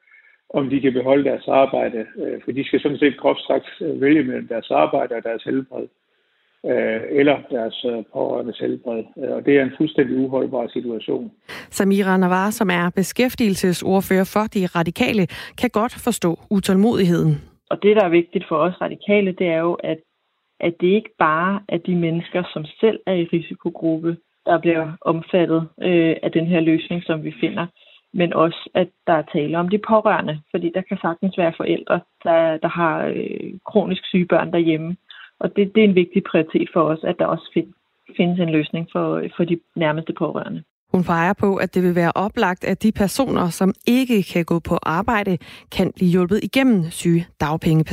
om 0.50 0.69
de 0.69 0.82
kan 0.82 0.93
beholde 0.93 1.24
deres 1.24 1.47
arbejde, 1.47 2.06
øh, 2.17 2.41
for 2.43 2.52
de 2.52 2.63
skal 2.65 2.80
sådan 2.80 2.97
set 2.97 3.17
groft 3.17 3.39
sagt 3.47 3.67
øh, 3.82 4.02
vælge 4.02 4.24
mellem 4.24 4.47
deres 4.47 4.71
arbejde 4.71 5.15
og 5.15 5.24
deres 5.24 5.43
helbred, 5.43 5.88
øh, 6.65 7.02
eller 7.10 7.38
deres 7.52 7.86
øh, 7.86 8.04
pårørendes 8.13 8.60
helbred. 8.60 9.04
Øh, 9.17 9.32
og 9.36 9.45
det 9.45 9.58
er 9.58 9.63
en 9.63 9.78
fuldstændig 9.78 10.17
uholdbar 10.17 10.67
situation. 10.67 11.32
Samira 11.69 12.17
Navar, 12.17 12.50
som 12.50 12.69
er 12.69 12.89
beskæftigelsesordfører 12.95 14.32
for 14.34 14.45
de 14.56 14.65
radikale, 14.65 15.28
kan 15.58 15.69
godt 15.69 15.93
forstå 16.04 16.39
utålmodigheden. 16.50 17.34
Og 17.69 17.84
det, 17.84 17.95
der 17.95 18.04
er 18.04 18.10
vigtigt 18.10 18.45
for 18.47 18.56
os 18.56 18.82
radikale, 18.82 19.32
det 19.32 19.47
er 19.47 19.60
jo, 19.60 19.74
at 19.74 19.97
at 20.62 20.74
det 20.82 20.88
ikke 20.88 21.13
bare 21.19 21.62
er 21.67 21.78
de 21.78 21.95
mennesker, 21.95 22.43
som 22.54 22.65
selv 22.65 23.00
er 23.06 23.13
i 23.13 23.30
risikogruppe, 23.34 24.17
der 24.45 24.58
bliver 24.60 24.91
omfattet 25.02 25.69
øh, 25.82 26.15
af 26.24 26.32
den 26.32 26.45
her 26.45 26.60
løsning, 26.60 27.04
som 27.04 27.24
vi 27.24 27.34
finder, 27.39 27.67
men 28.13 28.34
også, 28.34 28.69
at 28.74 28.89
der 29.08 29.13
er 29.13 29.32
tale 29.34 29.58
om 29.58 29.69
de 29.69 29.78
pårørende, 29.78 30.41
fordi 30.52 30.71
der 30.76 30.82
kan 30.82 30.97
sagtens 31.02 31.38
være 31.38 31.54
forældre, 31.58 32.00
der, 32.24 32.58
der 32.58 32.67
har 32.67 33.06
øh, 33.06 33.54
kronisk 33.65 34.06
syge 34.06 34.26
børn 34.26 34.52
derhjemme. 34.52 34.97
Og 35.39 35.56
det, 35.56 35.76
det 35.76 35.82
er 35.84 35.88
en 35.88 35.95
vigtig 35.95 36.24
prioritet 36.24 36.69
for 36.74 36.82
os, 36.82 37.04
at 37.04 37.19
der 37.19 37.26
også 37.26 37.50
find, 37.54 37.74
findes 38.17 38.39
en 38.39 38.50
løsning 38.50 38.88
for, 38.91 39.15
øh, 39.15 39.30
for 39.38 39.43
de 39.43 39.60
nærmeste 39.76 40.13
pårørende. 40.13 40.63
Hun 40.93 41.04
peger 41.04 41.34
på, 41.34 41.56
at 41.56 41.75
det 41.75 41.84
vil 41.84 41.95
være 41.95 42.12
oplagt, 42.15 42.63
at 42.63 42.84
de 42.84 42.91
personer, 42.91 43.49
som 43.49 43.73
ikke 43.88 44.23
kan 44.34 44.45
gå 44.45 44.60
på 44.60 44.75
arbejde, 44.84 45.38
kan 45.77 45.91
blive 45.95 46.12
hjulpet 46.12 46.39
igennem 46.43 46.84
sygedagpenge, 46.84 47.84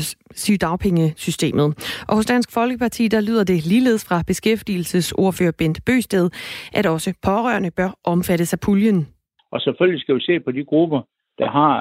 sygedagpengesystemet. 0.45 1.67
Og 2.09 2.17
hos 2.17 2.27
Dansk 2.27 2.55
Folkeparti, 2.55 3.09
der 3.09 3.21
lyder 3.21 3.45
det 3.45 3.67
ligeledes 3.67 4.05
fra 4.09 4.23
beskæftigelsesordfører 4.27 5.53
Bent 5.59 5.85
Bøsted, 5.87 6.31
at 6.75 6.87
også 6.87 7.15
pårørende 7.23 7.71
bør 7.71 7.91
omfattes 8.05 8.53
af 8.53 8.61
puljen. 8.61 9.09
Og 9.51 9.61
selvfølgelig 9.61 10.01
skal 10.01 10.15
vi 10.15 10.21
se 10.21 10.41
på 10.41 10.51
de 10.53 10.65
grupper, 10.65 11.01
der 11.39 11.51
har, 11.51 11.75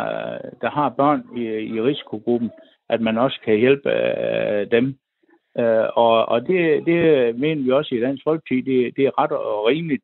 der 0.61 0.69
har 0.69 0.89
børn 0.89 1.21
i, 1.37 1.43
i 1.75 1.81
risikogruppen, 1.81 2.49
at 2.89 3.01
man 3.01 3.17
også 3.17 3.39
kan 3.45 3.55
hjælpe 3.57 3.89
øh, 3.89 4.71
dem. 4.71 4.85
Øh, 5.59 5.87
og 5.95 6.29
og 6.29 6.47
det, 6.47 6.85
det 6.85 6.99
mener 7.39 7.63
vi 7.63 7.71
også 7.71 7.95
i 7.95 7.99
Dansk 7.99 8.23
Folkeparti, 8.23 8.61
det, 8.61 8.95
det 8.95 9.03
er 9.05 9.19
ret 9.21 9.31
og 9.31 9.65
rimeligt. 9.67 10.03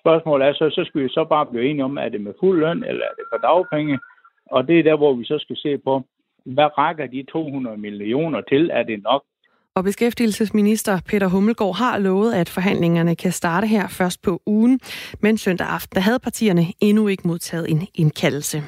Spørgsmålet 0.00 0.48
er 0.48 0.52
så, 0.52 0.70
så 0.70 0.84
skal 0.84 1.02
vi 1.02 1.08
så 1.08 1.24
bare 1.24 1.46
blive 1.46 1.64
enige 1.70 1.84
om, 1.84 1.96
er 1.96 2.08
det 2.08 2.20
med 2.20 2.34
fuld 2.40 2.60
løn, 2.60 2.84
eller 2.84 3.04
er 3.04 3.14
det 3.18 3.24
på 3.32 3.38
dagpenge? 3.42 3.98
Og 4.46 4.68
det 4.68 4.78
er 4.78 4.82
der, 4.82 4.96
hvor 4.96 5.14
vi 5.14 5.24
så 5.24 5.38
skal 5.38 5.56
se 5.56 5.78
på, 5.78 6.02
hvad 6.44 6.78
rækker 6.78 7.06
de 7.06 7.24
200 7.32 7.76
millioner 7.76 8.40
til? 8.40 8.70
Er 8.72 8.82
det 8.82 9.02
nok? 9.02 9.22
Og 9.74 9.84
beskæftigelsesminister 9.84 11.00
Peter 11.06 11.28
Hummelgaard 11.28 11.76
har 11.76 11.98
lovet, 11.98 12.32
at 12.34 12.48
forhandlingerne 12.48 13.16
kan 13.16 13.32
starte 13.32 13.66
her 13.66 13.88
først 13.88 14.22
på 14.22 14.42
ugen. 14.46 14.80
Men 15.20 15.38
søndag 15.38 15.66
aften 15.66 15.94
der 15.94 16.00
havde 16.00 16.18
partierne 16.18 16.62
endnu 16.80 17.08
ikke 17.08 17.28
modtaget 17.28 17.70
en 17.70 17.88
indkaldelse. 17.94 18.62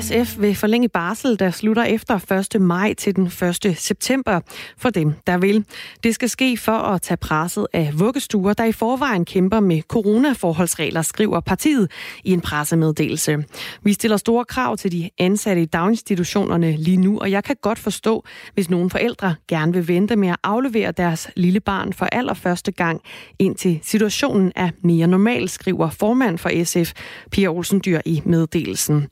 SF 0.00 0.40
vil 0.40 0.54
forlænge 0.54 0.88
barsel, 0.88 1.38
der 1.38 1.50
slutter 1.50 1.82
efter 1.82 2.32
1. 2.54 2.60
maj 2.60 2.94
til 2.94 3.16
den 3.16 3.26
1. 3.26 3.76
september 3.78 4.40
for 4.78 4.90
dem, 4.90 5.12
der 5.26 5.38
vil. 5.38 5.64
Det 6.04 6.14
skal 6.14 6.28
ske 6.28 6.56
for 6.56 6.72
at 6.72 7.02
tage 7.02 7.16
presset 7.16 7.66
af 7.72 7.90
vuggestuer, 7.94 8.52
der 8.52 8.64
i 8.64 8.72
forvejen 8.72 9.24
kæmper 9.24 9.60
med 9.60 9.82
coronaforholdsregler, 9.82 11.02
skriver 11.02 11.40
partiet 11.40 11.90
i 12.24 12.32
en 12.32 12.40
pressemeddelelse. 12.40 13.44
Vi 13.82 13.92
stiller 13.92 14.16
store 14.16 14.44
krav 14.44 14.76
til 14.76 14.92
de 14.92 15.10
ansatte 15.18 15.62
i 15.62 15.64
daginstitutionerne 15.64 16.76
lige 16.76 16.96
nu, 16.96 17.18
og 17.18 17.30
jeg 17.30 17.44
kan 17.44 17.56
godt 17.62 17.78
forstå, 17.78 18.24
hvis 18.54 18.70
nogle 18.70 18.90
forældre 18.90 19.34
gerne 19.48 19.72
vil 19.72 19.88
vente 19.88 20.16
med 20.16 20.28
at 20.28 20.36
aflevere 20.42 20.92
deres 20.92 21.30
lille 21.36 21.60
barn 21.60 21.92
for 21.92 22.06
allerførste 22.06 22.72
gang, 22.72 23.00
indtil 23.38 23.80
situationen 23.82 24.52
er 24.56 24.70
mere 24.82 25.06
normal, 25.06 25.48
skriver 25.48 25.90
formand 25.90 26.38
for 26.38 26.64
SF, 26.64 26.92
Pia 27.30 27.48
Olsen 27.48 27.82
Dyr 27.84 28.00
i 28.04 28.22
meddelelsen. 28.24 29.06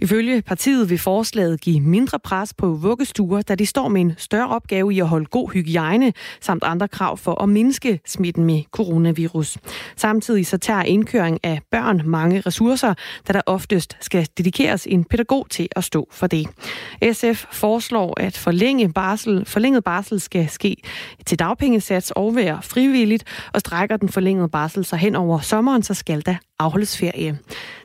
Ifølge 0.00 0.31
Ifølge 0.32 0.42
partiet 0.42 0.90
vil 0.90 0.98
forslaget 0.98 1.60
give 1.60 1.80
mindre 1.80 2.18
pres 2.18 2.54
på 2.54 2.66
vuggestuer, 2.66 3.42
da 3.42 3.54
de 3.54 3.66
står 3.66 3.88
med 3.88 4.00
en 4.00 4.14
større 4.16 4.48
opgave 4.48 4.94
i 4.94 5.00
at 5.00 5.08
holde 5.08 5.26
god 5.26 5.50
hygiejne, 5.52 6.12
samt 6.40 6.64
andre 6.64 6.88
krav 6.88 7.16
for 7.16 7.42
at 7.42 7.48
mindske 7.48 8.00
smitten 8.06 8.44
med 8.44 8.62
coronavirus. 8.70 9.58
Samtidig 9.96 10.46
så 10.46 10.58
tager 10.58 10.82
indkøring 10.82 11.38
af 11.42 11.60
børn 11.70 12.02
mange 12.04 12.40
ressourcer, 12.40 12.94
da 13.28 13.32
der 13.32 13.40
oftest 13.46 13.96
skal 14.00 14.28
dedikeres 14.38 14.86
en 14.86 15.04
pædagog 15.04 15.46
til 15.50 15.68
at 15.76 15.84
stå 15.84 16.08
for 16.12 16.26
det. 16.26 16.46
SF 17.12 17.44
foreslår, 17.52 18.20
at 18.20 18.36
forlænge 18.36 18.92
barsel, 18.92 19.44
forlænget 19.44 19.84
barsel 19.84 20.20
skal 20.20 20.48
ske 20.48 20.76
til 21.26 21.38
dagpengesats 21.38 22.10
og 22.10 22.36
være 22.36 22.62
frivilligt, 22.62 23.24
og 23.52 23.60
strækker 23.60 23.96
den 23.96 24.08
forlængede 24.08 24.48
barsel 24.48 24.84
sig 24.84 24.98
hen 24.98 25.14
over 25.14 25.40
sommeren, 25.40 25.82
så 25.82 25.94
skal 25.94 26.26
der 26.26 26.34
afholdes 26.64 27.00
ferie. 27.00 27.32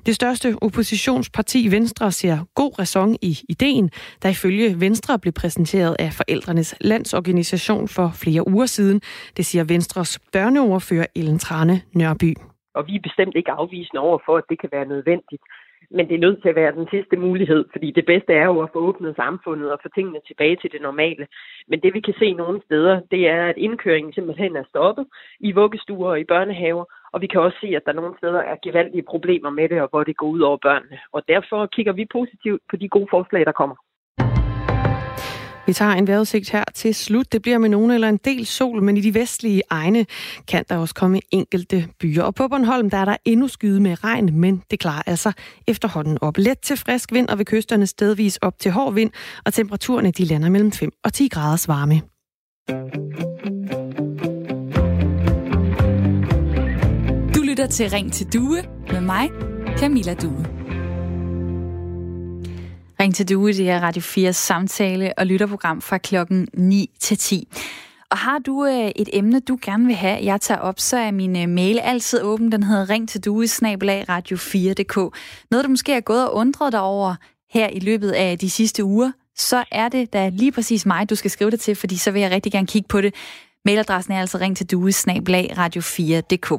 Det 0.05 0.15
største 0.15 0.47
oppositionsparti 0.61 1.59
Venstre 1.71 2.11
ser 2.11 2.37
god 2.55 2.79
ræson 2.79 3.15
i 3.21 3.33
ideen, 3.49 3.89
der 4.23 4.29
ifølge 4.29 4.67
Venstre 4.85 5.19
blev 5.19 5.33
præsenteret 5.41 5.95
af 5.99 6.09
Forældrenes 6.19 6.75
Landsorganisation 6.81 7.87
for 7.87 8.07
flere 8.23 8.47
uger 8.47 8.65
siden. 8.65 9.01
Det 9.37 9.45
siger 9.45 9.63
Venstres 9.73 10.19
børneoverfører 10.33 11.07
Ellen 11.15 11.39
Trane 11.39 11.81
Nørby. 11.95 12.31
Og 12.77 12.87
vi 12.87 12.95
er 12.95 13.07
bestemt 13.09 13.35
ikke 13.35 13.51
afvisende 13.51 14.01
over 14.01 14.19
for, 14.25 14.37
at 14.37 14.43
det 14.49 14.59
kan 14.61 14.69
være 14.71 14.85
nødvendigt. 14.85 15.43
Men 15.91 16.07
det 16.07 16.15
er 16.15 16.25
nødt 16.25 16.41
til 16.41 16.49
at 16.49 16.55
være 16.55 16.77
den 16.79 16.87
sidste 16.91 17.15
mulighed, 17.17 17.65
fordi 17.71 17.91
det 17.91 18.05
bedste 18.05 18.33
er 18.33 18.45
jo 18.45 18.59
at 18.61 18.69
få 18.73 18.79
åbnet 18.79 19.15
samfundet 19.15 19.71
og 19.71 19.79
få 19.83 19.89
tingene 19.95 20.19
tilbage 20.27 20.57
til 20.61 20.71
det 20.71 20.81
normale. 20.81 21.27
Men 21.67 21.79
det 21.83 21.93
vi 21.93 21.99
kan 21.99 22.13
se 22.19 22.33
nogle 22.33 22.61
steder, 22.65 22.95
det 23.11 23.27
er, 23.27 23.45
at 23.51 23.57
indkøringen 23.57 24.13
simpelthen 24.13 24.55
er 24.55 24.63
stoppet 24.69 25.05
i 25.39 25.51
vuggestuer 25.51 26.09
og 26.09 26.19
i 26.19 26.29
børnehaver, 26.33 26.85
og 27.13 27.21
vi 27.21 27.27
kan 27.27 27.41
også 27.41 27.57
se, 27.61 27.67
at 27.75 27.85
der 27.85 27.93
nogle 27.93 28.13
steder 28.17 28.41
er 28.51 28.55
gevaldige 28.63 29.03
problemer 29.09 29.49
med 29.49 29.69
det, 29.69 29.81
og 29.81 29.87
hvor 29.89 30.03
det 30.03 30.17
går 30.17 30.27
ud 30.27 30.39
over 30.39 30.57
børnene. 30.67 30.97
Og 31.11 31.21
derfor 31.27 31.65
kigger 31.65 31.93
vi 31.93 32.05
positivt 32.11 32.61
på 32.69 32.75
de 32.75 32.89
gode 32.89 33.07
forslag, 33.11 33.45
der 33.45 33.51
kommer. 33.61 33.75
Vi 35.67 35.73
tager 35.73 35.91
en 35.91 36.07
vejrudsigt 36.07 36.51
her 36.51 36.63
til 36.73 36.95
slut. 36.95 37.33
Det 37.33 37.41
bliver 37.41 37.57
med 37.57 37.69
nogen 37.69 37.91
eller 37.91 38.09
en 38.09 38.17
del 38.17 38.45
sol, 38.45 38.83
men 38.83 38.97
i 38.97 39.01
de 39.01 39.13
vestlige 39.13 39.61
egne 39.69 40.05
kan 40.47 40.65
der 40.69 40.77
også 40.77 40.95
komme 40.95 41.19
enkelte 41.31 41.87
byer. 41.99 42.23
Og 42.23 42.35
på 42.35 42.47
Bornholm 42.47 42.89
der 42.89 42.97
er 42.97 43.05
der 43.05 43.17
endnu 43.25 43.47
skyde 43.47 43.81
med 43.81 44.03
regn, 44.03 44.39
men 44.39 44.63
det 44.71 44.79
klarer 44.79 45.01
altså 45.05 45.31
efterhånden 45.67 46.17
op. 46.21 46.37
Let 46.37 46.59
til 46.59 46.77
frisk 46.77 47.13
vind 47.13 47.29
og 47.29 47.37
ved 47.37 47.45
kysterne 47.45 47.87
stedvis 47.87 48.37
op 48.37 48.59
til 48.59 48.71
hård 48.71 48.93
vind, 48.93 49.11
og 49.45 49.53
temperaturerne 49.53 50.11
de 50.11 50.25
lander 50.25 50.49
mellem 50.49 50.71
5 50.71 50.91
og 51.03 51.13
10 51.13 51.27
graders 51.27 51.67
varme. 51.67 52.01
Lytter 57.57 57.71
til 57.71 57.89
Ring 57.89 58.13
til 58.13 58.33
Due 58.33 58.63
med 58.91 59.01
mig, 59.01 59.29
Camilla 59.77 60.13
Due. 60.13 60.45
Ring 62.99 63.15
til 63.15 63.29
Due, 63.29 63.53
det 63.53 63.69
er 63.69 63.79
Radio 63.79 64.01
4 64.01 64.33
samtale 64.33 65.13
og 65.17 65.25
lytterprogram 65.25 65.81
fra 65.81 65.97
klokken 65.97 66.47
9 66.53 66.89
til 66.99 67.17
10. 67.17 67.47
Og 68.11 68.17
har 68.17 68.39
du 68.39 68.65
øh, 68.65 68.91
et 68.95 69.09
emne, 69.13 69.39
du 69.39 69.57
gerne 69.61 69.85
vil 69.85 69.95
have, 69.95 70.25
jeg 70.25 70.41
tager 70.41 70.59
op, 70.59 70.79
så 70.79 70.97
er 70.97 71.11
min 71.11 71.37
øh, 71.37 71.49
mail 71.49 71.79
altid 71.79 72.21
åben. 72.21 72.51
Den 72.51 72.63
hedder 72.63 72.89
ring 72.89 73.09
til 73.09 73.25
due, 73.25 73.45
radio4.dk. 73.45 75.17
Noget, 75.51 75.65
du 75.65 75.69
måske 75.69 75.93
er 75.93 76.01
gået 76.01 76.27
og 76.27 76.35
undret 76.35 76.71
dig 76.71 76.81
over 76.81 77.15
her 77.49 77.69
i 77.69 77.79
løbet 77.79 78.11
af 78.11 78.39
de 78.39 78.49
sidste 78.49 78.83
uger, 78.83 79.11
så 79.35 79.63
er 79.71 79.89
det 79.89 80.13
da 80.13 80.29
lige 80.29 80.51
præcis 80.51 80.85
mig, 80.85 81.09
du 81.09 81.15
skal 81.15 81.31
skrive 81.31 81.51
det 81.51 81.59
til, 81.59 81.75
fordi 81.75 81.97
så 81.97 82.11
vil 82.11 82.21
jeg 82.21 82.31
rigtig 82.31 82.51
gerne 82.51 82.67
kigge 82.67 82.87
på 82.87 83.01
det. 83.01 83.15
Mailadressen 83.65 84.13
er 84.13 84.19
altså 84.19 84.37
ring 84.37 84.57
til 84.57 84.71
due, 84.71 84.89
radio4.dk. 84.89 86.51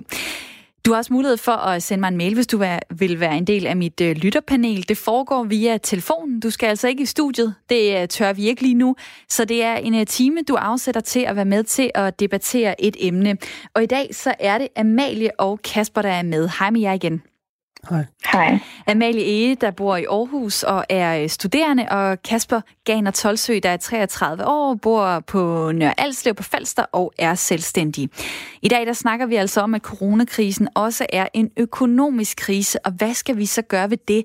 Du 0.87 0.93
har 0.93 0.99
også 0.99 1.13
mulighed 1.13 1.37
for 1.37 1.53
at 1.53 1.83
sende 1.83 2.01
mig 2.01 2.09
en 2.09 2.17
mail, 2.17 2.35
hvis 2.35 2.47
du 2.47 2.65
vil 2.91 3.21
være 3.21 3.37
en 3.37 3.45
del 3.45 3.67
af 3.67 3.77
mit 3.77 4.01
øh, 4.01 4.17
lytterpanel. 4.17 4.89
Det 4.89 4.97
foregår 4.99 5.45
via 5.45 5.79
telefonen. 5.79 6.41
Du 6.41 6.51
skal 6.51 6.67
altså 6.67 6.89
ikke 6.89 7.03
i 7.03 7.07
studiet. 7.07 7.55
Det 7.71 8.03
øh, 8.03 8.09
tør 8.09 8.33
vi 8.33 8.49
ikke 8.49 8.63
lige 8.63 8.75
nu. 8.75 8.97
Så 9.29 9.45
det 9.45 9.65
er 9.65 9.75
en 9.77 9.95
øh, 9.95 10.07
time, 10.07 10.43
du 10.49 10.55
afsætter 10.55 11.01
til 11.01 11.21
at 11.21 11.37
være 11.37 11.45
med 11.45 11.65
til 11.65 11.91
at 11.95 12.21
debattere 12.21 12.85
et 12.85 12.97
emne. 13.01 13.37
Og 13.75 13.83
i 13.83 13.87
dag 13.87 14.15
så 14.15 14.35
er 14.39 14.59
det 14.59 14.69
Amalie 14.77 15.41
og 15.41 15.61
Kasper, 15.63 16.03
der 16.03 16.09
er 16.09 16.23
med. 16.23 16.49
Hej 16.59 16.71
med 16.71 16.81
jer 16.81 16.93
igen. 16.93 17.23
Hej. 17.91 18.05
Hej. 18.33 18.59
Amalie 18.87 19.25
Ege, 19.25 19.55
der 19.55 19.71
bor 19.71 19.97
i 19.97 20.05
Aarhus 20.05 20.63
og 20.63 20.85
er 20.89 21.23
øh, 21.23 21.29
studerende, 21.29 21.87
og 21.91 22.23
Kasper 22.23 22.61
Ganer 22.85 23.11
Tolsø, 23.11 23.59
der 23.63 23.71
er 23.71 23.77
33 23.77 24.47
år, 24.47 24.75
bor 24.75 25.21
på 25.21 25.73
Nørre 25.73 26.01
Alslev 26.01 26.35
på 26.35 26.43
Falster 26.43 26.83
og 26.93 27.13
er 27.19 27.35
selvstændig. 27.35 28.11
I 28.63 28.69
dag 28.69 28.87
der 28.87 28.93
snakker 28.93 29.27
vi 29.27 29.37
altså 29.37 29.61
om, 29.61 29.75
at 29.75 29.83
coronakrisen 29.83 30.69
også 30.75 31.07
er 31.13 31.27
en 31.35 31.51
økonomisk 31.57 32.37
krise, 32.37 32.87
og 32.87 32.93
hvad 32.93 33.15
skal 33.15 33.37
vi 33.37 33.47
så 33.47 33.63
gøre 33.63 33.91
ved 33.91 33.99
det? 34.09 34.25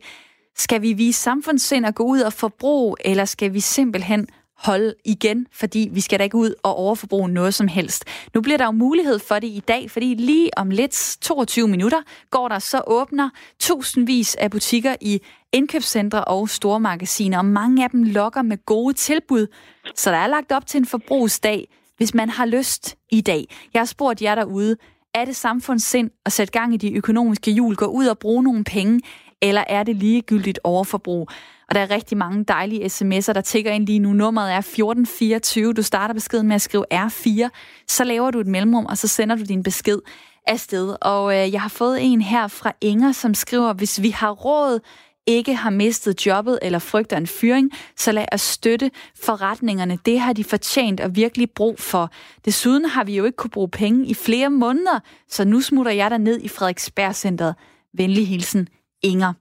Skal 0.56 0.82
vi 0.82 0.94
vise 0.94 1.22
samfundssind 1.22 1.86
og 1.86 1.96
gå 1.96 2.04
ud 2.04 2.20
og 2.20 2.34
forbruge, 2.34 2.96
eller 3.06 3.26
skal 3.26 3.54
vi 3.54 3.60
simpelthen 3.60 4.28
holde 4.64 4.96
igen, 5.06 5.48
fordi 5.52 5.90
vi 5.92 6.02
skal 6.02 6.20
da 6.20 6.24
ikke 6.24 6.38
ud 6.38 6.54
og 6.64 6.76
overforbruge 6.76 7.30
noget 7.30 7.54
som 7.54 7.68
helst. 7.68 8.06
Nu 8.34 8.42
bliver 8.42 8.58
der 8.58 8.66
jo 8.66 8.72
mulighed 8.72 9.20
for 9.20 9.40
det 9.40 9.48
i 9.48 9.64
dag, 9.68 9.92
fordi 9.92 10.14
lige 10.14 10.58
om 10.58 10.70
lidt 10.70 11.18
22 11.22 11.68
minutter 11.68 12.02
går 12.32 12.48
der 12.48 12.60
så 12.60 12.82
åbner 12.88 13.30
tusindvis 13.60 14.36
af 14.36 14.52
butikker 14.52 14.96
i 15.02 15.22
indkøbscentre 15.52 16.26
og 16.26 16.50
store 16.50 16.80
magasiner, 16.80 17.38
og 17.38 17.46
mange 17.46 17.84
af 17.84 17.90
dem 17.90 18.04
lokker 18.04 18.42
med 18.42 18.66
gode 18.66 18.94
tilbud. 18.94 19.48
Så 19.96 20.12
der 20.12 20.18
er 20.18 20.28
lagt 20.28 20.52
op 20.52 20.66
til 20.68 20.78
en 20.78 20.86
forbrugsdag, 20.86 21.68
hvis 21.98 22.14
man 22.14 22.30
har 22.30 22.46
lyst 22.46 22.96
i 23.12 23.22
dag. 23.22 23.46
Jeg 23.74 23.80
har 23.80 23.86
spurgt 23.86 24.22
jer 24.22 24.36
derude, 24.36 24.76
er 25.14 25.26
det 25.26 25.36
samfundssind 25.36 26.10
at 26.26 26.32
sætte 26.32 26.52
gang 26.52 26.74
i 26.74 26.78
de 26.78 26.94
økonomiske 26.94 27.52
hjul, 27.52 27.76
gå 27.76 27.86
ud 27.86 28.06
og 28.06 28.20
bruge 28.20 28.44
nogle 28.44 28.64
penge, 28.64 29.02
eller 29.42 29.64
er 29.68 29.84
det 29.84 29.96
ligegyldigt 29.96 30.60
overforbrug? 30.64 31.30
Og 31.74 31.76
der 31.76 31.82
er 31.82 31.92
rigtig 31.92 32.18
mange 32.18 32.44
dejlige 32.44 32.86
sms'er, 32.86 33.34
der 33.34 33.42
tigger 33.42 33.72
ind 33.72 33.86
lige 33.86 34.00
nu. 34.00 34.14
Nummeret 34.14 34.54
er 34.54 34.58
1424. 34.58 35.74
Du 35.74 35.82
starter 35.82 36.14
beskeden 36.14 36.48
med 36.48 36.56
at 36.56 36.62
skrive 36.62 36.86
R4. 36.94 37.50
Så 37.88 38.04
laver 38.04 38.32
du 38.32 38.40
et 38.40 38.48
mellemrum, 38.48 38.86
og 38.86 38.98
så 38.98 39.08
sender 39.08 39.36
du 39.36 39.44
din 39.44 39.64
besked 39.64 40.00
afsted. 40.48 40.96
Og 41.02 41.34
øh, 41.34 41.54
jeg 41.54 41.62
har 41.62 41.70
fået 41.70 41.98
en 42.02 42.22
her 42.22 42.48
fra 42.48 42.74
Inger, 42.82 43.12
som 43.12 43.34
skriver, 43.34 43.74
hvis 43.74 44.02
vi 44.02 44.10
har 44.10 44.32
råd, 44.32 44.80
ikke 45.28 45.56
har 45.56 45.70
mistet 45.70 46.26
jobbet 46.26 46.60
eller 46.62 46.80
frygter 46.80 47.18
en 47.18 47.28
fyring, 47.28 47.72
så 47.98 48.12
lad 48.12 48.26
os 48.32 48.42
støtte 48.42 48.92
forretningerne. 49.24 49.98
Det 50.06 50.20
har 50.20 50.34
de 50.34 50.44
fortjent 50.44 51.02
og 51.02 51.16
virkelig 51.16 51.52
brug 51.52 51.80
for. 51.80 52.10
Desuden 52.46 52.86
har 52.86 53.04
vi 53.04 53.16
jo 53.16 53.26
ikke 53.26 53.36
kunne 53.36 53.52
bruge 53.52 53.70
penge 53.70 54.06
i 54.06 54.14
flere 54.14 54.50
måneder, 54.50 55.00
så 55.30 55.46
nu 55.46 55.62
smutter 55.62 55.92
jeg 55.92 56.12
der 56.12 56.18
ned 56.18 56.42
i 56.42 56.48
Frederiksberg 56.48 57.16
Centeret. 57.16 57.56
Venlig 57.94 58.28
hilsen, 58.28 58.68
Inger. 59.04 59.34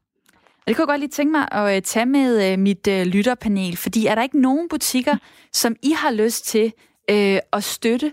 Og 0.62 0.66
det 0.68 0.76
kunne 0.76 0.86
jeg 0.86 0.92
godt 0.92 1.00
lige 1.00 1.18
tænke 1.18 1.32
mig 1.38 1.46
at 1.52 1.76
øh, 1.76 1.82
tage 1.82 2.06
med 2.06 2.30
øh, 2.46 2.58
mit 2.58 2.84
øh, 2.94 3.02
lytterpanel, 3.14 3.76
fordi 3.84 4.06
er 4.06 4.14
der 4.14 4.22
ikke 4.22 4.40
nogen 4.40 4.68
butikker, 4.68 5.16
som 5.52 5.76
I 5.82 5.92
har 6.02 6.12
lyst 6.22 6.46
til 6.46 6.66
øh, 7.10 7.38
at 7.52 7.62
støtte, 7.62 8.12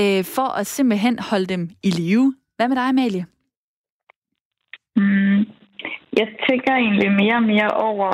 øh, 0.00 0.22
for 0.34 0.48
at 0.60 0.66
simpelthen 0.66 1.18
holde 1.30 1.46
dem 1.46 1.62
i 1.82 1.90
live? 1.90 2.34
Hvad 2.56 2.68
med 2.68 2.76
dig, 2.76 2.86
Amalie? 2.88 3.24
Mm, 4.96 5.38
jeg 6.20 6.28
tænker 6.48 6.72
egentlig 6.74 7.10
mere 7.12 7.36
og 7.36 7.48
mere 7.54 7.70
over 7.88 8.10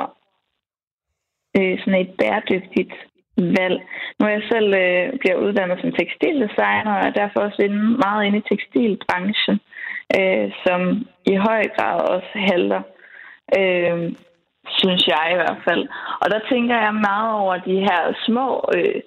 øh, 1.57 1.79
sådan 1.79 2.01
et 2.01 2.11
bæredygtigt 2.19 2.93
valg. 3.37 3.77
Nu 4.19 4.25
er 4.25 4.33
jeg 4.37 4.45
selv 4.51 4.69
øh, 4.83 5.19
bliver 5.19 5.37
uddannet 5.45 5.77
som 5.81 5.91
tekstildesigner, 5.91 6.93
og 6.97 7.03
er 7.07 7.19
derfor 7.21 7.39
også 7.39 7.61
inde, 7.61 7.83
meget 8.05 8.25
inde 8.25 8.37
i 8.37 8.47
tekstilbranchen, 8.49 9.57
øh, 10.17 10.47
som 10.65 10.81
i 11.31 11.35
høj 11.47 11.61
grad 11.77 11.97
også 12.15 12.33
halter. 12.49 12.81
Øh, 12.81 12.96
Øhm, 13.59 14.15
synes 14.79 15.07
jeg 15.07 15.23
i 15.31 15.39
hvert 15.41 15.61
fald. 15.67 15.83
Og 16.21 16.27
der 16.33 16.39
tænker 16.51 16.75
jeg 16.85 16.93
meget 17.09 17.31
over 17.41 17.55
de 17.69 17.77
her 17.87 18.01
små 18.25 18.47
øh, 18.75 19.01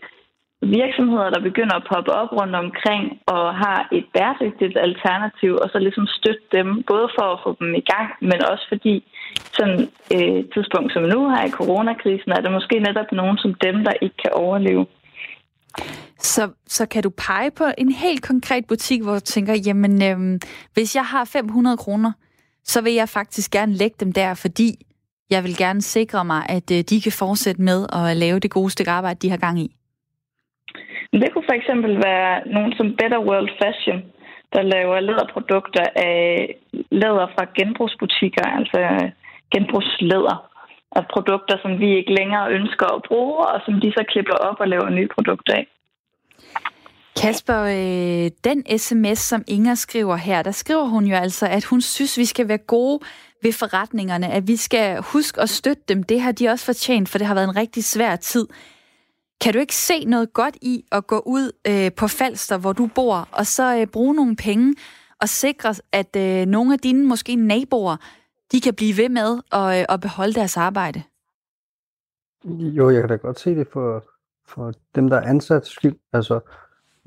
virksomheder, 0.63 1.31
der 1.31 1.49
begynder 1.49 1.77
at 1.77 1.89
poppe 1.93 2.13
op 2.21 2.31
rundt 2.33 2.57
omkring 2.65 3.05
og 3.27 3.45
har 3.65 3.89
et 3.93 4.07
bæredygtigt 4.15 4.77
alternativ, 4.89 5.53
og 5.63 5.69
så 5.73 5.79
ligesom 5.79 6.07
støtte 6.07 6.47
dem, 6.53 6.69
både 6.93 7.09
for 7.17 7.27
at 7.35 7.41
få 7.45 7.51
dem 7.61 7.75
i 7.75 7.85
gang, 7.93 8.09
men 8.21 8.39
også 8.51 8.65
fordi 8.69 8.95
sådan 9.59 9.81
et 10.17 10.37
øh, 10.37 10.45
tidspunkt 10.55 10.93
som 10.93 11.03
nu 11.03 11.21
her 11.33 11.45
i 11.47 11.57
coronakrisen, 11.61 12.31
er 12.33 12.41
der 12.43 12.57
måske 12.59 12.79
netop 12.79 13.13
nogen 13.13 13.39
som 13.39 13.55
dem, 13.55 13.77
der 13.87 13.93
ikke 14.03 14.17
kan 14.25 14.33
overleve. 14.33 14.87
Så, 16.19 16.43
så 16.67 16.87
kan 16.87 17.03
du 17.03 17.11
pege 17.11 17.51
på 17.51 17.65
en 17.79 17.93
helt 17.93 18.23
konkret 18.23 18.65
butik, 18.67 19.03
hvor 19.03 19.15
du 19.15 19.21
tænker, 19.21 19.55
jamen 19.67 19.95
øh, 20.03 20.41
hvis 20.75 20.97
jeg 20.97 21.05
har 21.05 21.25
500 21.25 21.77
kroner, 21.77 22.13
så 22.73 22.79
vil 22.85 22.95
jeg 23.03 23.09
faktisk 23.09 23.49
gerne 23.53 23.75
lægge 23.83 23.97
dem 24.01 24.13
der, 24.13 24.35
fordi 24.45 24.69
jeg 25.35 25.41
vil 25.45 25.57
gerne 25.65 25.83
sikre 25.97 26.25
mig, 26.25 26.43
at 26.57 26.69
øh, 26.77 26.81
de 26.91 26.97
kan 27.05 27.15
fortsætte 27.23 27.63
med 27.71 27.81
at 28.01 28.17
lave 28.17 28.39
det 28.45 28.51
gode 28.51 28.71
stykke 28.71 28.91
arbejde, 28.99 29.23
de 29.23 29.31
har 29.31 29.41
gang 29.47 29.59
i. 29.67 29.69
Det 31.23 31.33
kunne 31.33 31.49
for 31.51 31.57
eksempel 31.61 31.93
være 32.09 32.33
nogen 32.55 32.73
som 32.79 32.87
Better 32.99 33.21
World 33.29 33.51
Fashion, 33.61 34.01
der 34.55 34.63
laver 34.75 35.01
læderprodukter 35.01 35.87
af 35.97 36.21
læder 37.01 37.27
fra 37.35 37.45
genbrugsbutikker, 37.59 38.47
altså 38.59 38.81
øh, 38.81 39.11
genbrugslæder 39.55 40.37
af 40.99 41.05
produkter, 41.15 41.57
som 41.63 41.73
vi 41.83 41.89
ikke 41.99 42.15
længere 42.21 42.47
ønsker 42.59 42.87
at 42.97 43.03
bruge, 43.09 43.39
og 43.53 43.59
som 43.65 43.75
de 43.83 43.93
så 43.93 44.03
klipper 44.11 44.37
op 44.49 44.59
og 44.61 44.69
laver 44.69 44.89
nye 44.91 45.09
produkter 45.17 45.53
af. 45.61 45.67
Kasper, 47.17 47.61
øh, 47.61 48.31
den 48.45 48.79
sms, 48.79 49.19
som 49.19 49.45
Inger 49.47 49.75
skriver 49.75 50.17
her, 50.17 50.43
der 50.43 50.51
skriver 50.51 50.85
hun 50.85 51.05
jo 51.05 51.17
altså, 51.17 51.47
at 51.47 51.65
hun 51.65 51.81
synes, 51.81 52.19
vi 52.19 52.25
skal 52.25 52.49
være 52.49 52.59
gode 52.59 53.01
ved 53.43 53.53
forretningerne, 53.53 54.29
at 54.29 54.49
vi 54.49 54.57
skal 54.57 55.03
huske 55.03 55.41
at 55.41 55.49
støtte 55.49 55.83
dem. 55.89 56.03
Det 56.03 56.21
har 56.21 56.33
de 56.33 56.49
også 56.49 56.65
fortjent, 56.65 57.09
for 57.09 57.19
det 57.19 57.27
har 57.27 57.35
været 57.35 57.49
en 57.49 57.57
rigtig 57.57 57.85
svær 57.85 58.17
tid. 58.17 58.47
Kan 59.41 59.53
du 59.53 59.59
ikke 59.59 59.75
se 59.75 60.05
noget 60.05 60.33
godt 60.33 60.57
i 60.63 60.85
at 60.93 61.07
gå 61.07 61.23
ud 61.27 61.53
øh, 61.67 61.93
på 61.97 62.09
Falster, 62.09 62.59
hvor 62.59 62.73
du 62.73 62.87
bor, 62.95 63.29
og 63.33 63.47
så 63.47 63.77
øh, 63.77 63.87
bruge 63.87 64.15
nogle 64.15 64.37
penge 64.37 64.75
og 65.21 65.29
sikre, 65.29 65.75
at 65.93 66.17
øh, 66.17 66.47
nogle 66.47 66.73
af 66.73 66.79
dine 66.79 67.07
måske 67.07 67.37
naboer, 67.37 67.97
de 68.53 68.61
kan 68.61 68.75
blive 68.75 68.97
ved 68.97 69.09
med 69.09 69.41
at, 69.53 69.79
øh, 69.79 69.85
at 69.89 70.01
beholde 70.01 70.35
deres 70.35 70.57
arbejde? 70.57 71.03
Jo, 72.49 72.91
jeg 72.91 73.03
kan 73.03 73.09
da 73.09 73.17
godt 73.17 73.41
se 73.41 73.55
det 73.55 73.69
for, 73.73 74.05
for 74.49 74.73
dem, 74.95 75.09
der 75.09 75.17
er 75.17 75.29
ansat 75.29 75.67
skyld. 75.67 75.97
Altså, 76.13 76.41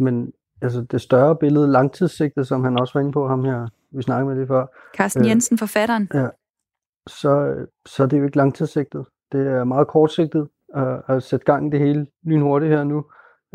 men 0.03 0.33
altså, 0.61 0.81
det 0.81 1.01
større 1.01 1.35
billede, 1.35 1.67
langtidssigtet, 1.67 2.47
som 2.47 2.63
han 2.63 2.79
også 2.79 2.93
var 2.93 3.01
inde 3.01 3.11
på, 3.11 3.27
ham 3.27 3.43
her, 3.43 3.67
vi 3.91 4.01
snakkede 4.01 4.29
med 4.29 4.39
det 4.39 4.47
før. 4.47 4.65
Carsten 4.97 5.25
Jensen, 5.25 5.55
øh, 5.55 5.59
forfatteren. 5.59 6.09
Ja, 6.13 6.27
så, 7.07 7.65
så 7.85 8.03
er 8.03 8.07
det 8.07 8.19
jo 8.19 8.23
ikke 8.23 8.37
langtidssigtet. 8.37 9.05
Det 9.31 9.47
er 9.47 9.63
meget 9.63 9.87
kortsigtet 9.87 10.47
at, 10.75 11.01
at 11.07 11.23
sætte 11.23 11.45
gang 11.45 11.67
i 11.67 11.69
det 11.69 11.79
hele 11.79 12.07
lynhurtigt 12.23 12.71
her 12.71 12.83
nu. 12.83 13.05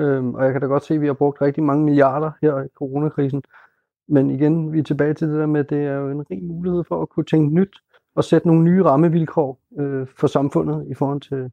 Øhm, 0.00 0.34
og 0.34 0.44
jeg 0.44 0.52
kan 0.52 0.60
da 0.60 0.66
godt 0.66 0.84
se, 0.84 0.94
at 0.94 1.00
vi 1.00 1.06
har 1.06 1.14
brugt 1.14 1.42
rigtig 1.42 1.62
mange 1.62 1.84
milliarder 1.84 2.30
her 2.42 2.62
i 2.62 2.68
coronakrisen. 2.74 3.42
Men 4.08 4.30
igen, 4.30 4.72
vi 4.72 4.78
er 4.78 4.82
tilbage 4.82 5.14
til 5.14 5.28
det 5.28 5.38
der 5.38 5.46
med, 5.46 5.60
at 5.60 5.70
det 5.70 5.78
er 5.78 5.94
jo 5.94 6.10
en 6.10 6.30
rig 6.30 6.44
mulighed 6.44 6.84
for 6.88 7.02
at 7.02 7.08
kunne 7.08 7.26
tænke 7.26 7.54
nyt 7.54 7.76
og 8.14 8.24
sætte 8.24 8.46
nogle 8.46 8.62
nye 8.62 8.84
rammevilkår 8.84 9.60
øh, 9.78 10.06
for 10.18 10.26
samfundet 10.26 10.86
i 10.90 10.94
forhold 10.94 11.20
til, 11.20 11.50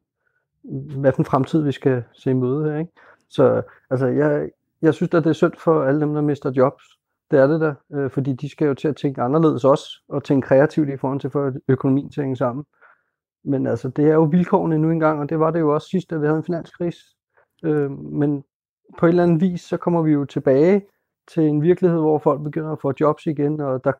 hvad 1.00 1.12
den 1.12 1.24
fremtid 1.24 1.62
vi 1.62 1.72
skal 1.72 2.04
se 2.12 2.30
i 2.30 2.34
møde 2.34 2.70
her. 2.70 2.78
Ikke? 2.78 2.92
Så 3.28 3.62
altså, 3.90 4.06
jeg, 4.06 4.48
jeg 4.82 4.94
synes 4.94 5.14
at 5.14 5.24
det 5.24 5.30
er 5.30 5.34
synd 5.34 5.52
for 5.58 5.84
alle 5.84 6.00
dem, 6.00 6.14
der 6.14 6.20
mister 6.20 6.50
jobs. 6.50 6.84
Det 7.30 7.38
er 7.38 7.46
det 7.46 7.60
da, 7.60 7.74
øh, 7.96 8.10
fordi 8.10 8.32
de 8.32 8.48
skal 8.48 8.66
jo 8.66 8.74
til 8.74 8.88
at 8.88 8.96
tænke 8.96 9.22
anderledes 9.22 9.64
også, 9.64 9.84
og 10.08 10.24
tænke 10.24 10.46
kreativt 10.46 10.88
i 10.88 10.96
forhold 10.96 11.20
til 11.20 11.30
for 11.30 11.52
økonomien 11.68 12.10
til 12.10 12.20
at 12.20 12.24
hænge 12.24 12.36
sammen. 12.36 12.64
Men 13.44 13.66
altså, 13.66 13.88
det 13.88 14.04
er 14.04 14.14
jo 14.14 14.22
vilkårene 14.22 14.78
nu 14.78 14.90
engang, 14.90 15.20
og 15.20 15.28
det 15.28 15.38
var 15.38 15.50
det 15.50 15.60
jo 15.60 15.74
også 15.74 15.88
sidst, 15.88 16.10
da 16.10 16.16
vi 16.16 16.26
havde 16.26 16.38
en 16.38 16.44
finanskrise. 16.44 16.98
Øh, 17.64 17.90
men 17.90 18.44
på 18.98 19.06
en 19.06 19.10
eller 19.10 19.22
anden 19.22 19.40
vis, 19.40 19.60
så 19.60 19.76
kommer 19.76 20.02
vi 20.02 20.12
jo 20.12 20.24
tilbage 20.24 20.86
til 21.34 21.42
en 21.42 21.62
virkelighed, 21.62 21.98
hvor 21.98 22.18
folk 22.18 22.42
begynder 22.42 22.72
at 22.72 22.80
få 22.80 22.92
jobs 23.00 23.26
igen, 23.26 23.60
og 23.60 23.84
der, 23.84 23.92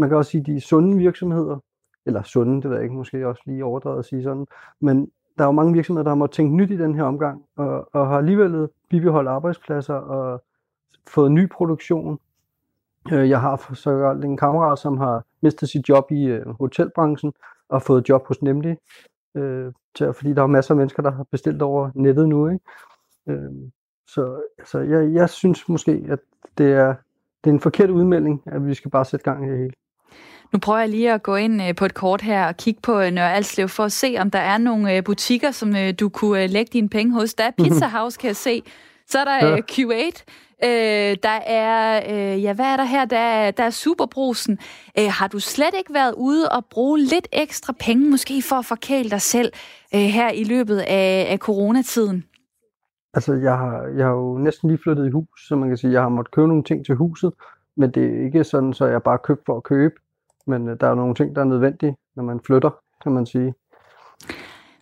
man 0.00 0.08
kan 0.08 0.18
også 0.18 0.30
sige, 0.30 0.44
de 0.44 0.60
sunde 0.60 0.98
virksomheder, 0.98 1.58
eller 2.06 2.22
sunde, 2.22 2.62
det 2.62 2.70
ved 2.70 2.76
jeg 2.76 2.84
ikke, 2.84 2.96
måske 2.96 3.28
også 3.28 3.42
lige 3.46 3.64
overdrevet 3.64 3.98
at 3.98 4.04
sige 4.04 4.22
sådan, 4.22 4.46
men 4.80 5.10
der 5.38 5.44
er 5.44 5.48
jo 5.48 5.52
mange 5.52 5.72
virksomheder, 5.72 6.02
der 6.02 6.10
har 6.10 6.16
måttet 6.16 6.36
tænke 6.36 6.56
nyt 6.56 6.70
i 6.70 6.76
den 6.76 6.94
her 6.94 7.02
omgang, 7.02 7.44
og, 7.56 7.88
og 7.92 8.08
har 8.08 8.18
alligevel 8.18 8.68
bibeholdt 8.88 9.28
arbejdspladser 9.28 9.94
og 9.94 10.42
fået 11.08 11.32
ny 11.32 11.48
produktion. 11.48 12.18
Øh, 13.12 13.30
jeg 13.30 13.40
har 13.40 13.74
så 13.74 14.20
en 14.22 14.36
kammerat, 14.36 14.78
som 14.78 14.98
har 14.98 15.24
mistet 15.40 15.68
sit 15.68 15.88
job 15.88 16.10
i 16.10 16.24
øh, 16.24 16.48
hotelbranchen, 16.48 17.32
og 17.68 17.82
fået 17.82 18.08
job 18.08 18.26
hos 18.26 18.42
Nemlig, 18.42 18.78
øh, 19.34 19.72
til, 19.94 20.12
fordi 20.12 20.32
der 20.32 20.42
er 20.42 20.46
masser 20.46 20.74
af 20.74 20.76
mennesker, 20.76 21.02
der 21.02 21.10
har 21.10 21.24
bestilt 21.30 21.62
over 21.62 21.90
nettet 21.94 22.28
nu. 22.28 22.48
Ikke? 22.48 22.64
Øh, 23.26 23.52
så 24.06 24.42
altså, 24.58 24.78
jeg, 24.78 25.14
jeg 25.14 25.30
synes 25.30 25.68
måske, 25.68 26.04
at 26.08 26.18
det 26.58 26.72
er, 26.72 26.94
det 27.44 27.50
er 27.50 27.54
en 27.54 27.60
forkert 27.60 27.90
udmelding, 27.90 28.42
at 28.46 28.66
vi 28.66 28.74
skal 28.74 28.90
bare 28.90 29.04
sætte 29.04 29.24
gang 29.24 29.46
i 29.46 29.50
det 29.50 29.58
hele. 29.58 29.72
Nu 30.52 30.58
prøver 30.58 30.78
jeg 30.78 30.88
lige 30.88 31.12
at 31.12 31.22
gå 31.22 31.36
ind 31.36 31.62
øh, 31.62 31.74
på 31.74 31.84
et 31.84 31.94
kort 31.94 32.22
her 32.22 32.46
og 32.46 32.56
kigge 32.56 32.80
på 32.82 33.00
øh, 33.00 33.10
Nørre 33.10 33.34
Alslev 33.34 33.68
for 33.68 33.84
at 33.84 33.92
se, 33.92 34.16
om 34.18 34.30
der 34.30 34.38
er 34.38 34.58
nogle 34.58 34.96
øh, 34.96 35.04
butikker, 35.04 35.50
som 35.50 35.74
du 36.00 36.08
kunne 36.08 36.46
lægge 36.46 36.70
dine 36.72 36.88
penge 36.88 37.12
hos. 37.12 37.34
Der 37.34 37.44
er 37.44 37.50
Pizza 37.50 37.86
House, 37.98 38.18
kan 38.18 38.28
jeg 38.28 38.36
se. 38.36 38.62
Så 39.08 39.18
er 39.18 39.24
der 39.24 39.46
ja. 39.46 39.56
Q8. 39.72 40.24
Øh, 40.64 41.16
der 41.22 41.38
er, 41.46 42.02
øh, 42.10 42.42
ja, 42.42 42.52
hvad 42.52 42.64
er 42.64 42.76
der 42.76 42.84
her? 42.84 43.04
Der 43.04 43.18
er, 43.18 43.50
der 43.50 43.64
er 43.64 43.70
Superbrusen. 43.70 44.58
Øh, 44.98 45.08
har 45.10 45.28
du 45.28 45.38
slet 45.38 45.74
ikke 45.78 45.94
været 45.94 46.14
ude 46.16 46.48
og 46.48 46.64
bruge 46.70 46.98
lidt 46.98 47.28
ekstra 47.32 47.74
penge, 47.80 48.10
måske 48.10 48.42
for 48.42 48.56
at 48.56 48.64
forkæle 48.64 49.10
dig 49.10 49.20
selv 49.20 49.52
øh, 49.94 50.00
her 50.00 50.30
i 50.30 50.44
løbet 50.44 50.78
af, 50.78 51.26
af 51.30 51.38
coronatiden? 51.38 52.24
Altså, 53.14 53.34
jeg 53.34 53.56
har, 53.56 53.82
jeg 53.96 54.06
har 54.06 54.12
jo 54.12 54.38
næsten 54.38 54.68
lige 54.70 54.78
flyttet 54.82 55.06
i 55.06 55.10
hus, 55.10 55.48
så 55.48 55.56
man 55.56 55.68
kan 55.68 55.76
sige, 55.76 55.92
jeg 55.92 56.02
har 56.02 56.08
måttet 56.08 56.34
købe 56.34 56.48
nogle 56.48 56.64
ting 56.64 56.86
til 56.86 56.94
huset, 56.94 57.32
men 57.76 57.90
det 57.90 58.04
er 58.04 58.24
ikke 58.24 58.44
sådan, 58.44 58.72
så 58.72 58.86
jeg 58.86 59.02
bare 59.02 59.18
købt 59.18 59.42
for 59.46 59.56
at 59.56 59.62
købe. 59.62 59.94
Men 60.46 60.68
øh, 60.68 60.76
der 60.80 60.90
er 60.90 60.94
nogle 60.94 61.14
ting, 61.14 61.36
der 61.36 61.40
er 61.40 61.44
nødvendige, 61.44 61.96
når 62.16 62.22
man 62.22 62.40
flytter, 62.46 62.70
kan 63.02 63.12
man 63.12 63.26
sige. 63.26 63.54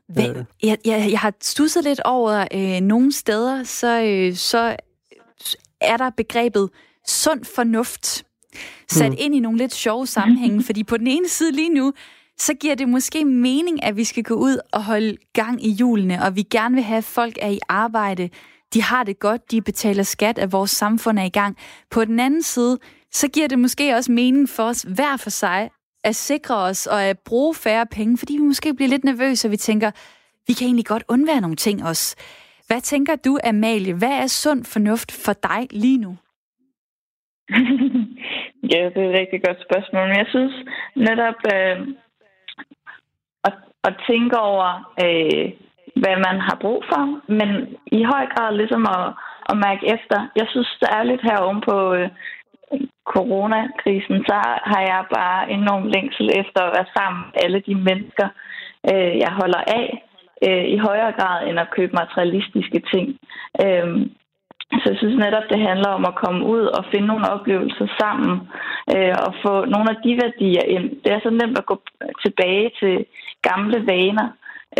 Hvad, 0.08 0.28
øh. 0.28 0.44
jeg, 0.62 0.78
jeg, 0.84 1.08
jeg 1.10 1.18
har 1.18 1.32
stusset 1.40 1.84
lidt 1.84 2.00
over 2.04 2.46
øh, 2.54 2.80
nogle 2.80 3.12
steder, 3.12 3.64
så, 3.64 4.02
øh, 4.02 4.34
så 4.34 4.76
er 5.80 5.96
der 5.96 6.10
begrebet 6.10 6.70
sund 7.06 7.44
fornuft 7.44 8.24
sat 8.88 9.10
mm. 9.10 9.16
ind 9.18 9.34
i 9.34 9.40
nogle 9.40 9.58
lidt 9.58 9.74
sjove 9.74 10.06
sammenhænge, 10.06 10.62
fordi 10.62 10.84
på 10.84 10.96
den 10.96 11.06
ene 11.06 11.28
side 11.28 11.52
lige 11.52 11.74
nu, 11.74 11.92
så 12.38 12.54
giver 12.54 12.74
det 12.74 12.88
måske 12.88 13.24
mening, 13.24 13.84
at 13.84 13.96
vi 13.96 14.04
skal 14.04 14.22
gå 14.22 14.34
ud 14.34 14.58
og 14.72 14.84
holde 14.84 15.16
gang 15.32 15.64
i 15.64 15.70
julene, 15.70 16.24
og 16.24 16.36
vi 16.36 16.42
gerne 16.42 16.74
vil 16.74 16.84
have, 16.84 16.98
at 16.98 17.04
folk 17.04 17.38
er 17.40 17.48
i 17.48 17.58
arbejde, 17.68 18.30
de 18.74 18.82
har 18.82 19.04
det 19.04 19.18
godt, 19.18 19.50
de 19.50 19.62
betaler 19.62 20.02
skat, 20.02 20.38
at 20.38 20.52
vores 20.52 20.70
samfund 20.70 21.18
er 21.18 21.24
i 21.24 21.28
gang. 21.28 21.56
På 21.90 22.04
den 22.04 22.20
anden 22.20 22.42
side, 22.42 22.78
så 23.20 23.26
giver 23.34 23.48
det 23.48 23.58
måske 23.58 23.94
også 23.94 24.12
mening 24.12 24.48
for 24.56 24.62
os 24.62 24.82
hver 24.82 25.16
for 25.24 25.30
sig 25.30 25.70
at 26.04 26.14
sikre 26.14 26.56
os 26.56 26.86
og 26.86 27.02
at 27.04 27.18
bruge 27.28 27.54
færre 27.54 27.86
penge, 27.96 28.18
fordi 28.18 28.32
vi 28.32 28.46
måske 28.52 28.74
bliver 28.74 28.88
lidt 28.88 29.04
nervøse, 29.04 29.48
og 29.48 29.52
vi 29.52 29.56
tænker, 29.56 29.90
vi 30.46 30.52
kan 30.52 30.66
egentlig 30.66 30.86
godt 30.86 31.04
undvære 31.08 31.40
nogle 31.40 31.56
ting 31.56 31.84
også. 31.84 32.16
Hvad 32.66 32.80
tænker 32.80 33.16
du, 33.16 33.38
Amalie? 33.44 33.94
Hvad 33.94 34.14
er 34.22 34.26
sund 34.26 34.64
fornuft 34.64 35.10
for 35.24 35.32
dig 35.32 35.60
lige 35.70 35.98
nu? 35.98 36.12
ja, 38.72 38.80
det 38.92 39.00
er 39.02 39.08
et 39.10 39.18
rigtig 39.20 39.40
godt 39.46 39.60
spørgsmål. 39.66 40.08
Men 40.08 40.18
jeg 40.22 40.28
synes 40.34 40.54
netop 40.96 41.38
øh, 41.54 41.76
at, 43.48 43.54
at 43.88 43.94
tænke 44.08 44.36
over, 44.38 44.68
øh, 45.04 45.44
hvad 46.02 46.16
man 46.26 46.36
har 46.48 46.56
brug 46.60 46.84
for, 46.90 47.02
men 47.38 47.48
i 47.98 48.02
høj 48.12 48.24
grad 48.34 48.50
ligesom 48.56 48.82
at, 48.96 49.04
at 49.50 49.56
mærke 49.66 49.84
efter. 49.96 50.18
Jeg 50.40 50.46
synes 50.50 50.70
særligt 50.84 51.22
her 51.28 51.36
oven 51.44 51.60
på 51.68 51.76
øh, 51.94 52.08
coronakrisen, 53.12 54.16
så 54.28 54.34
har 54.70 54.82
jeg 54.92 55.04
bare 55.18 55.50
enorm 55.50 55.86
længsel 55.94 56.26
efter 56.40 56.60
at 56.62 56.74
være 56.76 56.88
sammen 56.96 57.20
med 57.26 57.40
alle 57.44 57.60
de 57.68 57.74
mennesker, 57.74 58.28
øh, 58.90 59.14
jeg 59.24 59.32
holder 59.40 59.62
af, 59.80 59.86
øh, 60.46 60.64
i 60.74 60.76
højere 60.76 61.12
grad 61.18 61.38
end 61.48 61.58
at 61.60 61.72
købe 61.76 61.92
materialistiske 62.02 62.80
ting. 62.92 63.06
Øh, 63.64 63.86
så 64.80 64.86
jeg 64.90 64.98
synes 64.98 65.18
netop, 65.24 65.46
det 65.52 65.60
handler 65.68 65.90
om 65.98 66.04
at 66.10 66.18
komme 66.24 66.46
ud 66.54 66.64
og 66.78 66.84
finde 66.90 67.06
nogle 67.06 67.30
oplevelser 67.34 67.86
sammen 68.00 68.34
øh, 68.94 69.14
og 69.26 69.32
få 69.44 69.64
nogle 69.74 69.88
af 69.94 69.98
de 70.04 70.12
værdier 70.22 70.64
ind. 70.76 70.86
Det 71.02 71.10
er 71.12 71.20
så 71.22 71.30
nemt 71.30 71.58
at 71.58 71.66
gå 71.66 71.76
tilbage 72.24 72.70
til 72.80 72.94
gamle 73.48 73.78
vaner, 73.86 74.28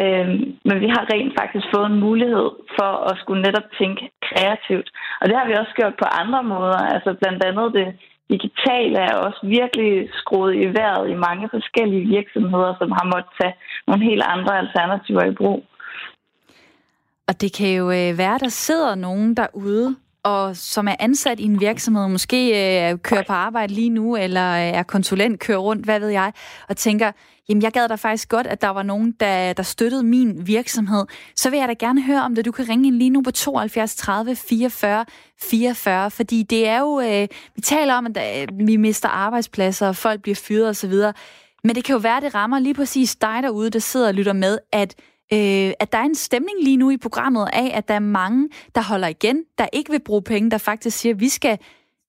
øh, 0.02 0.28
men 0.68 0.76
vi 0.84 0.88
har 0.94 1.04
rent 1.12 1.32
faktisk 1.40 1.66
fået 1.74 1.86
en 1.90 2.02
mulighed 2.06 2.48
for 2.76 2.90
at 3.10 3.14
skulle 3.20 3.42
netop 3.42 3.68
tænke 3.80 4.02
kreativt. 4.28 4.88
Og 5.20 5.24
det 5.28 5.36
har 5.38 5.46
vi 5.46 5.60
også 5.62 5.74
gjort 5.78 5.96
på 6.02 6.06
andre 6.22 6.42
måder. 6.54 6.80
Altså 6.94 7.10
blandt 7.20 7.44
andet 7.48 7.66
det 7.78 7.88
digitale 8.32 8.98
er 9.08 9.14
også 9.26 9.40
virkelig 9.58 10.08
skruet 10.20 10.54
i 10.54 10.66
vejret 10.78 11.10
i 11.10 11.22
mange 11.26 11.48
forskellige 11.56 12.06
virksomheder, 12.16 12.72
som 12.80 12.90
har 12.98 13.06
måttet 13.12 13.32
tage 13.40 13.54
nogle 13.86 14.04
helt 14.10 14.24
andre 14.34 14.58
alternativer 14.58 15.24
i 15.24 15.34
brug. 15.40 15.60
Og 17.28 17.40
det 17.40 17.50
kan 17.58 17.70
jo 17.80 17.86
øh, 17.90 18.18
være, 18.18 18.38
der 18.38 18.48
sidder 18.48 18.94
nogen 18.94 19.36
derude, 19.36 19.96
og 20.22 20.56
som 20.56 20.88
er 20.88 20.96
ansat 21.00 21.40
i 21.40 21.44
en 21.44 21.60
virksomhed, 21.60 22.08
måske 22.08 22.40
øh, 22.48 22.98
kører 22.98 23.22
på 23.26 23.32
arbejde 23.32 23.74
lige 23.74 23.90
nu, 23.90 24.16
eller 24.16 24.50
øh, 24.52 24.78
er 24.80 24.82
konsulent, 24.82 25.40
kører 25.40 25.58
rundt, 25.58 25.84
hvad 25.84 26.00
ved 26.00 26.08
jeg, 26.08 26.32
og 26.68 26.76
tænker, 26.76 27.12
jamen 27.48 27.62
jeg 27.62 27.72
gad 27.72 27.88
da 27.88 27.94
faktisk 27.94 28.28
godt, 28.28 28.46
at 28.46 28.60
der 28.60 28.68
var 28.68 28.82
nogen, 28.82 29.12
der, 29.20 29.52
der 29.52 29.62
støttede 29.62 30.02
min 30.02 30.46
virksomhed, 30.46 31.04
så 31.36 31.50
vil 31.50 31.58
jeg 31.58 31.68
da 31.68 31.72
gerne 31.72 32.02
høre 32.02 32.22
om 32.22 32.34
det. 32.34 32.44
Du 32.44 32.52
kan 32.52 32.68
ringe 32.68 32.86
ind 32.86 32.96
lige 32.96 33.10
nu 33.10 33.22
på 33.22 33.30
72 33.30 33.96
30 33.96 34.36
44 34.36 35.04
44, 35.40 36.10
fordi 36.10 36.42
det 36.42 36.68
er 36.68 36.80
jo, 36.80 37.00
øh, 37.00 37.28
vi 37.54 37.60
taler 37.60 37.94
om, 37.94 38.06
at 38.06 38.42
øh, 38.42 38.66
vi 38.66 38.76
mister 38.76 39.08
arbejdspladser, 39.08 39.88
og 39.88 39.96
folk 39.96 40.22
bliver 40.22 40.36
fyret 40.36 40.68
osv., 40.68 40.94
men 41.66 41.76
det 41.76 41.84
kan 41.84 41.92
jo 41.92 41.98
være, 41.98 42.16
at 42.16 42.22
det 42.22 42.34
rammer 42.34 42.58
lige 42.58 42.74
præcis 42.74 43.16
dig 43.16 43.40
derude, 43.42 43.70
der 43.70 43.78
sidder 43.78 44.08
og 44.08 44.14
lytter 44.14 44.32
med, 44.32 44.58
at 44.72 44.94
øh, 45.32 45.72
at 45.80 45.92
der 45.92 45.98
er 45.98 46.02
en 46.02 46.14
stemning 46.14 46.58
lige 46.62 46.76
nu 46.76 46.90
i 46.90 46.96
programmet 46.96 47.48
af, 47.52 47.70
at 47.74 47.88
der 47.88 47.94
er 47.94 47.98
mange, 47.98 48.48
der 48.74 48.82
holder 48.82 49.08
igen, 49.08 49.44
der 49.58 49.66
ikke 49.72 49.90
vil 49.90 50.00
bruge 50.00 50.22
penge, 50.22 50.50
der 50.50 50.58
faktisk 50.58 50.98
siger, 50.98 51.14
at 51.14 51.20
vi 51.20 51.28
skal, 51.28 51.58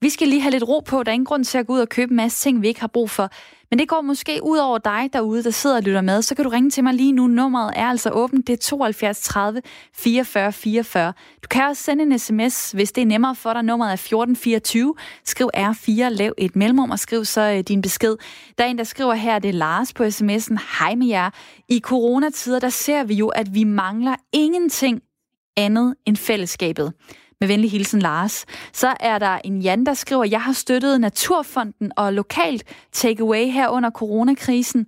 vi 0.02 0.10
skal 0.10 0.28
lige 0.28 0.42
have 0.42 0.52
lidt 0.52 0.64
ro 0.64 0.80
på. 0.80 1.04
Der 1.04 1.12
er 1.12 1.14
ingen 1.14 1.26
grund 1.26 1.44
til 1.46 1.58
at 1.58 1.68
gå 1.68 1.74
ud 1.74 1.80
og 1.80 1.90
købe 1.90 2.12
en 2.12 2.16
masse 2.16 2.44
ting, 2.44 2.62
vi 2.62 2.68
ikke 2.68 2.80
har 2.80 2.88
brug 2.88 3.10
for. 3.10 3.30
Men 3.70 3.80
det 3.80 3.88
går 3.88 4.02
måske 4.02 4.40
ud 4.44 4.58
over 4.58 4.78
dig 4.78 5.10
derude, 5.14 5.44
der 5.44 5.50
sidder 5.50 5.76
og 5.76 5.82
lytter 5.82 6.02
med. 6.02 6.22
Så 6.22 6.36
kan 6.36 6.44
du 6.44 6.50
ringe 6.50 6.70
til 6.70 6.84
mig 6.84 6.94
lige 6.94 7.12
nu. 7.12 7.28
Nummeret 7.28 7.74
er 7.76 7.86
altså 7.86 8.10
åbent. 8.10 8.48
Det 8.48 8.54
er 8.54 8.58
72 8.58 9.20
30 9.22 9.62
44 9.94 10.52
44. 10.52 11.14
Du 11.44 11.48
kan 11.48 11.64
også 11.64 11.84
sende 11.84 12.04
en 12.04 12.20
sms, 12.20 12.72
hvis 12.72 12.92
det 12.92 13.02
er 13.02 13.06
nemmere 13.06 13.36
for 13.36 13.54
dig. 13.54 13.64
Nummeret 13.64 13.90
er 13.90 13.94
1424. 13.94 14.96
Skriv 15.26 15.50
R4, 15.58 16.10
lav 16.10 16.34
et 16.38 16.56
mellemrum 16.56 16.92
og 16.92 17.00
skriv 17.00 17.26
så 17.26 17.42
øh, 17.42 17.60
din 17.60 17.82
besked. 17.82 18.16
Der 18.58 18.64
er 18.64 18.68
en, 18.68 18.78
der 18.78 18.84
skriver 18.84 19.14
her, 19.14 19.40
det 19.40 19.50
er 19.50 19.54
Lars 19.54 19.94
på 19.94 20.04
sms'en. 20.04 20.80
Hej 20.80 20.96
med 20.96 21.08
jer. 21.08 21.30
I 21.70 21.80
coronatider, 21.80 22.60
der 22.60 22.70
ser 22.70 23.04
vi 23.04 23.14
jo, 23.14 23.28
at 23.28 23.54
vi 23.54 23.64
mangler 23.64 24.16
ingenting 24.34 25.02
andet 25.58 25.96
end 26.06 26.18
fællesskabet. 26.18 26.94
Med 27.40 27.48
venlig 27.48 27.72
hilsen, 27.72 28.00
Lars. 28.00 28.46
Så 28.74 28.94
er 29.00 29.20
der 29.20 29.40
en 29.44 29.62
Jan, 29.62 29.86
der 29.86 29.94
skriver, 29.94 30.24
jeg 30.24 30.42
har 30.42 30.54
støttet 30.54 31.02
Naturfonden 31.02 31.92
og 31.98 32.14
lokalt 32.14 32.64
takeaway 32.92 33.46
her 33.46 33.70
under 33.70 33.90
coronakrisen. 33.90 34.88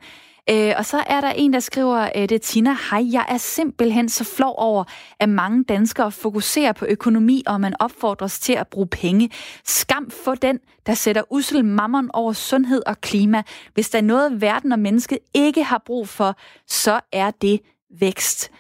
Øh, 0.49 0.73
og 0.77 0.85
så 0.85 1.03
er 1.07 1.21
der 1.21 1.29
en, 1.29 1.53
der 1.53 1.59
skriver, 1.59 2.09
øh, 2.15 2.21
det 2.21 2.31
er 2.31 2.39
Tina, 2.39 2.77
hej, 2.91 3.11
jeg 3.11 3.25
er 3.29 3.37
simpelthen 3.37 4.09
så 4.09 4.23
flov 4.23 4.55
over, 4.57 4.83
at 5.19 5.29
mange 5.29 5.63
danskere 5.63 6.11
fokuserer 6.11 6.71
på 6.71 6.85
økonomi, 6.85 7.43
og 7.47 7.61
man 7.61 7.73
opfordres 7.79 8.39
til 8.39 8.53
at 8.53 8.67
bruge 8.67 8.87
penge. 8.87 9.29
Skam 9.65 10.11
for 10.23 10.35
den, 10.35 10.59
der 10.85 10.93
sætter 10.93 11.21
ussel 11.29 11.65
mammon 11.65 12.09
over 12.13 12.33
sundhed 12.33 12.81
og 12.85 13.01
klima. 13.01 13.43
Hvis 13.73 13.89
der 13.89 13.97
er 13.97 14.03
noget, 14.03 14.41
verden 14.41 14.71
og 14.71 14.79
mennesket 14.79 15.19
ikke 15.33 15.63
har 15.63 15.81
brug 15.85 16.09
for, 16.09 16.35
så 16.67 16.99
er 17.11 17.31
det 17.31 17.59
vækst. 17.99 18.51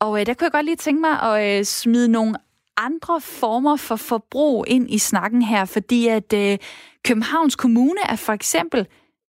Og 0.00 0.20
øh, 0.20 0.26
der 0.26 0.34
kunne 0.34 0.44
jeg 0.44 0.52
godt 0.52 0.64
lige 0.64 0.76
tænke 0.76 1.00
mig 1.00 1.22
at 1.22 1.58
øh, 1.58 1.64
smide 1.64 2.08
nogle 2.08 2.34
andre 2.78 3.20
former 3.20 3.76
for 3.76 3.96
forbrug 3.96 4.64
ind 4.68 4.90
i 4.90 4.98
snakken 4.98 5.42
her, 5.42 5.64
fordi 5.64 6.08
at 6.08 6.32
øh, 6.32 6.58
Københavns 7.04 7.56
Kommune 7.56 8.00
er 8.08 8.16
for 8.16 8.32
eksempel 8.32 8.86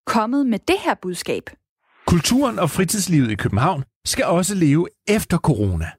kommet 0.07 0.46
med 0.46 0.59
det 0.68 0.76
her 0.84 0.94
budskab. 1.03 1.51
Kulturen 2.07 2.59
og 2.59 2.70
fritidslivet 2.70 3.30
i 3.30 3.34
København 3.34 3.84
skal 4.05 4.24
også 4.24 4.55
leve 4.55 4.88
efter 5.09 5.38
corona. 5.38 5.90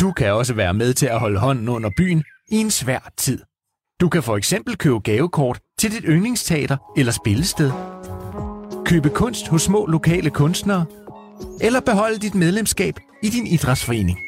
Du 0.00 0.12
kan 0.12 0.32
også 0.32 0.54
være 0.54 0.74
med 0.74 0.94
til 0.94 1.06
at 1.06 1.20
holde 1.20 1.38
hånden 1.38 1.68
under 1.68 1.90
byen 1.96 2.24
i 2.48 2.56
en 2.56 2.70
svær 2.70 3.12
tid. 3.16 3.42
Du 4.00 4.08
kan 4.08 4.22
for 4.22 4.36
eksempel 4.36 4.76
købe 4.76 5.00
gavekort 5.00 5.60
til 5.78 5.92
dit 5.92 6.04
yndlingsteater 6.04 6.76
eller 6.96 7.12
spillested. 7.12 7.72
Købe 8.86 9.08
kunst 9.08 9.48
hos 9.48 9.62
små 9.62 9.86
lokale 9.86 10.30
kunstnere. 10.30 10.86
Eller 11.60 11.80
beholde 11.80 12.18
dit 12.18 12.34
medlemskab 12.34 12.94
i 13.22 13.28
din 13.28 13.46
idrætsforening. 13.46 14.18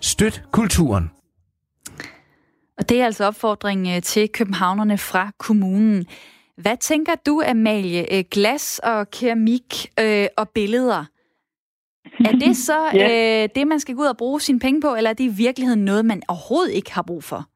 Støt 0.00 0.42
kulturen. 0.52 1.10
Og 2.78 2.88
det 2.88 3.00
er 3.00 3.04
altså 3.04 3.24
opfordring 3.24 3.88
øh, 3.88 4.02
til 4.02 4.28
københavnerne 4.28 4.98
fra 4.98 5.30
kommunen. 5.38 6.06
Hvad 6.56 6.76
tænker 6.76 7.14
du, 7.26 7.42
Amalie? 7.46 8.14
Øh, 8.14 8.24
glas 8.30 8.80
og 8.82 9.10
keramik 9.10 9.90
øh, 10.00 10.26
og 10.36 10.48
billeder. 10.48 11.04
Er 12.24 12.32
det 12.32 12.56
så 12.56 12.90
yeah. 12.94 13.42
øh, 13.42 13.48
det, 13.54 13.66
man 13.66 13.80
skal 13.80 13.94
gå 13.94 14.02
ud 14.02 14.06
og 14.06 14.16
bruge 14.16 14.40
sine 14.40 14.60
penge 14.60 14.80
på, 14.80 14.94
eller 14.94 15.10
er 15.10 15.14
det 15.14 15.24
i 15.24 15.28
virkeligheden 15.28 15.84
noget, 15.84 16.04
man 16.04 16.22
overhovedet 16.28 16.72
ikke 16.72 16.92
har 16.92 17.02
brug 17.02 17.24
for? 17.24 17.48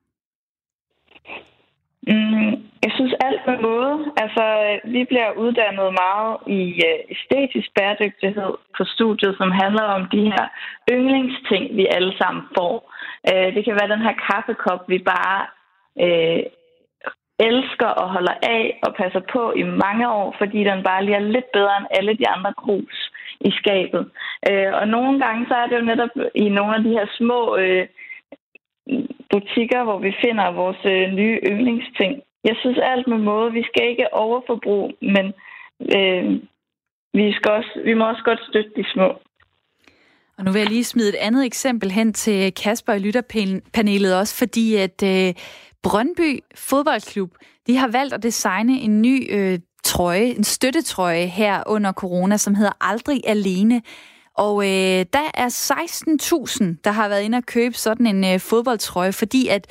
Mm, 2.11 2.53
jeg 2.84 2.92
synes 2.94 3.14
alt 3.26 3.42
med 3.46 3.59
måde. 3.59 4.12
Altså, 4.22 4.44
øh, 4.66 4.92
vi 4.92 5.05
bliver 5.05 5.30
uddannet 5.32 5.88
meget 6.05 6.36
i 6.46 6.62
øh, 6.88 6.98
æstetisk 7.14 7.68
bæredygtighed 7.74 8.53
på 8.76 8.84
studiet, 8.84 9.34
som 9.36 9.50
handler 9.50 9.82
om 9.82 10.03
de 10.14 10.22
her 10.34 10.44
yndlingsting, 10.92 11.76
vi 11.76 11.86
alle 11.96 12.14
sammen 12.18 12.42
får. 12.57 12.74
Øh, 13.30 13.55
det 13.55 13.64
kan 13.64 13.78
være 13.80 13.92
den 13.94 14.03
her 14.07 14.14
kaffekop, 14.28 14.88
vi 14.88 14.98
bare 14.98 15.40
øh, 16.05 16.42
elsker 17.48 17.90
og 18.03 18.09
holder 18.11 18.34
af 18.42 18.78
og 18.82 18.94
passer 18.94 19.22
på 19.32 19.53
i 19.53 19.62
mange 19.62 20.11
år, 20.11 20.34
fordi 20.38 20.64
den 20.64 20.82
bare 20.82 21.05
lige 21.05 21.16
er 21.16 21.30
lidt 21.34 21.53
bedre 21.53 21.76
end 21.78 21.86
alle 21.90 22.14
de 22.20 22.28
andre 22.28 22.53
krus 22.62 23.12
i 23.40 23.50
skabet. 23.61 24.05
Uh, 24.50 24.72
og 24.80 24.88
nogle 24.88 25.20
gange 25.24 25.46
så 25.48 25.55
er 25.55 25.66
det 25.66 25.76
jo 25.80 25.84
netop 25.84 26.14
i 26.34 26.48
nogle 26.48 26.76
af 26.76 26.82
de 26.82 26.90
her 26.90 27.07
små 27.18 27.57
øh, 27.57 27.86
butikker, 29.33 29.85
hvor 29.85 29.99
vi 29.99 30.12
finder 30.24 30.57
vores 30.62 30.83
øh, 30.85 31.12
nye 31.18 31.39
yndlingsting. 31.51 32.12
Jeg 32.45 32.57
synes 32.61 32.78
alt 32.83 33.07
med 33.07 33.18
måde. 33.18 33.53
Vi 33.53 33.62
skal 33.62 33.91
ikke 33.91 34.14
overforbruge, 34.14 34.93
men 35.14 35.26
øh, 35.97 36.24
vi, 37.18 37.33
skal 37.33 37.51
også, 37.59 37.72
vi 37.85 37.95
må 37.95 38.09
også 38.09 38.22
godt 38.24 38.41
støtte 38.49 38.70
de 38.76 38.85
små. 38.95 39.09
Og 40.39 40.45
nu 40.45 40.53
vil 40.53 40.59
jeg 40.59 40.68
lige 40.68 40.85
smide 40.85 41.09
et 41.09 41.20
andet 41.26 41.47
eksempel 41.47 41.91
hen 41.91 42.12
til 42.12 42.55
Kasper 42.55 42.93
i 42.93 42.99
lytterpanelet 42.99 44.18
også, 44.18 44.39
fordi 44.39 44.76
at 44.76 45.03
øh, 45.05 45.35
Brøndby 45.83 46.41
Fodboldklub, 46.55 47.30
de 47.66 47.76
har 47.76 47.89
valgt 47.89 48.14
at 48.14 48.22
designe 48.22 48.80
en 48.80 49.03
ny 49.03 49.35
øh, 49.37 49.59
trøje, 49.85 50.24
en 50.24 50.45
støttetrøje 50.45 51.26
her 51.26 51.62
under 51.66 51.93
corona, 51.93 52.37
som 52.37 52.55
hedder 52.55 52.72
Aldrig 52.80 53.20
Alene. 53.26 53.83
Og 54.35 54.64
øh, 54.64 55.07
der 55.12 55.30
er 55.35 55.49
16.000, 55.49 56.64
der 56.85 56.91
har 56.91 57.09
været 57.09 57.22
inde 57.22 57.39
og 57.39 57.47
købe 57.47 57.74
sådan 57.74 58.07
en 58.07 58.24
øh, 58.24 58.41
fodboldtrøje, 58.41 59.12
fordi 59.12 59.49
at 59.49 59.66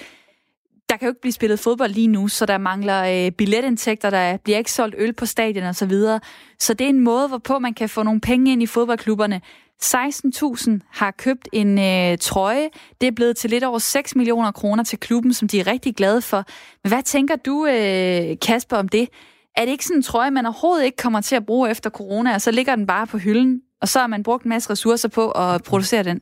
der 0.89 0.97
kan 0.97 1.05
jo 1.05 1.11
ikke 1.11 1.21
blive 1.21 1.31
spillet 1.33 1.59
fodbold 1.59 1.91
lige 1.91 2.07
nu, 2.07 2.27
så 2.27 2.45
der 2.45 2.57
mangler 2.57 3.25
øh, 3.25 3.31
billetindtægter, 3.31 4.09
der 4.09 4.37
bliver 4.37 4.57
ikke 4.57 4.71
solgt 4.71 4.95
øl 4.97 5.13
på 5.13 5.25
stadion 5.25 5.63
og 5.63 5.75
så 5.75 5.85
videre. 5.85 6.19
Så 6.59 6.73
det 6.73 6.85
er 6.85 6.89
en 6.89 6.99
måde, 6.99 7.27
hvorpå 7.27 7.59
man 7.59 7.73
kan 7.73 7.89
få 7.89 8.03
nogle 8.03 8.21
penge 8.21 8.51
ind 8.51 8.63
i 8.63 8.65
fodboldklubberne. 8.65 9.41
16.000 9.83 10.71
har 10.91 11.11
købt 11.11 11.47
en 11.53 11.79
øh, 11.79 12.17
trøje. 12.17 12.69
Det 13.01 13.07
er 13.07 13.11
blevet 13.11 13.37
til 13.37 13.49
lidt 13.49 13.63
over 13.63 13.79
6 13.79 14.15
millioner 14.15 14.51
kroner 14.51 14.83
til 14.83 14.99
klubben, 14.99 15.33
som 15.33 15.47
de 15.47 15.59
er 15.59 15.67
rigtig 15.67 15.95
glade 15.95 16.21
for. 16.21 16.45
Men 16.83 16.89
hvad 16.89 17.03
tænker 17.03 17.35
du, 17.35 17.65
øh, 17.65 18.39
Kasper, 18.41 18.77
om 18.77 18.89
det? 18.89 19.09
Er 19.57 19.65
det 19.65 19.71
ikke 19.71 19.85
sådan 19.85 19.97
en 19.97 20.03
trøje, 20.03 20.31
man 20.31 20.45
overhovedet 20.45 20.85
ikke 20.85 20.97
kommer 20.97 21.21
til 21.21 21.35
at 21.35 21.45
bruge 21.45 21.69
efter 21.69 21.89
corona, 21.89 22.33
og 22.33 22.41
så 22.41 22.51
ligger 22.51 22.75
den 22.75 22.87
bare 22.87 23.07
på 23.07 23.17
hylden, 23.17 23.61
og 23.81 23.87
så 23.87 23.99
har 23.99 24.07
man 24.07 24.23
brugt 24.23 24.43
en 24.43 24.49
masse 24.49 24.69
ressourcer 24.69 25.09
på 25.09 25.31
at 25.31 25.63
producere 25.63 26.03
den? 26.03 26.21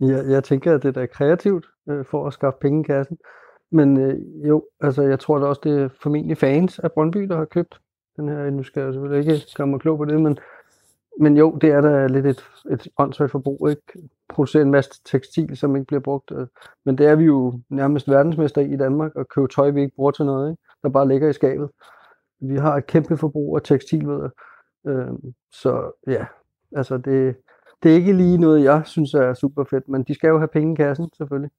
Ja, 0.00 0.22
jeg 0.28 0.44
tænker, 0.44 0.74
at 0.74 0.82
det 0.82 0.96
er 0.96 1.06
kreativt 1.06 1.66
øh, 1.90 2.04
for 2.04 2.26
at 2.26 2.32
skaffe 2.32 2.58
penge 2.60 2.80
i 2.80 2.86
kassen. 2.86 3.18
Men 3.72 3.96
øh, 3.96 4.48
jo, 4.48 4.64
altså 4.80 5.02
jeg 5.02 5.20
tror 5.20 5.38
da 5.38 5.46
også, 5.46 5.60
det 5.64 5.82
er 5.82 5.88
formentlig 6.02 6.38
fans 6.38 6.78
af 6.78 6.92
Brøndby, 6.92 7.20
der 7.20 7.36
har 7.36 7.44
købt 7.44 7.80
den 8.16 8.28
her. 8.28 8.50
Nu 8.50 8.62
skal 8.62 8.82
jeg 8.82 8.92
selvfølgelig 8.92 9.32
ikke 9.32 9.46
gøre 9.56 9.66
mig 9.66 9.80
klog 9.80 9.98
på 9.98 10.04
det, 10.04 10.20
men, 10.20 10.38
men 11.20 11.36
jo, 11.36 11.58
det 11.60 11.70
er 11.70 11.80
da 11.80 12.06
lidt 12.06 12.26
et, 12.26 12.44
et 12.70 12.88
åndssvagt 12.98 13.30
forbrug, 13.30 13.70
ikke? 13.70 13.82
Producere 14.28 14.62
en 14.62 14.70
masse 14.70 15.00
tekstil, 15.04 15.56
som 15.56 15.76
ikke 15.76 15.86
bliver 15.86 16.00
brugt. 16.00 16.32
Men 16.84 16.98
det 16.98 17.06
er 17.06 17.14
vi 17.14 17.24
jo 17.24 17.60
nærmest 17.68 18.10
verdensmester 18.10 18.60
i 18.60 18.72
i 18.72 18.76
Danmark, 18.76 19.12
at 19.16 19.28
købe 19.28 19.48
tøj, 19.48 19.70
vi 19.70 19.80
ikke 19.80 19.96
bruger 19.96 20.10
til 20.10 20.24
noget, 20.24 20.50
ikke? 20.50 20.62
der 20.82 20.88
bare 20.88 21.08
ligger 21.08 21.28
i 21.28 21.32
skabet. 21.32 21.70
Vi 22.40 22.56
har 22.56 22.76
et 22.76 22.86
kæmpe 22.86 23.16
forbrug 23.16 23.56
af 23.56 23.62
tekstil, 23.62 24.06
ved 24.08 24.20
jeg. 24.20 24.30
Øh, 24.92 25.12
så 25.52 25.90
ja, 26.06 26.26
altså 26.76 26.96
det, 26.96 27.36
det 27.82 27.90
er 27.90 27.96
ikke 27.96 28.12
lige 28.12 28.38
noget, 28.38 28.64
jeg 28.64 28.82
synes 28.84 29.14
er 29.14 29.34
super 29.34 29.64
fedt, 29.70 29.88
men 29.88 30.02
de 30.02 30.14
skal 30.14 30.28
jo 30.28 30.38
have 30.38 30.48
penge 30.48 30.72
i 30.72 30.76
kassen, 30.76 31.08
selvfølgelig. 31.16 31.50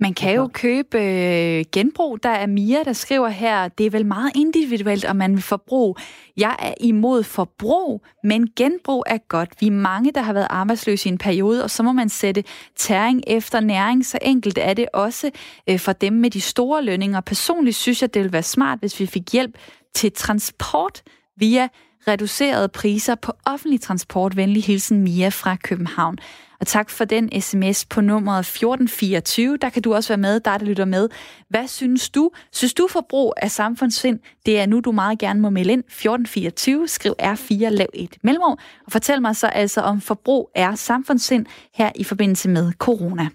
Man 0.00 0.14
kan 0.14 0.34
jo 0.34 0.50
købe 0.52 0.98
øh, 0.98 1.64
genbrug. 1.72 2.22
Der 2.22 2.28
er 2.28 2.46
Mia, 2.46 2.82
der 2.84 2.92
skriver 2.92 3.28
her, 3.28 3.68
det 3.68 3.86
er 3.86 3.90
vel 3.90 4.06
meget 4.06 4.32
individuelt, 4.34 5.04
om 5.04 5.16
man 5.16 5.32
vil 5.32 5.42
forbruge. 5.42 5.94
Jeg 6.36 6.56
er 6.58 6.74
imod 6.80 7.22
forbrug, 7.22 8.04
men 8.24 8.48
genbrug 8.56 9.04
er 9.06 9.18
godt. 9.28 9.50
Vi 9.60 9.66
er 9.66 9.70
mange, 9.70 10.12
der 10.12 10.22
har 10.22 10.32
været 10.32 10.46
arbejdsløse 10.50 11.08
i 11.08 11.12
en 11.12 11.18
periode, 11.18 11.64
og 11.64 11.70
så 11.70 11.82
må 11.82 11.92
man 11.92 12.08
sætte 12.08 12.44
tæring 12.76 13.22
efter 13.26 13.60
næring. 13.60 14.06
Så 14.06 14.18
enkelt 14.22 14.58
er 14.58 14.74
det 14.74 14.86
også 14.92 15.30
øh, 15.70 15.78
for 15.78 15.92
dem 15.92 16.12
med 16.12 16.30
de 16.30 16.40
store 16.40 16.84
lønninger. 16.84 17.20
Personligt 17.20 17.76
synes 17.76 18.02
jeg, 18.02 18.14
det 18.14 18.20
ville 18.20 18.32
være 18.32 18.42
smart, 18.42 18.78
hvis 18.78 19.00
vi 19.00 19.06
fik 19.06 19.32
hjælp 19.32 19.58
til 19.94 20.12
transport 20.12 21.02
via 21.36 21.68
reducerede 22.08 22.68
priser 22.68 23.14
på 23.14 23.32
offentlig 23.44 23.80
transport. 23.80 24.36
Venlig 24.36 24.64
hilsen 24.64 25.02
Mia 25.02 25.28
fra 25.28 25.56
København. 25.56 26.18
Og 26.60 26.66
tak 26.66 26.90
for 26.90 27.04
den 27.04 27.40
sms 27.40 27.84
på 27.84 28.00
nummeret 28.00 28.40
1424. 28.40 29.56
Der 29.56 29.68
kan 29.68 29.82
du 29.82 29.94
også 29.94 30.08
være 30.08 30.18
med, 30.18 30.40
der 30.40 30.58
der 30.58 30.64
lytter 30.64 30.84
med. 30.84 31.08
Hvad 31.48 31.68
synes 31.68 32.10
du? 32.10 32.30
Synes 32.52 32.74
du 32.74 32.88
forbrug 32.90 33.34
af 33.36 33.50
samfundssind? 33.50 34.18
Det 34.46 34.60
er 34.60 34.66
nu, 34.66 34.80
du 34.80 34.92
meget 34.92 35.18
gerne 35.18 35.40
må 35.40 35.50
melde 35.50 35.72
ind. 35.72 35.80
1424, 35.80 36.88
skriv 36.88 37.14
R4, 37.22 37.68
lav 37.68 37.88
et 37.94 38.16
mellemrum. 38.22 38.58
Og 38.86 38.92
fortæl 38.92 39.22
mig 39.22 39.36
så 39.36 39.46
altså 39.46 39.80
om 39.80 40.00
forbrug 40.00 40.50
er 40.54 40.74
samfundssind 40.74 41.46
her 41.74 41.90
i 41.94 42.04
forbindelse 42.04 42.48
med 42.48 42.72
corona. 42.72 43.28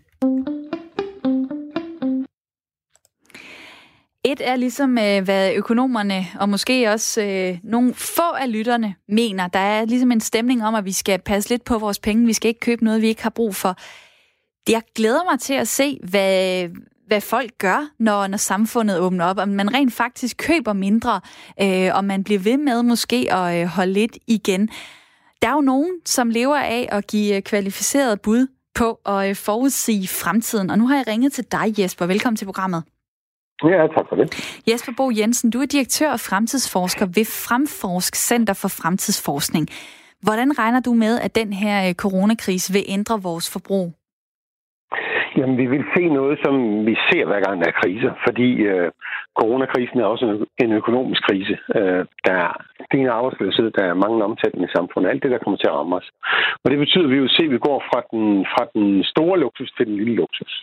Et 4.26 4.42
er 4.42 4.56
ligesom, 4.56 4.98
øh, 4.98 5.24
hvad 5.24 5.54
økonomerne 5.56 6.28
og 6.40 6.50
måske 6.50 6.90
også 6.92 7.22
øh, 7.22 7.58
nogle 7.64 7.94
få 7.94 8.32
af 8.40 8.52
lytterne 8.52 8.96
mener. 9.10 9.48
Der 9.48 9.60
er 9.60 9.86
ligesom 9.86 10.12
en 10.12 10.22
stemning 10.22 10.64
om, 10.66 10.76
at 10.76 10.86
vi 10.86 10.92
skal 10.92 11.20
passe 11.20 11.50
lidt 11.50 11.64
på 11.64 11.78
vores 11.78 12.00
penge. 12.00 12.26
Vi 12.26 12.34
skal 12.34 12.48
ikke 12.48 12.60
købe 12.60 12.84
noget, 12.84 13.02
vi 13.02 13.08
ikke 13.08 13.24
har 13.24 13.30
brug 13.30 13.56
for. 13.56 13.76
Jeg 14.70 14.82
glæder 14.96 15.24
mig 15.32 15.40
til 15.40 15.54
at 15.54 15.68
se, 15.68 16.00
hvad, 16.10 16.68
hvad 17.08 17.22
folk 17.22 17.52
gør, 17.58 17.90
når, 18.00 18.28
når 18.28 18.38
samfundet 18.38 19.00
åbner 19.00 19.26
op. 19.26 19.38
Om 19.38 19.50
man 19.50 19.74
rent 19.74 19.94
faktisk 19.94 20.38
køber 20.38 20.74
mindre, 20.74 21.22
øh, 21.62 21.96
og 21.96 22.06
man 22.06 22.24
bliver 22.24 22.40
ved 22.40 22.58
med 22.58 22.84
måske 22.84 23.34
at 23.34 23.62
øh, 23.62 23.68
holde 23.68 23.94
lidt 23.94 24.18
igen. 24.28 24.70
Der 25.42 25.48
er 25.48 25.54
jo 25.54 25.62
nogen, 25.62 25.92
som 26.06 26.30
lever 26.30 26.58
af 26.58 26.90
at 26.92 27.08
give 27.08 27.36
øh, 27.36 27.42
kvalificeret 27.42 28.22
bud 28.22 28.48
på 28.76 29.00
at 29.06 29.30
øh, 29.30 29.36
forudsige 29.36 30.08
fremtiden. 30.08 30.70
Og 30.70 30.78
nu 30.78 30.88
har 30.88 30.96
jeg 30.96 31.08
ringet 31.08 31.34
til 31.34 31.46
dig, 31.52 31.80
Jesper. 31.80 32.06
Velkommen 32.06 32.38
til 32.38 32.46
programmet. 32.46 32.84
Ja, 33.64 33.88
tak 33.88 34.06
for 34.10 34.16
det. 34.16 34.28
Jesper 34.68 34.94
Bo 34.98 35.12
Jensen, 35.20 35.52
du 35.52 35.60
er 35.62 35.66
direktør 35.66 36.12
og 36.12 36.20
fremtidsforsker 36.20 37.06
ved 37.06 37.26
Fremforsk 37.48 38.16
Center 38.16 38.54
for 38.54 38.68
Fremtidsforskning. 38.82 39.68
Hvordan 40.22 40.60
regner 40.60 40.82
du 40.88 40.94
med, 40.94 41.20
at 41.20 41.36
den 41.36 41.54
her 41.54 41.88
øh, 41.88 41.94
coronakrise 41.94 42.74
vil 42.74 42.84
ændre 42.88 43.22
vores 43.22 43.48
forbrug? 43.54 43.88
Jamen, 45.38 45.58
vi 45.58 45.66
vil 45.74 45.84
se 45.96 46.04
noget, 46.20 46.40
som 46.46 46.56
vi 46.86 46.96
ser 47.10 47.26
hver 47.26 47.42
gang 47.46 47.56
der 47.62 47.68
er 47.68 47.80
kriser, 47.82 48.12
fordi 48.26 48.50
øh, 48.72 48.92
coronakrisen 49.40 50.00
er 50.00 50.06
også 50.14 50.26
en, 50.32 50.38
en 50.66 50.72
økonomisk 50.82 51.22
krise. 51.30 51.56
Øh, 51.80 52.06
der 52.26 52.34
er 52.46 52.52
stigende 52.86 53.12
arbejdsløshed, 53.12 53.72
der 53.78 53.84
er 53.86 54.02
mange 54.06 54.24
omsætning 54.24 54.64
i 54.66 54.76
samfundet, 54.76 55.10
alt 55.10 55.24
det, 55.24 55.32
der 55.32 55.44
kommer 55.44 55.58
til 55.58 55.72
at 55.72 55.78
ramme 55.80 55.96
os. 55.96 56.10
Og 56.64 56.72
det 56.72 56.80
betyder, 56.80 57.06
at 57.06 57.14
vi 57.16 57.20
vil 57.20 57.36
se, 57.38 57.44
at 57.46 57.52
vi 57.56 57.66
går 57.70 57.80
fra 57.90 58.00
den, 58.12 58.46
fra 58.54 58.64
den 58.76 59.04
store 59.04 59.40
luksus 59.40 59.72
til 59.78 59.86
den 59.88 59.96
lille 59.96 60.16
luksus. 60.16 60.54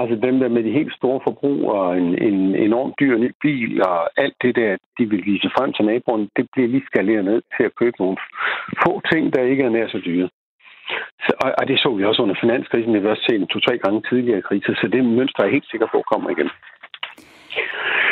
Altså 0.00 0.16
dem 0.26 0.40
der 0.40 0.48
med 0.48 0.62
de 0.64 0.78
helt 0.78 0.94
store 0.94 1.20
forbrug 1.26 1.60
og 1.70 1.98
en, 1.98 2.22
en 2.28 2.54
enormt 2.66 2.94
dyr 3.00 3.18
ny 3.18 3.30
bil 3.42 3.82
og 3.82 3.98
alt 4.22 4.36
det 4.42 4.56
der, 4.56 4.76
de 4.98 5.04
vil 5.10 5.22
vise 5.26 5.50
frem 5.56 5.72
til 5.72 5.84
naboen, 5.84 6.28
det 6.36 6.44
bliver 6.52 6.68
lige 6.68 6.86
skaleret 6.86 7.24
ned 7.24 7.42
til 7.56 7.64
at 7.68 7.76
købe 7.80 7.96
nogle 7.98 8.16
få 8.82 8.92
ting, 9.12 9.34
der 9.34 9.42
ikke 9.42 9.62
er 9.64 9.68
nær 9.68 9.88
så 9.88 10.00
dyre. 10.04 10.28
Så, 11.24 11.32
og, 11.44 11.50
og 11.58 11.68
det 11.68 11.78
så 11.78 11.94
vi 11.94 12.04
også 12.04 12.22
under 12.22 12.36
finanskrisen, 12.40 12.94
vi 12.94 13.00
har 13.00 13.08
også 13.08 13.26
set 13.28 13.40
en 13.40 13.46
to-tre 13.46 13.78
gange 13.78 14.02
tidligere 14.10 14.42
kriser, 14.42 14.74
så 14.74 14.88
det 14.92 15.04
mønster 15.04 15.40
er 15.40 15.46
jeg 15.46 15.52
helt 15.52 15.70
sikker 15.70 15.86
på 15.92 16.02
kommer 16.12 16.30
igen. 16.30 16.50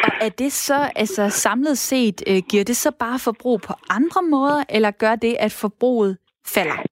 Og 0.06 0.12
er 0.26 0.28
det 0.28 0.52
så, 0.52 0.78
altså 0.96 1.28
samlet 1.28 1.78
set, 1.78 2.22
øh, 2.30 2.42
giver 2.50 2.64
det 2.64 2.76
så 2.76 2.90
bare 2.98 3.18
forbrug 3.18 3.60
på 3.68 3.72
andre 3.90 4.22
måder, 4.30 4.64
eller 4.68 4.90
gør 4.90 5.14
det, 5.14 5.34
at 5.40 5.52
forbruget 5.62 6.18
falder? 6.54 6.91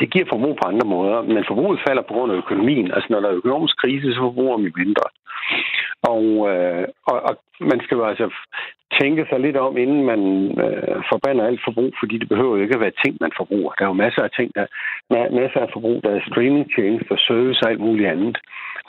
Det 0.00 0.10
giver 0.12 0.26
forbrug 0.32 0.54
på 0.56 0.68
andre 0.68 0.86
måder, 0.94 1.22
men 1.22 1.44
forbruget 1.48 1.80
falder 1.86 2.02
på 2.02 2.14
grund 2.14 2.32
af 2.32 2.36
økonomien. 2.36 2.92
Altså 2.94 3.08
når 3.10 3.20
der 3.20 3.28
er 3.28 3.40
økonomisk 3.40 3.76
krise, 3.82 4.14
så 4.14 4.20
forbruger 4.20 4.58
vi 4.58 4.70
mindre. 4.82 5.06
Og, 6.12 6.24
øh, 6.50 6.84
og, 7.10 7.16
og 7.28 7.34
man 7.60 7.80
skal 7.84 7.96
jo 7.96 8.04
altså 8.04 8.26
tænke 9.00 9.26
sig 9.28 9.40
lidt 9.40 9.56
om, 9.56 9.76
inden 9.76 10.02
man 10.12 10.20
øh, 10.64 10.98
forbander 11.10 11.44
alt 11.46 11.60
forbrug, 11.64 11.92
fordi 12.00 12.18
det 12.18 12.28
behøver 12.28 12.56
jo 12.56 12.62
ikke 12.62 12.74
at 12.78 12.84
være 12.86 13.00
ting, 13.04 13.16
man 13.20 13.32
forbruger. 13.36 13.72
Der 13.72 13.84
er 13.84 13.92
jo 13.92 14.02
masser 14.04 14.22
af 14.22 14.30
ting, 14.38 14.48
der 14.54 14.66
masser 15.40 15.60
af 15.60 15.70
forbrug, 15.72 16.02
der 16.04 16.10
er 16.10 16.26
streamingtjenester, 16.30 17.16
service 17.28 17.60
og 17.62 17.70
alt 17.70 17.80
muligt 17.80 18.08
andet. 18.08 18.38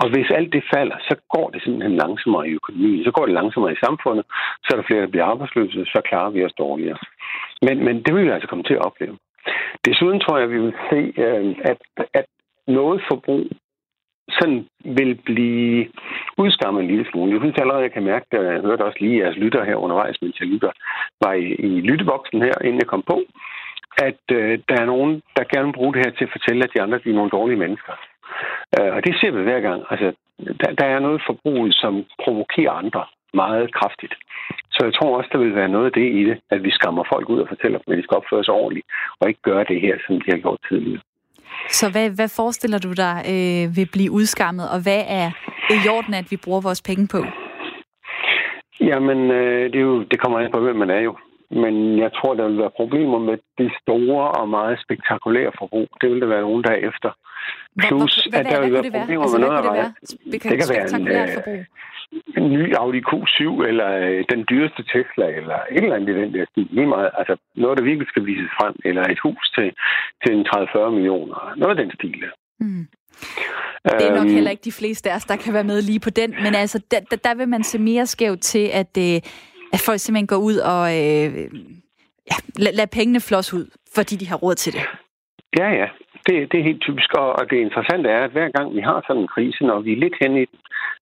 Og 0.01 0.07
hvis 0.09 0.29
alt 0.37 0.53
det 0.53 0.63
falder, 0.73 0.97
så 1.09 1.15
går 1.35 1.49
det 1.49 1.63
simpelthen 1.63 1.95
langsommere 2.03 2.47
i 2.47 2.57
økonomien. 2.59 3.03
Så 3.03 3.11
går 3.11 3.25
det 3.25 3.33
langsommere 3.39 3.73
i 3.73 3.83
samfundet, 3.85 4.25
så 4.63 4.69
er 4.71 4.77
der 4.77 4.87
flere, 4.87 5.01
der 5.01 5.13
bliver 5.13 5.25
arbejdsløse, 5.25 5.85
så 5.85 5.99
klarer 6.09 6.29
vi 6.29 6.45
os 6.45 6.59
dårligere. 6.63 6.97
Men, 7.61 7.85
men 7.85 7.95
det 8.03 8.15
vil 8.15 8.25
vi 8.25 8.29
altså 8.29 8.49
komme 8.49 8.63
til 8.63 8.73
at 8.79 8.85
opleve. 8.85 9.17
Desuden 9.85 10.19
tror 10.19 10.37
jeg, 10.37 10.45
at 10.45 10.51
vi 10.51 10.59
vil 10.61 10.75
se, 10.89 11.13
øh, 11.25 11.55
at, 11.71 11.77
at 12.13 12.25
noget 12.67 13.01
forbrug 13.09 13.47
sådan 14.29 14.67
vil 14.97 15.15
blive 15.15 15.87
udskammet 16.37 16.81
en 16.81 16.87
lille 16.87 17.05
smule. 17.11 17.31
Jeg 17.31 17.41
synes 17.41 17.57
allerede, 17.59 17.83
jeg 17.83 17.93
kan 17.93 18.03
mærke, 18.03 18.25
at 18.31 18.45
jeg 18.45 18.61
hørte 18.61 18.85
også 18.85 18.97
lige 19.01 19.19
jeres 19.23 19.37
lytter 19.37 19.63
her 19.63 19.75
undervejs, 19.75 20.21
mens 20.21 20.39
jeg 20.39 20.47
lytter, 20.47 20.71
var 21.21 21.33
i, 21.33 21.45
i 21.45 21.81
lytteboksen 21.81 22.41
her, 22.41 22.57
inden 22.63 22.79
jeg 22.79 22.87
kom 22.87 23.03
på, 23.07 23.21
at 23.97 24.23
øh, 24.31 24.59
der 24.69 24.75
er 24.81 24.85
nogen, 24.85 25.21
der 25.37 25.51
gerne 25.53 25.65
vil 25.67 25.79
bruge 25.79 25.93
det 25.93 26.05
her 26.05 26.11
til 26.11 26.25
at 26.25 26.35
fortælle, 26.35 26.63
at 26.63 26.71
de 26.75 26.81
andre 26.81 26.99
de 27.03 27.09
er 27.09 27.13
nogle 27.13 27.35
dårlige 27.37 27.59
mennesker. 27.59 27.93
Øh, 28.79 28.91
og 28.95 29.05
det 29.05 29.13
ser 29.19 29.31
vi 29.31 29.43
hver 29.43 29.59
gang. 29.59 29.83
Altså, 29.89 30.13
der, 30.61 30.69
der 30.79 30.85
er 30.85 30.99
noget 30.99 31.21
forbrug, 31.27 31.67
som 31.71 32.05
provokerer 32.23 32.71
andre 32.71 33.05
meget 33.33 33.73
kraftigt. 33.73 34.15
Så 34.71 34.79
jeg 34.85 34.93
tror 34.93 35.17
også, 35.17 35.29
der 35.33 35.39
vil 35.39 35.55
være 35.55 35.69
noget 35.69 35.85
af 35.85 35.91
det 35.91 36.07
i 36.19 36.23
det, 36.29 36.37
at 36.49 36.63
vi 36.63 36.71
skammer 36.71 37.03
folk 37.13 37.29
ud 37.29 37.39
og 37.39 37.47
fortæller 37.47 37.79
dem, 37.79 37.91
at 37.91 37.97
de 37.97 38.03
skal 38.03 38.17
opføre 38.17 38.43
sig 38.43 38.53
ordentligt, 38.53 38.87
og 39.19 39.27
ikke 39.27 39.41
gøre 39.41 39.65
det 39.71 39.81
her, 39.81 39.95
som 40.07 40.21
de 40.21 40.31
har 40.31 40.37
gjort 40.37 40.59
tidligere. 40.69 41.01
Så 41.69 41.85
hvad, 41.91 42.09
hvad 42.09 42.29
forestiller 42.39 42.79
du 42.79 42.91
dig 42.93 43.15
øh, 43.33 43.75
vil 43.77 43.87
blive 43.91 44.11
udskammet, 44.11 44.65
og 44.73 44.79
hvad 44.83 45.03
er 45.07 45.29
i 45.69 45.89
orden, 45.89 46.13
at 46.13 46.27
vi 46.31 46.37
bruger 46.45 46.61
vores 46.61 46.81
penge 46.81 47.07
på? 47.07 47.21
Jamen, 48.81 49.31
øh, 49.31 49.63
det, 49.71 49.75
er 49.75 49.87
jo, 49.91 50.03
det 50.03 50.19
kommer 50.19 50.39
an 50.39 50.51
på, 50.51 50.59
hvem 50.59 50.75
man 50.75 50.89
er 50.89 50.99
jo. 50.99 51.17
Men 51.51 51.99
jeg 51.99 52.11
tror, 52.13 52.33
der 52.33 52.47
vil 52.47 52.57
være 52.57 52.77
problemer 52.81 53.19
med 53.19 53.37
det 53.57 53.71
store 53.81 54.31
og 54.31 54.49
meget 54.49 54.79
spektakulære 54.85 55.51
forbrug. 55.59 55.87
Det 56.01 56.09
vil 56.11 56.21
der 56.21 56.27
være 56.27 56.41
nogen, 56.41 56.63
der 56.63 56.71
er 56.71 56.81
efter. 56.89 57.11
Plus, 57.87 58.13
hvad, 58.15 58.31
hvad, 58.31 58.39
at 58.39 58.45
der 58.53 58.61
vil 58.63 58.73
være 58.73 58.91
problemer 58.99 59.23
altså, 59.23 59.37
med 59.37 59.47
noget 59.47 59.63
det 59.63 59.73
være? 59.79 59.93
Det 60.31 60.41
kan 60.41 60.69
være 60.75 60.85
en, 60.99 61.07
øh, 61.07 61.65
en 62.37 62.47
ny 62.57 62.75
Audi 62.75 63.01
Q7, 63.09 63.41
eller 63.69 63.89
øh, 64.05 64.23
den 64.33 64.45
dyreste 64.49 64.83
Tesla, 64.93 65.27
eller 65.39 65.57
et 65.71 65.83
eller 65.83 65.95
andet 65.95 66.09
i 66.15 66.21
den 66.21 66.33
der 66.33 66.45
stil. 66.51 66.67
Lige 66.71 66.87
meget, 66.87 67.09
altså 67.19 67.35
noget, 67.55 67.77
der 67.77 67.83
virkelig 67.83 68.07
skal 68.07 68.25
vises 68.25 68.51
frem, 68.59 68.75
eller 68.85 69.03
et 69.13 69.19
hus 69.25 69.51
til, 69.55 69.67
til 70.21 70.31
en 70.37 70.45
30-40 70.55 70.89
millioner. 70.89 71.53
Noget 71.57 71.77
af 71.77 71.83
den 71.83 71.91
stil. 71.97 72.23
Mm. 72.59 72.87
Det 73.83 74.07
er 74.07 74.15
nok 74.15 74.25
øhm. 74.25 74.33
heller 74.33 74.51
ikke 74.51 74.65
de 74.65 74.71
fleste 74.71 75.11
af 75.11 75.15
os, 75.15 75.25
der 75.25 75.35
kan 75.35 75.53
være 75.53 75.63
med 75.63 75.81
lige 75.81 75.99
på 75.99 76.09
den, 76.09 76.29
men 76.43 76.55
altså, 76.55 76.79
der, 76.91 76.99
der, 77.11 77.15
der 77.15 77.35
vil 77.35 77.49
man 77.49 77.63
se 77.63 77.79
mere 77.79 78.05
skævt 78.05 78.41
til, 78.41 78.69
at, 78.73 78.97
øh, 78.97 79.21
at 79.73 79.81
folk 79.87 79.99
simpelthen 79.99 80.27
går 80.33 80.41
ud 80.49 80.57
og 80.73 80.83
øh, 80.99 81.31
ja, 82.31 82.37
lad, 82.63 82.73
lad 82.79 82.87
pengene 82.97 83.21
flås 83.27 83.53
ud, 83.53 83.65
fordi 83.95 84.15
de 84.15 84.27
har 84.31 84.37
råd 84.45 84.55
til 84.55 84.73
det. 84.73 84.83
Ja, 85.59 85.69
ja. 85.81 85.87
Det, 86.27 86.51
det 86.51 86.59
er 86.59 86.69
helt 86.69 86.81
typisk, 86.81 87.13
og 87.13 87.49
det 87.49 87.57
interessante 87.57 88.09
er, 88.09 88.23
at 88.23 88.31
hver 88.31 88.49
gang 88.49 88.75
vi 88.75 88.81
har 88.81 89.03
sådan 89.07 89.21
en 89.21 89.33
krise, 89.35 89.63
når 89.63 89.79
vi 89.79 89.91
er 89.93 90.03
lidt 90.03 90.17
hen 90.21 90.33
i 90.37 90.45
den, 90.51 90.59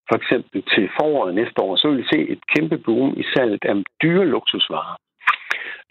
for 0.09 0.15
eksempel 0.15 0.63
til 0.73 0.89
foråret 0.99 1.35
næste 1.35 1.61
år, 1.61 1.75
så 1.75 1.89
vil 1.89 1.97
vi 1.97 2.07
se 2.13 2.19
et 2.33 2.41
kæmpe 2.55 2.77
boom 2.77 3.13
i 3.17 3.23
salget 3.33 3.65
af 3.65 3.75
dyre 4.03 4.25
luksusvarer 4.25 4.95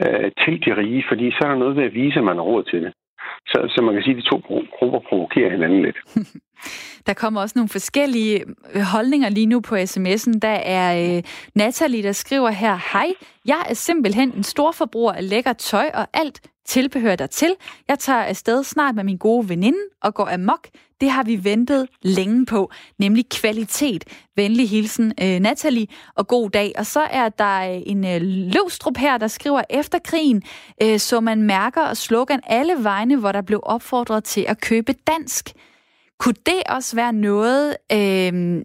øh, 0.05 0.31
til 0.43 0.55
de 0.65 0.77
rige, 0.81 1.05
fordi 1.09 1.31
så 1.31 1.39
er 1.45 1.49
der 1.49 1.59
noget 1.59 1.77
ved 1.77 1.85
at 1.85 1.95
vise, 1.95 2.19
at 2.19 2.25
man 2.25 2.37
har 2.37 2.43
råd 2.53 2.65
til 2.65 2.83
det. 2.83 2.93
Så, 3.47 3.59
så 3.75 3.83
man 3.83 3.95
kan 3.95 4.03
sige, 4.03 4.17
at 4.17 4.23
de 4.23 4.31
to 4.31 4.37
grupper 4.79 5.01
provokerer 5.09 5.51
hinanden 5.51 5.83
lidt. 5.83 5.99
Der 7.07 7.15
kommer 7.15 7.41
også 7.41 7.53
nogle 7.59 7.69
forskellige 7.69 8.45
øh, 8.75 8.83
holdninger 8.83 9.29
lige 9.29 9.47
nu 9.47 9.61
på 9.61 9.75
sms'en. 9.75 10.39
Der 10.43 10.57
er 10.79 11.17
øh, 11.17 11.23
Natalie, 11.55 12.03
der 12.03 12.13
skriver 12.13 12.51
her, 12.51 12.79
Hej, 12.93 13.13
jeg 13.47 13.67
er 13.71 13.75
simpelthen 13.75 14.33
en 14.33 14.43
stor 14.43 14.73
forbruger 14.73 15.13
af 15.13 15.29
lækker 15.29 15.53
tøj 15.53 15.91
og 15.95 16.07
alt 16.15 16.41
tilbehør 16.65 17.17
dertil. 17.17 17.55
Jeg 17.89 17.99
tager 17.99 18.23
afsted 18.23 18.65
snart 18.65 18.95
med 18.95 19.05
min 19.05 19.17
gode 19.17 19.49
veninde 19.49 19.79
og 20.03 20.15
går 20.15 20.29
amok. 20.33 20.69
Det 21.01 21.11
har 21.11 21.23
vi 21.23 21.45
ventet 21.45 21.89
længe 22.03 22.47
på, 22.47 22.71
nemlig 22.99 23.29
kvalitet. 23.29 24.05
Venlig 24.37 24.71
hilsen, 24.71 25.13
øh, 25.23 25.41
Natalie, 25.41 25.87
og 26.15 26.29
god 26.29 26.51
dag. 26.51 26.73
Og 26.79 26.87
så 26.87 27.01
er 27.01 27.29
der 27.29 27.75
øh, 27.75 27.83
en 27.87 28.07
øh, 28.07 28.21
Løvstrup 28.23 28.97
her, 28.97 29.19
der 29.19 29.29
skriver, 29.29 29.63
efter 29.71 29.99
krigen 29.99 30.43
øh, 30.83 30.99
så 30.99 31.21
man 31.21 31.43
mærker 31.43 31.83
og 31.83 31.97
slogan 31.97 32.41
alle 32.47 32.85
vegne, 32.85 33.17
hvor 33.17 33.33
der 33.33 33.43
blev 33.43 33.61
opfordret 33.63 34.25
til 34.25 34.45
at 34.49 34.61
købe 34.61 34.93
dansk. 34.93 35.53
Kunne 36.19 36.37
det 36.47 36.63
også 36.67 36.97
være 36.97 37.13
noget, 37.13 37.77
øh, 37.93 38.65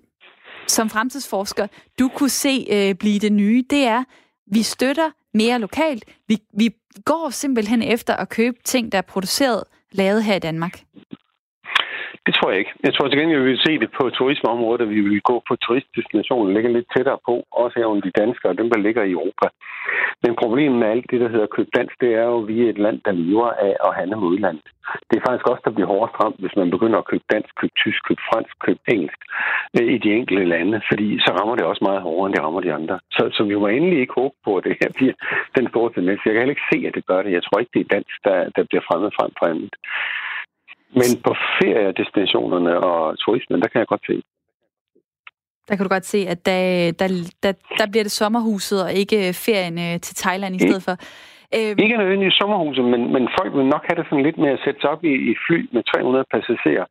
som 0.67 0.89
fremtidsforsker, 0.89 1.67
du 1.99 2.09
kunne 2.15 2.29
se 2.29 2.67
øh, 2.71 2.95
blive 2.95 3.19
det 3.19 3.31
nye? 3.31 3.63
Det 3.69 3.83
er, 3.83 4.03
vi 4.51 4.63
støtter 4.63 5.09
mere 5.33 5.59
lokalt. 5.59 6.05
Vi, 6.27 6.37
vi 6.57 6.69
går 7.05 7.29
simpelthen 7.29 7.81
efter 7.81 8.15
at 8.15 8.29
købe 8.29 8.57
ting, 8.63 8.91
der 8.91 8.97
er 8.97 9.01
produceret, 9.01 9.63
lavet 9.91 10.23
her 10.23 10.35
i 10.35 10.39
Danmark. 10.39 10.83
Det 12.29 12.37
tror 12.37 12.49
jeg 12.51 12.59
ikke. 12.59 12.73
Jeg 12.85 12.93
tror 12.93 13.07
til 13.07 13.19
gengæld, 13.19 13.43
vi 13.43 13.51
vil 13.51 13.65
se 13.67 13.73
det 13.83 13.91
på 13.97 14.03
turismeområdet, 14.09 14.81
at 14.81 14.89
vi 14.89 15.01
vil 15.01 15.21
gå 15.21 15.35
på 15.47 15.53
turistdestinationen, 15.55 16.53
ligge 16.53 16.73
lidt 16.73 16.91
tættere 16.95 17.19
på, 17.27 17.33
også 17.51 17.75
her 17.79 17.85
under 17.91 18.03
de 18.07 18.17
danskere, 18.21 18.59
dem 18.61 18.69
der 18.71 18.79
ligger 18.85 19.03
i 19.03 19.11
Europa. 19.11 19.47
Men 20.23 20.35
problemet 20.43 20.77
med 20.79 20.87
alt 20.87 21.05
det, 21.11 21.19
der 21.21 21.29
hedder 21.33 21.55
køb 21.55 21.67
dansk, 21.77 21.95
det 22.01 22.11
er 22.21 22.25
jo, 22.31 22.37
at 22.41 22.47
vi 22.47 22.55
er 22.65 22.69
et 22.69 22.83
land, 22.85 22.97
der 23.05 23.11
lever 23.11 23.49
af 23.67 23.73
at 23.87 23.95
handle 23.99 24.15
med 24.15 24.27
udlandet. 24.33 24.67
Det 25.07 25.15
er 25.17 25.25
faktisk 25.27 25.47
også, 25.51 25.63
der 25.65 25.75
bliver 25.75 25.91
hårdest 25.93 26.15
ramt, 26.21 26.39
hvis 26.43 26.55
man 26.61 26.69
begynder 26.75 26.99
at 26.99 27.09
købe 27.11 27.25
dansk, 27.33 27.51
købe 27.61 27.75
tysk, 27.83 27.99
købe 28.07 28.23
fransk, 28.29 28.53
købe 28.65 28.79
engelsk 28.93 29.19
øh, 29.77 29.87
i 29.95 29.97
de 30.03 30.09
enkelte 30.19 30.45
lande, 30.53 30.81
fordi 30.89 31.07
så 31.25 31.29
rammer 31.37 31.55
det 31.55 31.65
også 31.65 31.83
meget 31.89 32.01
hårdere, 32.07 32.25
end 32.27 32.35
det 32.35 32.43
rammer 32.45 32.61
de 32.61 32.73
andre. 32.79 32.99
Så, 33.15 33.23
så 33.35 33.41
vi 33.43 33.55
må 33.55 33.67
endelig 33.67 33.99
ikke 33.99 34.19
håbe 34.21 34.35
på, 34.45 34.51
at 34.57 34.63
det 34.63 34.77
her 34.81 34.91
bliver 34.97 35.15
den 35.57 35.65
store 35.69 35.89
tendens. 35.95 36.25
Jeg 36.25 36.33
kan 36.33 36.41
heller 36.41 36.57
ikke 36.57 36.71
se, 36.73 36.77
at 36.87 36.95
det 36.97 37.05
gør 37.09 37.21
det. 37.21 37.31
Jeg 37.37 37.43
tror 37.43 37.59
ikke, 37.59 37.73
det 37.75 37.81
er 37.83 37.93
dansk, 37.95 38.15
der, 38.27 38.37
der 38.55 38.63
bliver 38.69 38.83
fremmed 38.87 39.11
frem 39.17 39.31
for 39.39 39.45
andet. 39.53 39.73
Men 40.93 41.09
på 41.23 41.35
feriedestinationerne 41.61 42.79
og 42.79 43.19
turismen, 43.19 43.61
der 43.61 43.67
kan 43.67 43.79
jeg 43.79 43.87
godt 43.87 44.05
se. 44.07 44.21
Der 45.67 45.75
kan 45.75 45.85
du 45.85 45.89
godt 45.89 46.05
se, 46.05 46.19
at 46.33 46.45
der, 46.45 46.91
der, 46.99 47.07
der, 47.43 47.51
der 47.77 47.87
bliver 47.91 48.03
det 48.03 48.11
sommerhuset 48.11 48.83
og 48.83 48.93
ikke 48.93 49.33
ferien 49.45 49.77
øh, 49.79 49.99
til 49.99 50.15
Thailand 50.15 50.55
i 50.55 50.59
stedet 50.59 50.83
for. 50.83 50.95
Øhm. 51.55 51.75
Ikke 51.83 51.97
nødvendigvis 51.97 52.39
sommerhuset, 52.41 52.85
men, 52.93 53.01
men 53.13 53.23
folk 53.39 53.51
vil 53.57 53.65
nok 53.65 53.83
have 53.87 53.97
det 53.99 54.05
sådan 54.09 54.25
lidt 54.27 54.37
med 54.37 54.51
at 54.55 54.61
sætte 54.65 54.79
sig 54.81 54.89
op 54.89 55.03
i, 55.03 55.13
i 55.31 55.33
fly 55.45 55.59
med 55.75 55.83
300 55.83 56.25
passagerer 56.33 56.85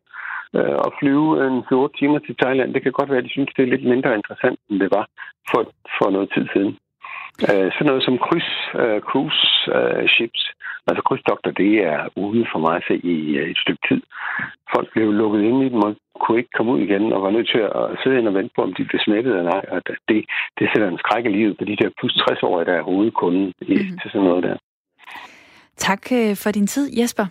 øh, 0.56 0.76
og 0.84 0.90
flyve 1.00 1.28
en 1.46 1.56
4 1.68 1.88
timer 1.98 2.18
til 2.18 2.34
Thailand. 2.42 2.74
Det 2.74 2.82
kan 2.82 2.92
godt 2.98 3.10
være, 3.10 3.22
at 3.22 3.28
de 3.28 3.36
synes, 3.36 3.50
det 3.56 3.62
er 3.62 3.72
lidt 3.74 3.86
mindre 3.92 4.14
interessant, 4.20 4.58
end 4.68 4.80
det 4.80 4.90
var 4.98 5.04
for, 5.50 5.60
for 5.96 6.08
noget 6.10 6.28
tid 6.34 6.46
siden. 6.54 6.72
Øh, 7.42 7.68
sådan 7.72 7.88
noget 7.90 8.04
som 8.04 8.18
kryds, 8.26 8.50
øh, 8.82 9.00
cruise 9.08 9.42
øh, 9.76 10.08
ships, 10.14 10.42
altså 10.88 11.02
krydsdoktor, 11.08 11.50
det 11.50 11.72
er 11.92 12.00
ude 12.16 12.44
for 12.52 12.58
mig 12.64 12.74
at 12.76 12.86
se 12.88 12.94
i 13.14 13.16
øh, 13.40 13.50
et 13.50 13.58
stykke 13.64 13.82
tid. 13.88 14.00
Folk 14.74 14.88
blev 14.92 15.12
lukket 15.12 15.42
ind 15.48 15.58
i 15.62 15.68
dem 15.74 15.82
og 15.86 15.96
kunne 16.20 16.38
ikke 16.38 16.54
komme 16.56 16.72
ud 16.72 16.80
igen, 16.80 17.12
og 17.12 17.22
var 17.22 17.30
nødt 17.30 17.48
til 17.54 17.62
at 17.80 17.84
sidde 18.02 18.18
ind 18.18 18.28
og 18.28 18.34
vente 18.34 18.52
på, 18.56 18.62
om 18.62 18.74
de 18.74 18.84
blev 18.84 19.00
smittet 19.06 19.38
eller 19.38 19.52
ej. 19.58 19.64
Og 19.74 19.80
det, 20.08 20.20
det 20.58 20.66
sætter 20.70 20.88
en 20.88 21.02
skræk 21.02 21.24
i 21.24 21.28
livet 21.38 21.58
på 21.58 21.64
de 21.64 21.76
der 21.80 21.90
plus 21.98 22.14
60-årige, 22.22 22.66
der 22.70 22.76
er 22.76 22.88
hovedkunden 22.90 23.52
i, 23.60 23.74
mm. 23.74 23.98
til 23.98 24.10
sådan 24.12 24.28
noget 24.28 24.42
der. 24.44 24.56
Tak 25.76 26.02
øh, 26.12 26.36
for 26.42 26.50
din 26.50 26.66
tid, 26.66 26.86
Jesper. 27.00 27.26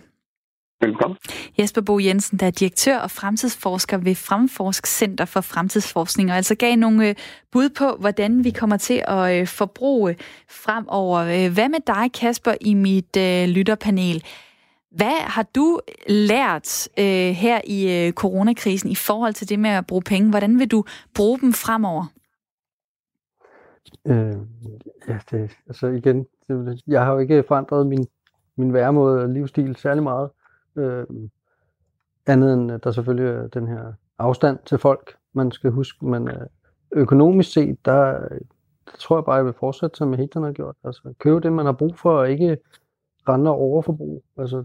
Velkommen. 0.80 1.18
Jesper 1.58 1.80
Bo 1.80 1.98
Jensen, 1.98 2.38
der 2.38 2.46
er 2.46 2.50
direktør 2.50 2.98
og 2.98 3.10
fremtidsforsker 3.10 3.98
ved 3.98 4.14
Fremforsk 4.14 4.86
Center 4.86 5.24
for 5.24 5.40
Fremtidsforskning, 5.40 6.30
og 6.30 6.36
altså 6.36 6.54
gav 6.54 6.76
nogle 6.76 7.08
øh, 7.08 7.14
bud 7.52 7.68
på, 7.68 7.96
hvordan 8.00 8.44
vi 8.44 8.50
kommer 8.50 8.76
til 8.76 9.02
at 9.08 9.40
øh, 9.40 9.46
forbruge 9.46 10.16
fremover. 10.48 11.18
Øh, 11.18 11.52
hvad 11.54 11.68
med 11.68 11.80
dig, 11.86 12.12
Kasper, 12.12 12.54
i 12.60 12.74
mit 12.74 13.16
lytterpanel? 13.48 14.24
Hvad 14.90 15.20
har 15.20 15.42
du 15.42 15.80
lært 16.08 16.88
øh, 16.98 17.30
her 17.44 17.60
i 17.64 18.06
øh, 18.06 18.12
coronakrisen 18.12 18.90
i 18.90 18.94
forhold 18.94 19.34
til 19.34 19.48
det 19.48 19.58
med 19.58 19.70
at 19.70 19.86
bruge 19.86 20.02
penge? 20.02 20.30
Hvordan 20.30 20.58
vil 20.58 20.70
du 20.70 20.84
bruge 21.14 21.38
dem 21.40 21.52
fremover? 21.52 22.06
Øh, 24.06 24.36
ja, 25.08 25.18
det, 25.30 25.50
altså 25.66 25.86
igen, 25.86 26.26
det, 26.48 26.82
jeg 26.86 27.04
har 27.04 27.12
jo 27.12 27.18
ikke 27.18 27.44
forandret 27.48 27.86
min, 27.86 28.06
min 28.56 28.72
væremåde 28.72 29.22
og 29.22 29.28
livsstil 29.28 29.76
særlig 29.76 30.02
meget. 30.02 30.30
Øh, 30.78 31.06
andet 32.26 32.54
end, 32.54 32.72
at 32.72 32.84
der 32.84 32.90
selvfølgelig 32.90 33.30
er 33.30 33.46
den 33.46 33.68
her 33.68 33.92
afstand 34.18 34.58
til 34.66 34.78
folk, 34.78 35.16
man 35.32 35.50
skal 35.50 35.70
huske. 35.70 36.06
Men 36.06 36.28
øh, 36.28 36.46
økonomisk 36.92 37.52
set, 37.52 37.84
der, 37.84 38.28
der 38.86 38.96
tror 38.98 39.16
jeg 39.16 39.24
bare, 39.24 39.34
jeg 39.34 39.44
vil 39.44 39.54
fortsætte, 39.60 39.96
som 39.96 40.10
jeg 40.10 40.18
helt 40.18 40.34
har 40.34 40.52
gjort. 40.52 40.76
Altså 40.84 41.14
købe 41.18 41.40
det, 41.40 41.52
man 41.52 41.66
har 41.66 41.72
brug 41.72 41.98
for, 41.98 42.10
og 42.10 42.30
ikke 42.30 42.58
rende 43.28 43.50
og 43.50 43.56
overforbrug. 43.56 44.24
Altså, 44.36 44.64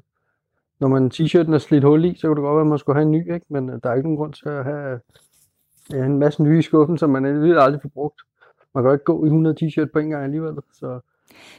når 0.79 0.87
man 0.87 1.11
t-shirten 1.13 1.53
er 1.53 1.57
slidt 1.57 1.83
hul 1.83 2.05
i, 2.05 2.15
så 2.15 2.27
kunne 2.27 2.35
det 2.35 2.43
godt 2.43 2.55
være, 2.55 2.61
at 2.61 2.67
man 2.67 2.79
skulle 2.79 2.95
have 2.95 3.05
en 3.05 3.11
ny, 3.11 3.33
ikke? 3.33 3.45
men 3.49 3.69
øh, 3.69 3.79
der 3.83 3.89
er 3.89 3.93
ikke 3.93 4.07
nogen 4.07 4.17
grund 4.17 4.33
til 4.33 4.49
at 4.49 4.63
have 4.63 4.99
ja, 5.91 6.05
en 6.05 6.19
masse 6.19 6.43
nye 6.43 6.59
i 6.59 6.61
skuffen, 6.61 6.97
som 6.97 7.09
man 7.09 7.25
aldrig 7.25 7.81
får 7.81 7.89
brugt. 7.89 8.21
Man 8.73 8.83
kan 8.83 8.89
jo 8.89 8.93
ikke 8.93 9.05
gå 9.05 9.23
i 9.23 9.27
100 9.27 9.55
t-shirt 9.61 9.91
på 9.93 9.99
en 9.99 10.09
gang 10.09 10.23
alligevel, 10.23 10.55
så 10.73 10.99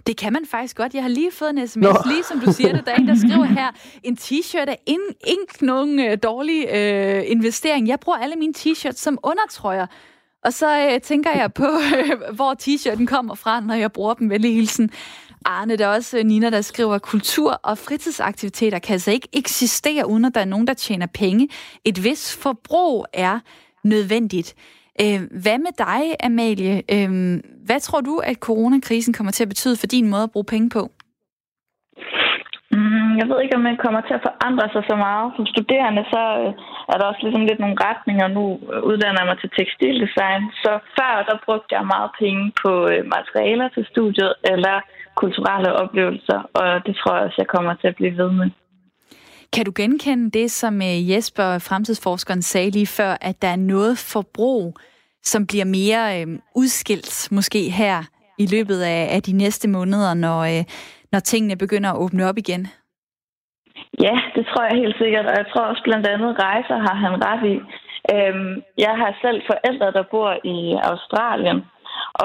det 0.07 0.17
kan 0.17 0.33
man 0.33 0.47
faktisk 0.51 0.77
godt. 0.77 0.95
Jeg 0.95 1.03
har 1.03 1.09
lige 1.09 1.33
fået 1.33 1.51
en 1.51 1.69
sms, 1.69 1.77
Nå. 1.77 1.97
lige 2.07 2.25
som 2.25 2.41
du 2.41 2.53
siger 2.53 2.73
det. 2.73 2.87
Der 2.87 2.93
er 2.93 2.97
en, 2.97 3.09
der 3.09 3.15
skriver 3.15 3.45
her, 3.45 3.71
en 4.03 4.19
t-shirt 4.21 4.71
er 4.71 4.77
ikke 5.27 5.67
nogen 5.67 6.01
øh, 6.01 6.19
dårlig 6.23 6.69
øh, 6.75 7.23
investering. 7.27 7.89
Jeg 7.89 8.01
bruger 8.01 8.19
alle 8.19 8.37
mine 8.37 8.55
t-shirts 8.59 8.97
som 8.97 9.19
undertrøjer. 9.23 9.87
Og 10.45 10.53
så 10.53 10.89
øh, 10.93 11.01
tænker 11.01 11.31
jeg 11.31 11.53
på, 11.53 11.65
øh, 11.65 12.13
hvor 12.37 12.55
t-shirten 12.63 13.07
kommer 13.07 13.35
fra, 13.35 13.61
når 13.61 13.75
jeg 13.75 13.93
bruger 13.93 14.15
dem. 14.15 14.31
Venlig 14.31 14.55
hilsen. 14.55 14.91
Arne, 15.45 15.77
der 15.77 15.87
er 15.87 15.95
også 15.97 16.19
øh, 16.19 16.25
Nina, 16.25 16.51
der 16.51 16.61
skriver, 16.61 16.99
kultur 16.99 17.61
og 17.63 17.79
fritidsaktiviteter 17.79 18.79
kan 18.79 18.93
altså 18.93 19.11
ikke 19.11 19.29
eksistere, 19.33 20.09
uden 20.09 20.25
at 20.25 20.35
der 20.35 20.41
er 20.41 20.45
nogen, 20.45 20.67
der 20.67 20.75
tjener 20.75 21.07
penge. 21.07 21.49
Et 21.85 22.05
vis 22.05 22.37
forbrug 22.37 23.07
er 23.13 23.39
nødvendigt. 23.85 24.55
Øh, 25.03 25.21
hvad 25.43 25.59
med 25.59 25.75
dig, 25.87 26.03
Amalie? 26.29 26.77
Øh, 26.95 27.11
hvad 27.67 27.81
tror 27.81 28.01
du, 28.01 28.15
at 28.31 28.37
coronakrisen 28.37 29.13
kommer 29.15 29.33
til 29.33 29.45
at 29.45 29.49
betyde 29.49 29.77
for 29.81 29.87
din 29.87 30.09
måde 30.09 30.23
at 30.23 30.31
bruge 30.31 30.53
penge 30.55 30.71
på? 30.71 30.83
Mm, 32.75 33.11
jeg 33.21 33.27
ved 33.29 33.39
ikke, 33.41 33.57
om 33.59 33.67
man 33.71 33.83
kommer 33.85 34.01
til 34.05 34.15
at 34.19 34.27
forandre 34.29 34.67
sig 34.75 34.83
så 34.91 34.97
meget. 35.07 35.29
Som 35.37 35.47
studerende, 35.55 36.03
så 36.15 36.23
øh, 36.43 36.53
er 36.93 36.97
der 36.99 37.07
også 37.11 37.23
ligesom 37.23 37.45
lidt 37.47 37.61
nogle 37.63 37.83
retninger. 37.89 38.27
Nu 38.37 38.45
øh, 38.73 38.81
uddanner 38.91 39.21
jeg 39.21 39.31
mig 39.31 39.39
til 39.41 39.51
tekstildesign. 39.59 40.43
Så 40.65 40.73
før, 40.97 41.13
der 41.29 41.45
brugte 41.45 41.75
jeg 41.77 41.93
meget 41.95 42.11
penge 42.23 42.45
på 42.63 42.73
øh, 42.93 43.01
materialer 43.17 43.69
til 43.69 43.85
studiet, 43.93 44.33
eller 44.53 44.77
kulturelle 45.23 45.71
oplevelser, 45.83 46.39
og 46.61 46.67
det 46.87 46.95
tror 46.97 47.15
jeg 47.15 47.25
også, 47.25 47.39
jeg 47.43 47.53
kommer 47.55 47.75
til 47.75 47.89
at 47.89 47.99
blive 48.01 48.17
ved 48.21 48.31
med. 48.39 48.51
Kan 49.55 49.65
du 49.65 49.73
genkende 49.77 50.31
det, 50.31 50.51
som 50.51 50.75
øh, 50.83 51.11
Jesper, 51.11 51.59
fremtidsforskeren, 51.69 52.43
sagde 52.43 52.71
lige 52.71 52.87
før, 52.87 53.13
at 53.21 53.43
der 53.43 53.49
er 53.49 53.57
noget 53.57 53.95
forbrug, 54.13 54.79
som 55.23 55.47
bliver 55.47 55.65
mere 55.65 56.03
øh, 56.17 56.27
udskilt 56.57 57.29
måske 57.33 57.61
her 57.71 57.97
i 58.39 58.47
løbet 58.55 58.81
af, 58.81 59.15
af 59.17 59.23
de 59.23 59.33
næste 59.33 59.69
måneder, 59.69 60.15
når, 60.15 60.41
øh, 60.53 60.65
når 61.13 61.21
tingene 61.21 61.57
begynder 61.57 61.91
at 61.93 62.01
åbne 62.05 62.29
op 62.29 62.39
igen? 62.39 62.63
Ja, 64.07 64.15
det 64.35 64.45
tror 64.47 64.63
jeg 64.69 64.81
helt 64.83 64.97
sikkert, 65.03 65.27
og 65.27 65.35
jeg 65.41 65.47
tror 65.53 65.65
også 65.71 65.83
blandt 65.85 66.07
andet 66.07 66.39
rejser 66.39 66.77
har 66.87 66.97
han 67.05 67.15
ret 67.29 67.45
i. 67.55 67.57
Øhm, 68.15 68.63
jeg 68.79 68.95
har 69.01 69.19
selv 69.25 69.43
forældre, 69.53 69.93
der 69.97 70.05
bor 70.11 70.31
i 70.55 70.59
Australien, 70.91 71.59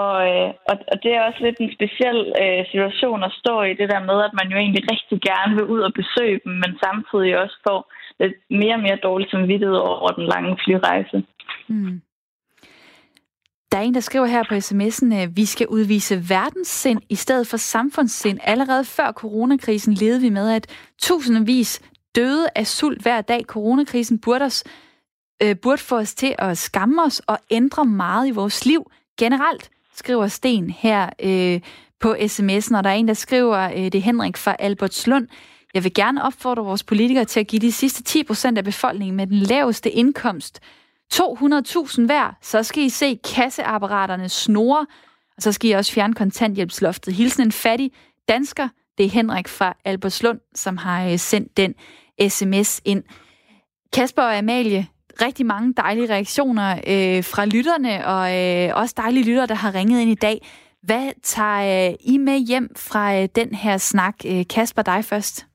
og, 0.01 0.15
øh, 0.29 0.49
og, 0.69 0.75
og 0.91 0.97
det 1.03 1.11
er 1.13 1.21
også 1.27 1.39
lidt 1.43 1.57
en 1.59 1.75
speciel 1.77 2.19
øh, 2.43 2.61
situation 2.71 3.23
at 3.23 3.35
stå 3.41 3.55
i, 3.69 3.73
det 3.79 3.87
der 3.93 4.01
med, 4.09 4.17
at 4.27 4.33
man 4.39 4.47
jo 4.51 4.57
egentlig 4.57 4.83
rigtig 4.93 5.17
gerne 5.29 5.53
vil 5.57 5.71
ud 5.73 5.81
og 5.87 5.93
besøge 6.01 6.39
dem, 6.43 6.53
men 6.63 6.71
samtidig 6.85 7.31
også 7.43 7.57
får 7.67 7.79
lidt 8.19 8.35
mere 8.61 8.75
og 8.79 8.83
mere 8.87 9.03
dårligt 9.07 9.31
samvittighed 9.31 9.77
over 9.77 10.09
den 10.17 10.25
lange 10.33 10.57
flyrejse. 10.63 11.17
Mm. 11.67 12.01
Der 13.71 13.77
er 13.77 13.81
en, 13.81 13.93
der 13.93 13.99
skriver 13.99 14.25
her 14.25 14.43
på 14.49 14.55
sms'en, 14.55 15.13
at 15.13 15.37
vi 15.37 15.45
skal 15.45 15.67
udvise 15.67 16.15
verdenssind 16.29 17.01
i 17.09 17.15
stedet 17.15 17.47
for 17.47 17.57
samfundssind. 17.57 18.39
Allerede 18.43 18.85
før 18.85 19.11
coronakrisen 19.11 19.93
levede 19.93 20.21
vi 20.21 20.29
med, 20.29 20.51
at 20.51 20.91
tusindvis 21.01 21.81
døde 22.15 22.47
af 22.55 22.67
sult 22.67 23.01
hver 23.01 23.21
dag. 23.21 23.41
Coronakrisen 23.43 24.19
burde, 24.19 24.45
os, 24.45 24.63
øh, 25.43 25.55
burde 25.63 25.81
få 25.81 25.95
os 25.97 26.15
til 26.15 26.35
at 26.37 26.57
skamme 26.57 27.03
os 27.03 27.19
og 27.19 27.37
ændre 27.51 27.85
meget 27.85 28.27
i 28.27 28.31
vores 28.31 28.65
liv 28.65 28.91
generelt, 29.19 29.69
skriver 29.95 30.27
Sten 30.27 30.69
her 30.69 31.09
øh, 31.23 31.61
på 31.99 32.13
sms'en, 32.13 32.77
og 32.77 32.83
der 32.83 32.89
er 32.89 32.93
en, 32.93 33.07
der 33.07 33.13
skriver, 33.13 33.57
øh, 33.57 33.77
det 33.77 33.95
er 33.95 34.01
Henrik 34.01 34.37
fra 34.37 34.55
Albertslund. 34.59 35.27
Jeg 35.73 35.83
vil 35.83 35.93
gerne 35.93 36.23
opfordre 36.23 36.63
vores 36.63 36.83
politikere 36.83 37.25
til 37.25 37.39
at 37.39 37.47
give 37.47 37.59
de 37.59 37.71
sidste 37.71 38.03
10 38.03 38.23
procent 38.23 38.57
af 38.57 38.63
befolkningen 38.63 39.15
med 39.15 39.27
den 39.27 39.37
laveste 39.37 39.91
indkomst 39.91 40.59
200.000 41.13 42.05
hver, 42.05 42.37
så 42.41 42.63
skal 42.63 42.83
I 42.83 42.89
se 42.89 43.19
kasseapparaterne 43.35 44.29
snore, 44.29 44.85
og 45.37 45.43
så 45.43 45.51
skal 45.51 45.69
I 45.69 45.73
også 45.73 45.93
fjerne 45.93 46.13
kontanthjælpsloftet. 46.13 47.13
Hilsen 47.13 47.43
en 47.43 47.51
fattig 47.51 47.91
dansker, 48.27 48.67
det 48.97 49.05
er 49.05 49.09
Henrik 49.09 49.47
fra 49.47 49.77
Albertslund, 49.85 50.39
som 50.55 50.77
har 50.77 51.07
øh, 51.07 51.19
sendt 51.19 51.57
den 51.57 51.73
sms 52.29 52.81
ind. 52.85 53.03
Kasper 53.93 54.21
og 54.21 54.37
Amalie, 54.37 54.87
rigtig 55.21 55.45
mange 55.45 55.73
dejlige 55.77 56.13
reaktioner 56.13 56.71
øh, 56.71 57.23
fra 57.23 57.45
lytterne, 57.45 58.07
og 58.07 58.23
øh, 58.39 58.81
også 58.81 58.93
dejlige 58.97 59.25
lyttere, 59.25 59.47
der 59.47 59.55
har 59.55 59.75
ringet 59.75 60.01
ind 60.01 60.11
i 60.11 60.15
dag. 60.15 60.47
Hvad 60.81 61.11
tager 61.23 61.89
øh, 61.89 61.95
I 61.99 62.17
med 62.17 62.47
hjem 62.47 62.69
fra 62.77 63.21
øh, 63.21 63.29
den 63.35 63.53
her 63.53 63.77
snak? 63.77 64.15
Øh, 64.25 64.45
Kasper, 64.49 64.81
dig 64.81 65.05
først. 65.05 65.45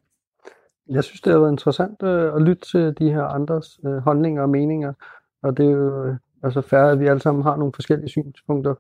Jeg 0.90 1.04
synes, 1.04 1.20
det 1.20 1.32
har 1.32 1.40
været 1.40 1.52
interessant 1.52 2.02
øh, 2.02 2.34
at 2.34 2.42
lytte 2.42 2.70
til 2.70 2.94
de 2.98 3.10
her 3.10 3.24
andres 3.24 3.80
øh, 3.86 3.96
holdninger 3.96 4.42
og 4.42 4.48
meninger. 4.48 4.92
Og 5.42 5.56
det 5.56 5.66
er 5.66 5.70
jo 5.70 6.04
øh, 6.04 6.16
altså 6.42 6.60
færre, 6.60 6.90
at 6.90 7.00
vi 7.00 7.06
alle 7.06 7.20
sammen 7.20 7.42
har 7.42 7.56
nogle 7.56 7.72
forskellige 7.74 8.08
synspunkter 8.08 8.74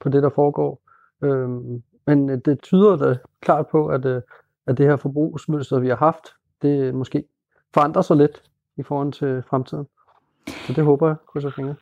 på 0.00 0.08
det, 0.08 0.22
der 0.22 0.30
foregår. 0.30 0.80
Øh, 1.24 1.48
men 2.06 2.30
øh, 2.30 2.38
det 2.44 2.60
tyder 2.62 2.96
da 2.96 3.16
klart 3.40 3.66
på, 3.66 3.86
at, 3.86 4.04
øh, 4.04 4.22
at 4.66 4.78
det 4.78 4.86
her 4.86 4.96
forbrugsmønster, 4.96 5.78
vi 5.78 5.88
har 5.88 5.96
haft, 5.96 6.24
det 6.62 6.94
måske 6.94 7.24
forandrer 7.74 8.02
sig 8.02 8.16
lidt 8.16 8.42
i 8.76 8.82
forhold 8.82 9.12
til 9.12 9.42
fremtiden. 9.50 9.86
Så 10.66 10.72
det 10.72 10.84
håber 10.84 11.06
jeg, 11.06 11.16
krydser 11.32 11.50
fingre. 11.56 11.74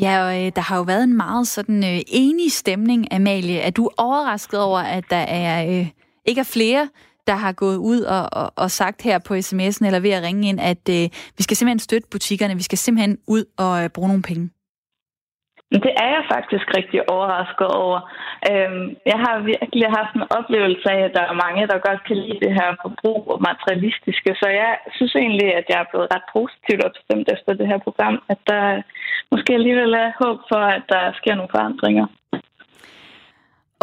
Ja, 0.00 0.24
og 0.24 0.46
øh, 0.46 0.52
der 0.56 0.60
har 0.60 0.76
jo 0.76 0.82
været 0.82 1.04
en 1.04 1.16
meget 1.16 1.48
sådan 1.48 1.84
øh, 1.84 2.00
enig 2.06 2.52
stemning, 2.52 3.12
Amalie. 3.12 3.58
Er 3.58 3.70
du 3.70 3.90
overrasket 3.96 4.60
over, 4.60 4.78
at 4.78 5.04
der 5.10 5.16
er 5.16 5.80
øh, 5.80 5.88
ikke 6.26 6.40
er 6.40 6.44
flere 6.44 6.88
der 7.26 7.36
har 7.36 7.52
gået 7.52 7.76
ud 7.76 8.00
og, 8.00 8.28
og, 8.32 8.52
og 8.56 8.70
sagt 8.70 9.02
her 9.02 9.18
på 9.18 9.34
sms'en 9.34 9.86
eller 9.86 10.00
ved 10.00 10.10
at 10.10 10.22
ringe 10.22 10.48
ind, 10.48 10.60
at 10.60 10.88
øh, 10.90 11.08
vi 11.36 11.42
skal 11.42 11.56
simpelthen 11.56 11.78
støtte 11.78 12.08
butikkerne, 12.10 12.54
vi 12.54 12.62
skal 12.62 12.78
simpelthen 12.78 13.18
ud 13.26 13.44
og 13.56 13.84
øh, 13.84 13.90
bruge 13.90 14.08
nogle 14.08 14.22
penge? 14.22 14.50
Det 15.72 15.92
er 16.04 16.10
jeg 16.16 16.24
faktisk 16.34 16.66
rigtig 16.78 17.00
overrasket 17.14 17.68
over. 17.82 17.98
Øhm, 18.50 18.86
jeg 19.12 19.18
har 19.24 19.34
virkelig 19.52 19.86
haft 19.98 20.12
en 20.14 20.26
oplevelse 20.38 20.86
af, 20.94 21.00
at 21.04 21.14
der 21.18 21.24
er 21.26 21.42
mange, 21.44 21.68
der 21.70 21.86
godt 21.88 22.02
kan 22.08 22.16
lide 22.24 22.42
det 22.44 22.52
her 22.58 22.68
forbrug 22.84 23.22
og 23.34 23.38
materialistiske, 23.50 24.30
så 24.40 24.46
jeg 24.60 24.72
synes 24.96 25.14
egentlig, 25.14 25.48
at 25.58 25.66
jeg 25.68 25.78
er 25.80 25.90
blevet 25.90 26.08
ret 26.14 26.26
positivt 26.36 26.82
opstemt 26.88 27.26
efter 27.34 27.52
det 27.58 27.66
her 27.72 27.78
program, 27.86 28.16
at 28.32 28.40
der 28.50 28.64
måske 29.32 29.50
alligevel 29.58 29.92
er 30.04 30.18
håb 30.22 30.38
for, 30.50 30.62
at 30.76 30.84
der 30.94 31.04
sker 31.20 31.34
nogle 31.34 31.54
forandringer. 31.56 32.06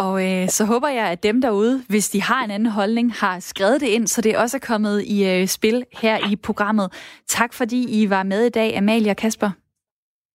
Og 0.06 0.14
øh, 0.26 0.48
så 0.48 0.64
håber 0.64 0.88
jeg, 0.88 1.06
at 1.14 1.22
dem 1.22 1.40
derude, 1.42 1.82
hvis 1.88 2.10
de 2.10 2.22
har 2.22 2.44
en 2.44 2.50
anden 2.50 2.72
holdning, 2.72 3.14
har 3.14 3.40
skrevet 3.40 3.80
det 3.80 3.88
ind, 3.88 4.06
så 4.06 4.20
det 4.22 4.38
også 4.38 4.56
er 4.56 4.66
kommet 4.66 5.02
i 5.02 5.18
øh, 5.32 5.46
spil 5.46 5.84
her 6.02 6.16
i 6.32 6.36
programmet. 6.36 6.92
Tak 7.26 7.52
fordi 7.52 8.02
I 8.02 8.10
var 8.10 8.22
med 8.22 8.42
i 8.46 8.50
dag, 8.50 8.76
Amalie 8.76 9.10
og 9.10 9.16
Kasper. 9.16 9.50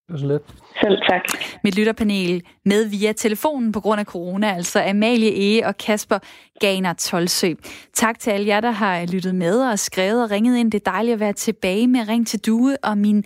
Det 0.07 0.13
var 0.13 0.17
så 0.19 0.25
let. 0.27 0.41
Selv 0.81 0.97
tak. 1.09 1.21
Mit 1.63 1.75
lytterpanel 1.75 2.43
med 2.65 2.85
via 2.85 3.11
telefonen 3.11 3.71
på 3.71 3.79
grund 3.79 3.99
af 3.99 4.05
corona, 4.05 4.55
altså 4.55 4.83
Amalie 4.83 5.35
Ege 5.35 5.67
og 5.67 5.77
Kasper 5.77 6.19
Ganer 6.59 6.93
Tolsø. 6.93 7.53
Tak 7.93 8.19
til 8.19 8.31
alle 8.31 8.47
jer, 8.47 8.61
der 8.61 8.71
har 8.71 9.05
lyttet 9.05 9.35
med 9.35 9.59
og 9.59 9.79
skrevet 9.79 10.23
og 10.23 10.31
ringet 10.31 10.57
ind. 10.57 10.71
Det 10.71 10.87
er 10.87 10.91
dejligt 10.91 11.13
at 11.13 11.19
være 11.19 11.33
tilbage 11.33 11.87
med 11.87 12.07
Ring 12.07 12.27
til 12.27 12.39
Due, 12.39 12.77
og 12.83 12.97
min 12.97 13.23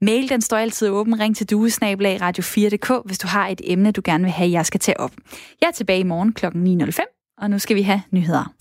mail 0.00 0.28
den 0.28 0.40
står 0.40 0.56
altid 0.56 0.88
åben. 0.88 1.20
Ring 1.20 1.36
til 1.36 1.50
duesnabelag 1.50 2.22
radio4.dk, 2.22 3.06
hvis 3.06 3.18
du 3.18 3.26
har 3.26 3.48
et 3.48 3.60
emne, 3.64 3.92
du 3.92 4.02
gerne 4.04 4.24
vil 4.24 4.32
have, 4.32 4.50
jeg 4.50 4.66
skal 4.66 4.80
tage 4.80 5.00
op. 5.00 5.12
Jeg 5.60 5.66
er 5.66 5.72
tilbage 5.72 6.00
i 6.00 6.02
morgen 6.02 6.32
kl. 6.32 6.46
9.05, 6.46 7.34
og 7.38 7.50
nu 7.50 7.58
skal 7.58 7.76
vi 7.76 7.82
have 7.82 8.02
nyheder. 8.10 8.52